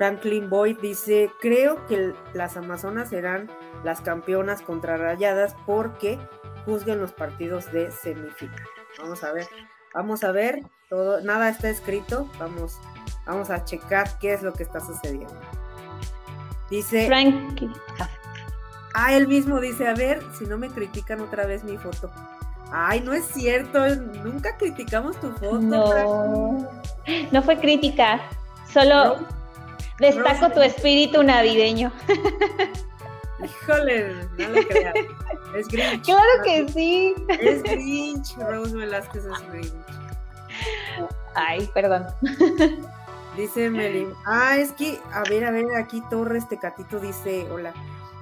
Franklin 0.00 0.48
Boyd 0.48 0.78
dice, 0.80 1.30
creo 1.42 1.84
que 1.86 2.14
las 2.32 2.56
Amazonas 2.56 3.10
serán 3.10 3.50
las 3.84 4.00
campeonas 4.00 4.62
contra 4.62 4.96
Rayadas 4.96 5.54
porque 5.66 6.18
juzguen 6.64 7.02
los 7.02 7.12
partidos 7.12 7.70
de 7.70 7.90
semifinal. 7.90 8.62
Vamos 8.98 9.22
a 9.22 9.32
ver, 9.32 9.46
vamos 9.92 10.24
a 10.24 10.32
ver, 10.32 10.62
todo, 10.88 11.20
nada 11.20 11.50
está 11.50 11.68
escrito, 11.68 12.30
vamos, 12.38 12.78
vamos 13.26 13.50
a 13.50 13.62
checar 13.66 14.18
qué 14.18 14.32
es 14.32 14.42
lo 14.42 14.54
que 14.54 14.62
está 14.62 14.80
sucediendo. 14.80 15.38
Dice... 16.70 17.06
Franklin. 17.06 17.70
Ah, 18.94 19.12
él 19.12 19.28
mismo 19.28 19.60
dice, 19.60 19.86
a 19.86 19.92
ver 19.92 20.22
si 20.38 20.46
no 20.46 20.56
me 20.56 20.70
critican 20.70 21.20
otra 21.20 21.44
vez 21.44 21.62
mi 21.62 21.76
foto. 21.76 22.10
Ay, 22.72 23.02
no 23.02 23.12
es 23.12 23.26
cierto, 23.26 23.86
nunca 24.24 24.56
criticamos 24.56 25.20
tu 25.20 25.30
foto. 25.32 25.58
No, 25.60 26.70
no 27.30 27.42
fue 27.42 27.58
crítica, 27.58 28.18
solo... 28.72 29.39
Destaco 30.00 30.50
tu 30.52 30.60
espíritu 30.62 31.22
navideño. 31.22 31.92
Híjole, 33.44 34.14
no 34.38 34.48
lo 34.48 34.62
creas. 34.66 34.94
Es 35.54 35.68
Grinch. 35.68 36.02
Claro 36.04 36.42
que 36.44 36.68
sí. 36.68 37.14
Es 37.28 37.62
Grinch, 37.62 38.36
Rose 38.36 38.76
Velázquez 38.76 39.24
es 39.24 39.48
Grinch. 39.50 39.72
Ay, 41.34 41.68
perdón. 41.72 42.06
Dice 43.36 43.70
Melin. 43.70 44.12
Ah, 44.26 44.56
es 44.56 44.72
que, 44.72 44.98
a 45.12 45.22
ver, 45.28 45.44
a 45.44 45.50
ver, 45.50 45.74
aquí 45.76 46.02
Torres 46.10 46.48
Tecatito 46.48 46.98
dice, 46.98 47.46
hola. 47.50 47.72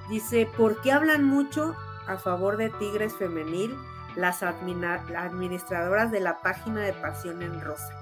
Dice, 0.09 0.47
¿por 0.57 0.81
qué 0.81 0.91
hablan 0.91 1.23
mucho 1.25 1.75
a 2.07 2.17
favor 2.17 2.57
de 2.57 2.69
Tigres 2.69 3.15
Femenil 3.15 3.75
las 4.15 4.43
administradoras 4.43 6.11
de 6.11 6.19
la 6.19 6.41
página 6.41 6.81
de 6.81 6.93
Pasión 6.93 7.41
en 7.41 7.59
Rosa? 7.61 7.98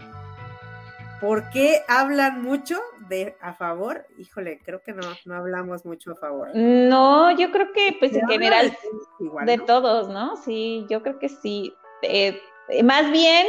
¿Por 1.19 1.49
qué 1.49 1.83
hablan 1.87 2.43
mucho 2.43 2.77
de 3.09 3.35
a 3.41 3.53
favor? 3.53 4.05
Híjole, 4.19 4.59
creo 4.63 4.81
que 4.83 4.93
no, 4.93 5.01
no 5.25 5.35
hablamos 5.35 5.83
mucho 5.83 6.11
a 6.11 6.15
favor. 6.15 6.49
No, 6.53 7.31
yo 7.31 7.51
creo 7.51 7.71
que 7.73 7.95
pues 7.99 8.15
en 8.15 8.27
general 8.27 8.69
de, 8.69 9.25
igual, 9.25 9.45
de 9.45 9.57
¿no? 9.57 9.65
todos, 9.65 10.09
¿no? 10.09 10.37
Sí, 10.37 10.85
yo 10.89 11.01
creo 11.01 11.17
que 11.17 11.29
sí. 11.29 11.73
Eh, 12.03 12.39
más 12.83 13.09
bien, 13.11 13.47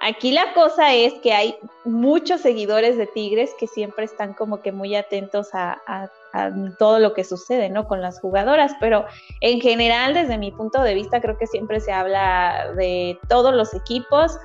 aquí 0.00 0.30
la 0.30 0.52
cosa 0.54 0.94
es 0.94 1.14
que 1.14 1.32
hay 1.32 1.56
muchos 1.84 2.42
seguidores 2.42 2.96
de 2.96 3.06
Tigres 3.08 3.50
que 3.58 3.66
siempre 3.66 4.04
están 4.04 4.32
como 4.34 4.62
que 4.62 4.70
muy 4.70 4.94
atentos 4.94 5.48
a, 5.52 5.80
a, 5.88 6.08
a 6.32 6.52
todo 6.78 7.00
lo 7.00 7.12
que 7.12 7.24
sucede, 7.24 7.70
¿no? 7.70 7.88
Con 7.88 8.00
las 8.00 8.20
jugadoras, 8.20 8.72
pero 8.78 9.04
en 9.40 9.60
general, 9.60 10.14
desde 10.14 10.38
mi 10.38 10.52
punto 10.52 10.80
de 10.82 10.94
vista, 10.94 11.20
creo 11.20 11.36
que 11.36 11.48
siempre 11.48 11.80
se 11.80 11.90
habla 11.90 12.72
de 12.76 13.18
todos 13.28 13.52
los 13.52 13.74
equipos 13.74 14.38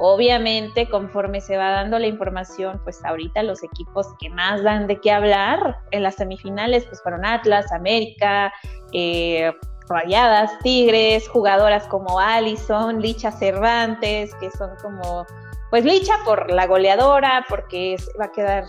Obviamente, 0.00 0.88
conforme 0.88 1.40
se 1.40 1.56
va 1.56 1.70
dando 1.70 1.98
la 1.98 2.06
información, 2.06 2.80
pues 2.84 3.04
ahorita 3.04 3.42
los 3.42 3.64
equipos 3.64 4.06
que 4.20 4.30
más 4.30 4.62
dan 4.62 4.86
de 4.86 5.00
qué 5.00 5.10
hablar 5.10 5.78
en 5.90 6.04
las 6.04 6.14
semifinales, 6.14 6.84
pues 6.86 7.02
fueron 7.02 7.24
Atlas, 7.24 7.72
América, 7.72 8.52
eh, 8.92 9.52
Rayadas, 9.88 10.56
Tigres, 10.60 11.28
jugadoras 11.28 11.88
como 11.88 12.20
Allison, 12.20 13.00
Licha 13.00 13.32
Cervantes, 13.32 14.34
que 14.36 14.50
son 14.52 14.70
como, 14.80 15.26
pues 15.70 15.84
Licha 15.84 16.14
por 16.24 16.48
la 16.50 16.66
goleadora, 16.66 17.44
porque 17.48 17.96
va 18.20 18.26
a 18.26 18.32
quedar, 18.32 18.64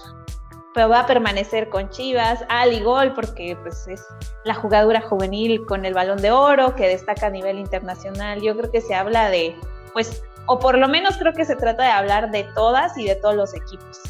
pero 0.74 0.90
va 0.90 1.02
a 1.02 1.06
permanecer 1.06 1.70
con 1.70 1.90
Chivas, 1.90 2.44
Ali 2.50 2.80
Gol, 2.80 3.14
porque 3.14 3.56
pues 3.62 3.88
es 3.88 4.04
la 4.46 4.56
jugadora 4.56 5.02
juvenil 5.02 5.64
con 5.68 5.86
el 5.86 5.94
balón 5.94 6.22
de 6.24 6.32
oro, 6.32 6.74
que 6.76 6.88
destaca 6.88 7.28
a 7.28 7.30
nivel 7.30 7.60
internacional. 7.60 8.42
Yo 8.42 8.58
creo 8.58 8.72
que 8.72 8.82
se 8.82 8.96
habla 8.96 9.30
de, 9.30 9.56
pues, 9.94 10.24
o 10.50 10.58
por 10.60 10.80
lo 10.80 10.88
menos 10.88 11.16
creo 11.18 11.34
que 11.34 11.45
se 11.45 11.56
trata 11.56 11.84
de 11.84 11.91
hablar 11.91 12.32
de 12.32 12.43
todas 12.56 12.97
y 12.97 13.06
de 13.06 13.16
todos 13.16 13.36
los 13.36 13.54
equipos. 13.54 14.02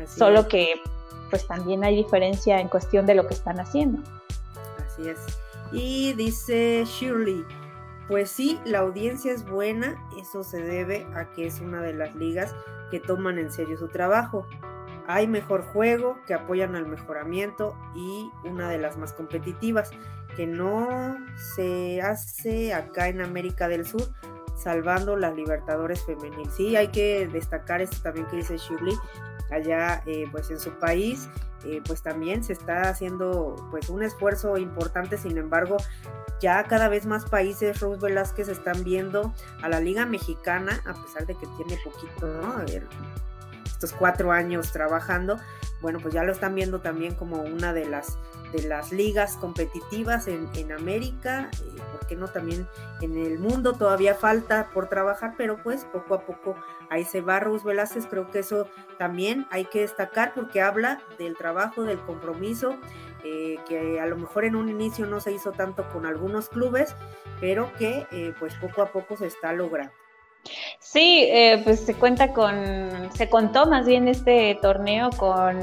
Así 0.00 0.18
Solo 0.18 0.40
es. 0.40 0.46
que 0.46 0.80
pues 1.28 1.44
también 1.48 1.82
hay 1.82 1.96
diferencia 1.96 2.60
en 2.60 2.68
cuestión 2.68 3.04
de 3.04 3.16
lo 3.16 3.26
que 3.26 3.34
están 3.34 3.58
haciendo. 3.58 4.00
Así 4.86 5.08
es. 5.08 5.18
Y 5.72 6.12
dice 6.12 6.84
Shirley, 6.86 7.44
pues 8.06 8.30
sí, 8.30 8.60
la 8.64 8.78
audiencia 8.78 9.32
es 9.32 9.44
buena, 9.44 9.96
eso 10.20 10.44
se 10.44 10.62
debe 10.62 11.04
a 11.16 11.32
que 11.32 11.46
es 11.46 11.60
una 11.60 11.82
de 11.82 11.94
las 11.94 12.14
ligas 12.14 12.54
que 12.92 13.00
toman 13.00 13.38
en 13.38 13.50
serio 13.50 13.76
su 13.76 13.88
trabajo. 13.88 14.46
Hay 15.08 15.26
mejor 15.26 15.64
juego, 15.72 16.16
que 16.28 16.34
apoyan 16.34 16.76
al 16.76 16.86
mejoramiento 16.86 17.76
y 17.96 18.30
una 18.44 18.68
de 18.68 18.78
las 18.78 18.96
más 18.98 19.12
competitivas, 19.14 19.90
que 20.36 20.46
no 20.46 21.16
se 21.56 22.00
hace 22.02 22.72
acá 22.72 23.08
en 23.08 23.20
América 23.20 23.66
del 23.66 23.84
Sur, 23.84 24.02
salvando 24.62 25.16
las 25.16 25.34
Libertadores 25.34 26.04
femenil. 26.04 26.48
Sí, 26.50 26.76
hay 26.76 26.88
que 26.88 27.28
destacar 27.28 27.80
esto 27.80 27.96
también 28.02 28.26
que 28.26 28.36
dice 28.36 28.56
Shirley, 28.56 28.96
allá 29.50 30.02
eh, 30.06 30.26
pues 30.30 30.50
en 30.50 30.58
su 30.58 30.70
país, 30.78 31.28
eh, 31.64 31.80
pues 31.86 32.02
también 32.02 32.42
se 32.42 32.52
está 32.52 32.88
haciendo 32.88 33.56
pues 33.70 33.88
un 33.88 34.02
esfuerzo 34.02 34.56
importante, 34.56 35.18
sin 35.18 35.38
embargo, 35.38 35.76
ya 36.40 36.64
cada 36.64 36.88
vez 36.88 37.06
más 37.06 37.28
países, 37.28 37.80
Rose 37.80 38.00
Velázquez, 38.00 38.48
están 38.48 38.82
viendo 38.82 39.32
a 39.62 39.68
la 39.68 39.80
Liga 39.80 40.06
Mexicana, 40.06 40.80
a 40.86 40.94
pesar 40.94 41.26
de 41.26 41.34
que 41.34 41.46
tiene 41.56 41.78
poquito, 41.84 42.26
¿no? 42.26 42.64
estos 43.64 43.92
cuatro 43.92 44.32
años 44.32 44.72
trabajando, 44.72 45.38
bueno, 45.80 45.98
pues 46.00 46.14
ya 46.14 46.22
lo 46.22 46.32
están 46.32 46.54
viendo 46.54 46.80
también 46.80 47.14
como 47.14 47.42
una 47.42 47.72
de 47.72 47.86
las 47.86 48.16
de 48.52 48.62
las 48.68 48.92
ligas 48.92 49.36
competitivas 49.36 50.28
en, 50.28 50.72
América, 50.72 51.50
eh, 51.52 51.80
¿por 51.92 52.06
qué 52.06 52.16
no 52.16 52.28
también 52.28 52.68
en 53.00 53.16
el 53.16 53.38
mundo? 53.38 53.72
Todavía 53.72 54.14
falta 54.14 54.70
por 54.70 54.88
trabajar, 54.88 55.34
pero 55.36 55.62
pues 55.62 55.84
poco 55.86 56.14
a 56.14 56.20
poco 56.26 56.54
ahí 56.90 57.04
se 57.04 57.20
va 57.20 57.40
Rus 57.40 57.64
Velázquez, 57.64 58.06
creo 58.06 58.30
que 58.30 58.40
eso 58.40 58.68
también 58.98 59.46
hay 59.50 59.64
que 59.64 59.80
destacar 59.80 60.34
porque 60.34 60.60
habla 60.60 61.02
del 61.18 61.36
trabajo, 61.36 61.84
del 61.84 61.98
compromiso, 62.00 62.76
eh, 63.24 63.58
que 63.68 64.00
a 64.00 64.06
lo 64.06 64.16
mejor 64.16 64.44
en 64.44 64.56
un 64.56 64.68
inicio 64.68 65.06
no 65.06 65.20
se 65.20 65.32
hizo 65.32 65.52
tanto 65.52 65.88
con 65.88 66.06
algunos 66.06 66.48
clubes, 66.48 66.94
pero 67.40 67.72
que 67.78 68.06
eh, 68.10 68.34
pues 68.38 68.54
poco 68.56 68.82
a 68.82 68.92
poco 68.92 69.16
se 69.16 69.26
está 69.26 69.52
logrando. 69.52 70.01
Sí, 70.78 71.24
eh, 71.30 71.60
pues 71.64 71.80
se 71.80 71.94
cuenta 71.94 72.32
con, 72.32 73.08
se 73.14 73.30
contó 73.30 73.66
más 73.66 73.86
bien 73.86 74.08
este 74.08 74.58
torneo 74.60 75.08
con 75.10 75.56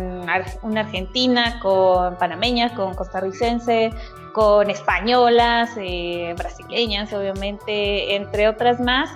una 0.63 0.81
argentina, 0.81 1.59
con 1.59 2.17
panameñas, 2.17 2.71
con 2.71 2.95
costarricense, 2.95 3.91
con 4.33 4.69
españolas, 4.69 5.71
eh, 5.77 6.33
brasileñas, 6.37 7.13
obviamente, 7.13 8.15
entre 8.15 8.47
otras 8.47 8.79
más. 8.79 9.11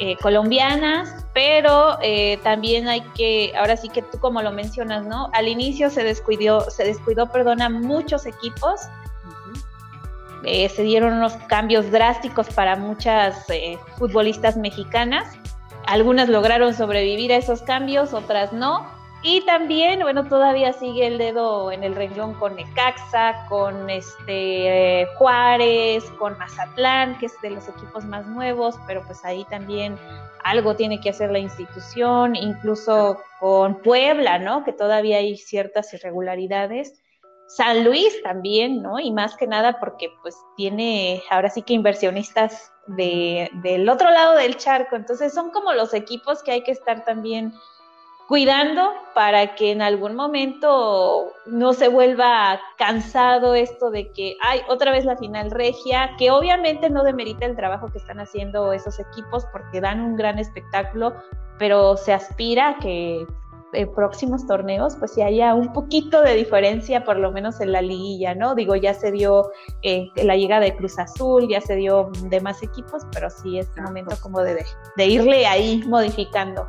Eh, 0.00 0.16
colombianas, 0.22 1.26
pero 1.34 1.98
también 2.44 2.86
hay 2.86 3.00
que, 3.16 3.52
ahora 3.58 3.76
sí 3.76 3.88
que 3.88 4.00
tú 4.00 4.20
como 4.20 4.40
lo 4.42 4.52
mencionas, 4.52 5.04
¿no? 5.04 5.28
Al 5.32 5.48
inicio 5.48 5.90
se 5.90 6.04
descuidó, 6.04 6.70
se 6.70 6.84
descuidó, 6.84 7.32
perdona, 7.32 7.68
muchos 7.68 8.24
equipos, 8.24 8.82
eh, 10.44 10.68
se 10.68 10.82
dieron 10.82 11.14
unos 11.14 11.34
cambios 11.48 11.90
drásticos 11.90 12.48
para 12.48 12.76
muchas 12.76 13.48
eh, 13.50 13.78
futbolistas 13.96 14.56
mexicanas. 14.56 15.26
Algunas 15.86 16.28
lograron 16.28 16.74
sobrevivir 16.74 17.32
a 17.32 17.36
esos 17.36 17.62
cambios, 17.62 18.12
otras 18.12 18.52
no. 18.52 18.86
Y 19.22 19.40
también, 19.46 20.00
bueno, 20.00 20.28
todavía 20.28 20.72
sigue 20.72 21.08
el 21.08 21.18
dedo 21.18 21.72
en 21.72 21.82
el 21.82 21.96
renglón 21.96 22.34
con 22.34 22.54
Necaxa, 22.54 23.46
con 23.48 23.90
este 23.90 25.08
Juárez, 25.16 26.04
con 26.18 26.38
Mazatlán, 26.38 27.18
que 27.18 27.26
es 27.26 27.40
de 27.42 27.50
los 27.50 27.68
equipos 27.68 28.04
más 28.04 28.26
nuevos, 28.26 28.76
pero 28.86 29.02
pues 29.04 29.24
ahí 29.24 29.44
también 29.50 29.98
algo 30.44 30.76
tiene 30.76 31.00
que 31.00 31.10
hacer 31.10 31.32
la 31.32 31.40
institución, 31.40 32.36
incluso 32.36 33.18
con 33.40 33.82
Puebla, 33.82 34.38
¿no? 34.38 34.64
Que 34.64 34.72
todavía 34.72 35.18
hay 35.18 35.36
ciertas 35.36 35.92
irregularidades. 35.94 37.02
San 37.48 37.82
Luis 37.82 38.22
también, 38.22 38.82
¿no? 38.82 39.00
Y 39.00 39.10
más 39.10 39.34
que 39.36 39.46
nada 39.46 39.80
porque 39.80 40.12
pues 40.22 40.36
tiene 40.56 41.22
ahora 41.30 41.48
sí 41.48 41.62
que 41.62 41.72
inversionistas 41.72 42.72
de, 42.86 43.50
del 43.62 43.88
otro 43.88 44.10
lado 44.10 44.34
del 44.36 44.56
charco. 44.56 44.96
Entonces 44.96 45.32
son 45.32 45.50
como 45.50 45.72
los 45.72 45.94
equipos 45.94 46.42
que 46.42 46.52
hay 46.52 46.62
que 46.62 46.72
estar 46.72 47.04
también 47.04 47.54
cuidando 48.28 48.92
para 49.14 49.54
que 49.54 49.72
en 49.72 49.80
algún 49.80 50.14
momento 50.14 51.32
no 51.46 51.72
se 51.72 51.88
vuelva 51.88 52.60
cansado 52.76 53.54
esto 53.54 53.90
de 53.90 54.12
que 54.12 54.36
hay 54.42 54.60
otra 54.68 54.92
vez 54.92 55.06
la 55.06 55.16
final 55.16 55.50
regia, 55.50 56.10
que 56.18 56.30
obviamente 56.30 56.90
no 56.90 57.02
demerita 57.02 57.46
el 57.46 57.56
trabajo 57.56 57.90
que 57.90 57.96
están 57.96 58.20
haciendo 58.20 58.74
esos 58.74 59.00
equipos 59.00 59.46
porque 59.50 59.80
dan 59.80 60.02
un 60.02 60.16
gran 60.16 60.38
espectáculo, 60.38 61.14
pero 61.58 61.96
se 61.96 62.12
aspira 62.12 62.68
a 62.68 62.78
que 62.78 63.26
eh, 63.72 63.86
próximos 63.86 64.46
torneos, 64.46 64.96
pues 64.96 65.12
si 65.12 65.22
haya 65.22 65.54
un 65.54 65.72
poquito 65.72 66.22
de 66.22 66.34
diferencia, 66.34 67.04
por 67.04 67.18
lo 67.18 67.32
menos 67.32 67.60
en 67.60 67.72
la 67.72 67.82
liguilla, 67.82 68.34
¿no? 68.34 68.54
Digo, 68.54 68.74
ya 68.76 68.94
se 68.94 69.12
dio 69.12 69.50
eh, 69.82 70.08
la 70.16 70.36
llegada 70.36 70.62
de 70.62 70.76
Cruz 70.76 70.98
Azul, 70.98 71.48
ya 71.48 71.60
se 71.60 71.76
dio 71.76 72.10
de 72.24 72.40
más 72.40 72.62
equipos, 72.62 73.02
pero 73.12 73.28
sí 73.28 73.58
es 73.58 73.68
momento 73.76 74.16
como 74.22 74.40
de, 74.40 74.64
de 74.96 75.06
irle 75.06 75.46
ahí 75.46 75.82
modificando. 75.86 76.66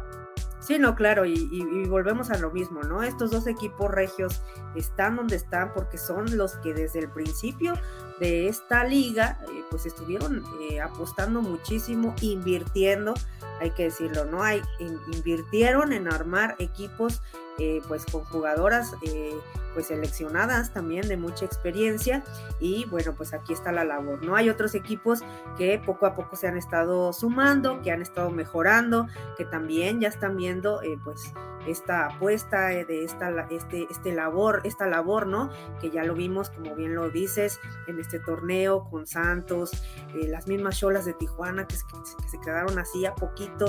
Sí, 0.70 0.78
no, 0.78 0.94
claro, 0.94 1.26
y, 1.26 1.88
volvemos 1.88 2.30
a 2.30 2.38
lo 2.38 2.52
mismo, 2.52 2.84
¿no? 2.84 3.02
Estos 3.02 3.32
dos 3.32 3.48
equipos 3.48 3.90
regios 3.90 4.44
están 4.76 5.16
donde 5.16 5.36
están 5.36 5.74
porque 5.74 5.98
son 5.98 6.38
los 6.38 6.58
que 6.58 6.76
desde 6.76 7.00
el 7.00 7.10
principio 7.10 7.74
de 8.20 8.50
esta 8.50 8.84
liga, 8.84 9.40
eh, 9.52 9.64
pues 9.72 9.88
estuvieron 9.88 10.44
eh, 10.70 10.80
apostando 10.80 11.42
muchísimo, 11.42 12.14
invirtiendo, 12.22 13.16
hay 13.60 13.72
que 13.72 13.84
decirlo, 13.84 14.26
¿no? 14.26 14.44
Hay, 14.44 14.62
invirtieron 14.80 15.94
en 15.94 16.12
armar 16.12 16.56
equipos 16.60 17.22
eh, 17.62 17.82
pues 17.90 18.06
con 18.06 18.24
jugadoras 18.24 18.96
eh, 19.02 19.36
pues 19.74 19.88
seleccionadas 19.88 20.72
también 20.72 21.10
de 21.10 21.18
mucha 21.18 21.44
experiencia 21.44 22.24
y 22.62 22.86
bueno 22.86 23.14
pues 23.16 23.34
aquí 23.34 23.52
está 23.52 23.74
la 23.74 23.84
labor 23.84 24.24
no 24.24 24.38
hay 24.38 24.50
otros 24.50 24.76
equipos 24.76 25.20
que 25.58 25.78
poco 25.86 26.06
a 26.06 26.14
poco 26.14 26.38
se 26.38 26.48
han 26.48 26.58
estado 26.58 27.12
sumando 27.12 27.82
que 27.82 27.92
han 27.92 28.02
estado 28.02 28.30
mejorando 28.30 29.08
que 29.36 29.44
también 29.44 30.00
ya 30.00 30.08
están 30.08 30.38
viendo 30.38 30.82
eh, 30.84 30.98
pues 31.04 31.34
esta 31.68 32.08
apuesta 32.08 32.68
de 32.68 33.04
esta 33.04 33.30
este 33.50 33.88
este 33.90 34.14
labor 34.14 34.62
esta 34.64 34.88
labor 34.88 35.28
no 35.28 35.50
que 35.82 35.90
ya 35.90 36.04
lo 36.04 36.14
vimos 36.16 36.50
como 36.50 36.76
bien 36.76 36.96
lo 36.96 37.10
dices 37.10 37.60
en 37.88 38.00
este 38.00 38.20
torneo 38.20 38.88
con 38.90 39.08
Santos 39.08 39.72
las 40.14 40.48
mismas 40.48 40.78
cholas 40.80 41.06
de 41.06 41.14
Tijuana 41.14 41.68
que, 41.68 41.76
se 41.76 42.40
quedaron 42.44 42.80
así 42.80 43.06
a 43.06 43.16
poquito 43.16 43.66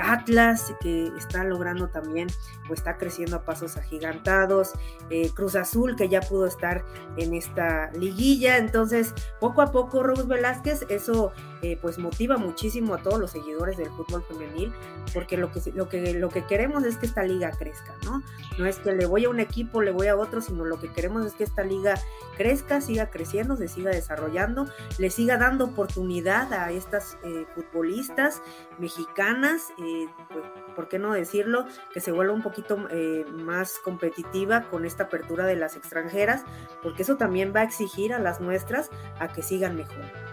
Atlas 0.00 0.72
que 0.80 1.08
está 1.16 1.44
logrando 1.44 1.88
también 1.88 2.28
pues 2.66 2.80
está 2.80 2.96
creciendo 2.96 3.36
a 3.36 3.44
pasos 3.44 3.76
agigantados, 3.76 4.72
eh, 5.10 5.30
Cruz 5.34 5.56
Azul 5.56 5.96
que 5.96 6.08
ya 6.08 6.20
pudo 6.20 6.46
estar 6.46 6.84
en 7.16 7.34
esta 7.34 7.90
liguilla, 7.92 8.58
entonces 8.58 9.14
poco 9.40 9.62
a 9.62 9.72
poco 9.72 10.02
Rose 10.02 10.24
Velázquez, 10.24 10.86
eso 10.88 11.32
eh, 11.62 11.78
pues 11.80 11.98
motiva 11.98 12.36
muchísimo 12.36 12.94
a 12.94 13.02
todos 13.02 13.18
los 13.18 13.30
seguidores 13.30 13.76
del 13.76 13.88
fútbol 13.90 14.22
femenil, 14.22 14.72
porque 15.14 15.36
lo 15.36 15.50
que, 15.50 15.60
lo, 15.74 15.88
que, 15.88 16.14
lo 16.14 16.28
que 16.28 16.44
queremos 16.44 16.84
es 16.84 16.96
que 16.96 17.06
esta 17.06 17.22
liga 17.22 17.50
crezca, 17.50 17.94
¿no? 18.04 18.22
No 18.58 18.66
es 18.66 18.78
que 18.78 18.92
le 18.92 19.06
voy 19.06 19.24
a 19.24 19.30
un 19.30 19.40
equipo, 19.40 19.82
le 19.82 19.90
voy 19.90 20.08
a 20.08 20.16
otro, 20.16 20.40
sino 20.40 20.64
lo 20.64 20.78
que 20.78 20.92
queremos 20.92 21.24
es 21.24 21.32
que 21.32 21.44
esta 21.44 21.62
liga 21.62 21.94
crezca, 22.36 22.80
siga 22.80 23.10
creciendo, 23.10 23.56
se 23.56 23.68
siga 23.68 23.90
desarrollando, 23.90 24.66
le 24.98 25.10
siga 25.10 25.38
dando 25.38 25.64
oportunidad 25.64 26.52
a 26.52 26.70
estas 26.70 27.16
eh, 27.24 27.46
futbolistas 27.54 28.42
mexicanas, 28.78 29.72
pues, 29.76 30.44
¿por 30.74 30.88
qué 30.88 30.98
no 30.98 31.12
decirlo? 31.12 31.66
Que 31.92 32.00
se 32.00 32.12
vuelva 32.12 32.34
un 32.34 32.42
poquito 32.42 32.86
eh, 32.90 33.24
más 33.32 33.78
competitiva 33.78 34.68
con 34.68 34.84
esta 34.84 35.04
apertura 35.04 35.46
de 35.46 35.56
las 35.56 35.76
extranjeras, 35.76 36.44
porque 36.82 37.02
eso 37.02 37.16
también 37.16 37.52
va 37.54 37.60
a 37.60 37.64
exigir 37.64 38.12
a 38.12 38.18
las 38.18 38.40
nuestras 38.40 38.90
a 39.18 39.28
que 39.28 39.42
sigan 39.42 39.76
mejor. 39.76 40.25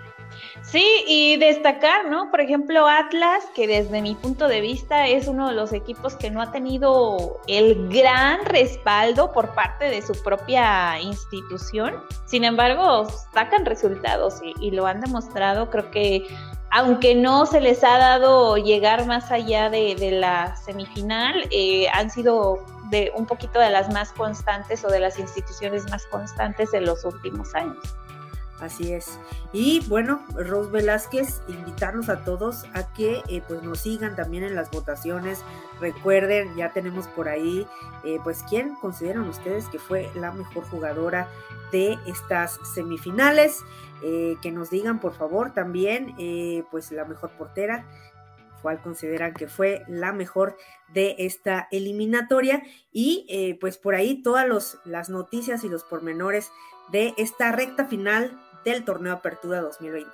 Sí, 0.64 1.04
y 1.08 1.38
destacar, 1.38 2.10
¿no? 2.10 2.32
Por 2.32 2.40
ejemplo, 2.40 2.88
Atlas, 2.88 3.44
que 3.54 3.68
desde 3.68 4.02
mi 4.02 4.16
punto 4.16 4.48
de 4.48 4.62
vista 4.62 5.08
es 5.08 5.28
uno 5.28 5.50
de 5.50 5.54
los 5.54 5.74
equipos 5.74 6.16
que 6.16 6.32
no 6.32 6.42
ha 6.42 6.52
tenido 6.52 7.42
el 7.48 7.90
gran 7.90 8.44
respaldo 8.46 9.32
por 9.34 9.54
parte 9.54 9.86
de 9.90 10.02
su 10.02 10.14
propia 10.24 11.00
institución. 11.02 12.02
Sin 12.26 12.46
embargo, 12.46 13.08
sacan 13.34 13.66
resultados 13.66 14.40
y, 14.60 14.72
lo 14.72 14.88
han 14.88 15.02
demostrado. 15.02 15.70
Creo 15.70 15.92
que 15.92 16.26
aunque 16.72 17.14
no 17.14 17.46
se 17.46 17.60
les 17.62 17.84
ha 17.84 18.00
dado 18.00 18.58
llegar 18.58 19.06
más 19.06 19.32
allá 19.32 19.70
de, 19.70 19.96
la 20.12 20.56
semifinal, 20.56 21.48
eh, 21.52 21.88
han 21.90 22.10
sido 22.10 22.66
de 22.90 23.12
un 23.16 23.28
poquito 23.28 23.60
de 23.60 23.70
las 23.70 23.92
más 23.92 24.12
constantes 24.14 24.84
o 24.84 24.88
de 24.88 25.00
las 25.00 25.20
instituciones 25.20 25.88
más 25.92 26.06
constantes 26.08 26.74
en 26.74 26.86
los 26.86 27.06
últimos 27.06 27.54
años. 27.54 27.78
Así 28.60 28.94
es. 28.94 29.20
Y 29.52 29.82
bueno, 29.88 30.24
Rose 30.36 30.72
Velázquez, 30.72 31.42
invitarlos 31.48 32.10
a 32.10 32.24
todos 32.24 32.66
a 32.74 32.94
que 32.94 33.22
eh, 33.28 33.42
pues 33.48 33.64
nos 33.64 33.80
sigan 33.80 34.16
también 34.16 34.44
en 34.44 34.56
las 34.56 34.70
votaciones. 34.72 35.44
Recuerden, 35.82 36.56
ya 36.56 36.72
tenemos 36.72 37.08
por 37.08 37.28
ahí, 37.28 37.68
eh, 38.06 38.20
pues 38.24 38.44
quién 38.48 38.76
consideran 38.76 39.28
ustedes 39.28 39.68
que 39.68 39.80
fue 39.80 40.10
la 40.16 40.32
mejor 40.32 40.64
jugadora 40.66 41.28
de 41.72 41.98
estas 42.06 42.60
semifinales. 42.74 43.60
Eh, 44.06 44.36
que 44.42 44.52
nos 44.52 44.70
digan 44.70 45.00
por 45.00 45.14
favor 45.14 45.54
también, 45.54 46.14
pues 46.72 46.92
la 46.92 47.06
mejor 47.06 47.32
portera, 47.32 47.86
cuál 48.62 48.82
consideran 48.82 49.34
que 49.34 49.48
fue 49.48 49.86
la 49.88 50.12
mejor 50.12 50.58
de 50.94 51.16
esta 51.20 51.70
eliminatoria 51.72 52.64
y 52.92 53.56
pues 53.62 53.78
por 53.78 53.96
ahí 53.96 54.22
todas 54.22 54.78
las 54.84 55.10
noticias 55.10 55.64
y 55.64 55.70
los 55.70 55.86
pormenores 55.86 56.52
de 56.90 57.14
esta 57.18 57.52
recta 57.52 57.86
final 57.86 58.40
del 58.64 58.86
torneo 58.86 59.14
Apertura 59.14 59.62
2021. 59.62 60.12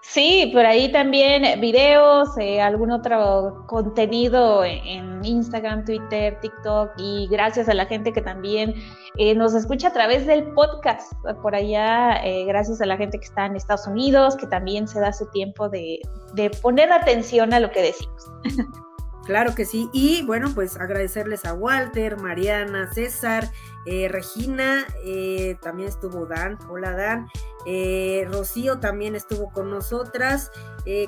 Sí, 0.00 0.50
por 0.52 0.64
ahí 0.64 0.92
también 0.92 1.60
videos, 1.60 2.28
eh, 2.38 2.60
algún 2.60 2.92
otro 2.92 3.64
contenido 3.66 4.64
en 4.64 5.24
Instagram, 5.24 5.84
Twitter, 5.84 6.38
TikTok 6.40 6.92
y 6.98 7.26
gracias 7.28 7.68
a 7.68 7.74
la 7.74 7.86
gente 7.86 8.12
que 8.12 8.20
también 8.20 8.74
eh, 9.16 9.34
nos 9.34 9.54
escucha 9.54 9.88
a 9.88 9.92
través 9.92 10.26
del 10.26 10.44
podcast. 10.52 11.12
Por 11.42 11.54
allá, 11.54 12.22
eh, 12.24 12.44
gracias 12.44 12.80
a 12.80 12.86
la 12.86 12.96
gente 12.96 13.18
que 13.18 13.24
está 13.24 13.46
en 13.46 13.56
Estados 13.56 13.86
Unidos, 13.86 14.36
que 14.36 14.46
también 14.46 14.86
se 14.86 15.00
da 15.00 15.12
su 15.12 15.26
tiempo 15.30 15.68
de, 15.68 16.00
de 16.34 16.50
poner 16.50 16.92
atención 16.92 17.52
a 17.52 17.60
lo 17.60 17.70
que 17.70 17.82
decimos. 17.82 18.30
Claro 19.24 19.54
que 19.54 19.64
sí. 19.64 19.88
Y 19.92 20.22
bueno, 20.26 20.50
pues 20.54 20.78
agradecerles 20.78 21.46
a 21.46 21.54
Walter, 21.54 22.18
Mariana, 22.18 22.92
César, 22.92 23.50
eh, 23.86 24.08
Regina, 24.08 24.86
eh, 25.04 25.56
también 25.62 25.88
estuvo 25.88 26.26
Dan. 26.26 26.58
Hola 26.68 26.92
Dan. 26.92 27.28
Eh, 27.66 28.26
Rocío 28.30 28.78
también 28.78 29.14
estuvo 29.14 29.50
con 29.50 29.70
nosotras. 29.70 30.50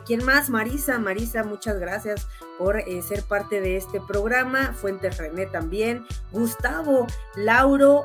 ¿Quién 0.07 0.24
más? 0.24 0.49
Marisa. 0.49 0.99
Marisa, 0.99 1.45
muchas 1.45 1.79
gracias 1.79 2.27
por 2.57 2.83
ser 3.03 3.22
parte 3.24 3.61
de 3.61 3.77
este 3.77 4.01
programa. 4.01 4.72
Fuentes 4.72 5.18
René 5.18 5.45
también. 5.45 6.07
Gustavo, 6.33 7.07
Lauro, 7.35 8.03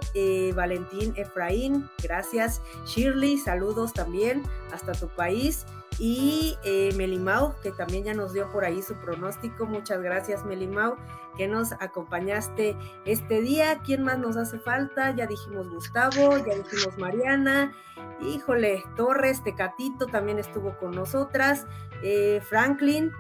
Valentín 0.54 1.14
Efraín, 1.16 1.90
gracias. 2.04 2.62
Shirley, 2.86 3.38
saludos 3.38 3.94
también 3.94 4.44
hasta 4.74 4.92
tu 4.92 5.08
país. 5.16 5.66
Y 6.00 6.58
Melimau, 6.96 7.54
que 7.62 7.72
también 7.72 8.06
ya 8.06 8.14
nos 8.14 8.34
dio 8.34 8.50
por 8.52 8.66
ahí 8.66 8.82
su 8.82 8.96
pronóstico. 8.96 9.66
Muchas 9.66 10.02
gracias, 10.02 10.44
Melimau 10.46 10.96
que 11.38 11.48
nos 11.48 11.72
acompañaste 11.74 12.78
este 13.06 13.42
día. 13.42 13.80
¿Quién 13.84 14.04
más 14.04 14.20
nos 14.20 14.38
hace 14.38 14.60
falta? 14.60 15.12
Ya 15.16 15.28
dijimos 15.28 15.70
Gustavo, 15.70 16.38
ya 16.38 16.56
dijimos 16.56 16.98
Mariana. 16.98 17.74
Híjole, 18.22 18.84
Torres, 18.96 19.44
Tecatito 19.44 20.08
también 20.08 20.40
estuvo 20.40 20.78
con 20.78 20.92
nosotras. 20.92 21.66
Eh, 22.04 22.42
Franklin, 22.44 23.12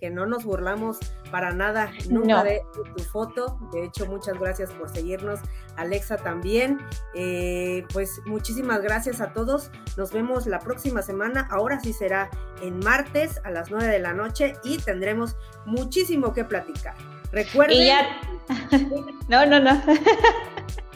que 0.00 0.10
no 0.10 0.26
nos 0.26 0.44
burlamos 0.44 0.98
para 1.30 1.52
nada 1.52 1.92
nunca 2.08 2.42
de, 2.42 2.62
tu 2.96 3.04
foto. 3.04 3.58
De 3.72 3.84
hecho, 3.84 4.06
muchas 4.06 4.38
gracias 4.38 4.70
por 4.70 4.88
seguirnos. 4.88 5.40
Alexa 5.76 6.16
también. 6.16 6.78
Eh, 7.14 7.84
pues 7.92 8.20
muchísimas 8.24 8.82
gracias 8.82 9.20
a 9.20 9.32
todos. 9.32 9.70
Nos 9.96 10.12
vemos 10.12 10.46
la 10.46 10.58
próxima 10.58 11.02
semana. 11.02 11.46
Ahora 11.50 11.78
sí 11.80 11.92
será 11.92 12.30
en 12.62 12.78
martes 12.78 13.40
a 13.44 13.50
las 13.50 13.70
9 13.70 13.86
de 13.86 13.98
la 13.98 14.14
noche 14.14 14.54
y 14.64 14.78
tendremos 14.78 15.36
muchísimo 15.66 16.32
que 16.32 16.44
platicar. 16.44 16.94
Recuerden. 17.30 18.06
no, 19.28 19.46
no, 19.46 19.60
no. 19.60 19.82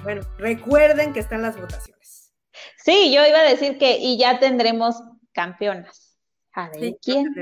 bueno, 0.03 0.23
recuerden 0.39 1.13
que 1.13 1.21
están 1.21 1.43
las 1.43 1.61
votaciones. 1.61 2.33
Sí, 2.79 3.13
yo 3.15 3.25
iba 3.27 3.39
a 3.39 3.45
decir 3.45 3.79
que 3.79 3.99
y 3.99 4.19
ya 4.19 4.39
tendremos 4.39 4.97
campeonas. 5.33 6.19
A 6.53 6.71
ver 6.71 6.97
quién. 7.03 7.35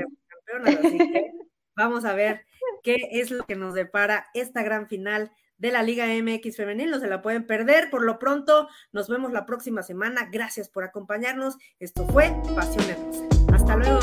Vamos 1.75 2.05
a 2.05 2.13
ver 2.13 2.45
qué 2.83 3.09
es 3.11 3.31
lo 3.31 3.45
que 3.45 3.55
nos 3.55 3.73
depara 3.73 4.27
esta 4.33 4.63
gran 4.63 4.87
final 4.87 5.31
de 5.57 5.71
la 5.71 5.81
Liga 5.81 6.05
MX 6.07 6.57
Femenil. 6.57 6.91
No 6.91 6.99
se 6.99 7.07
la 7.07 7.21
pueden 7.21 7.47
perder. 7.47 7.89
Por 7.89 8.03
lo 8.03 8.19
pronto, 8.19 8.67
nos 8.91 9.07
vemos 9.07 9.31
la 9.31 9.45
próxima 9.45 9.81
semana. 9.81 10.29
Gracias 10.31 10.69
por 10.69 10.83
acompañarnos. 10.83 11.57
Esto 11.79 12.05
fue 12.07 12.35
Pasión 12.55 12.89
Hermosa. 12.89 13.23
Hasta 13.53 13.75
luego. 13.77 13.99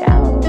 Chao. 0.00 0.40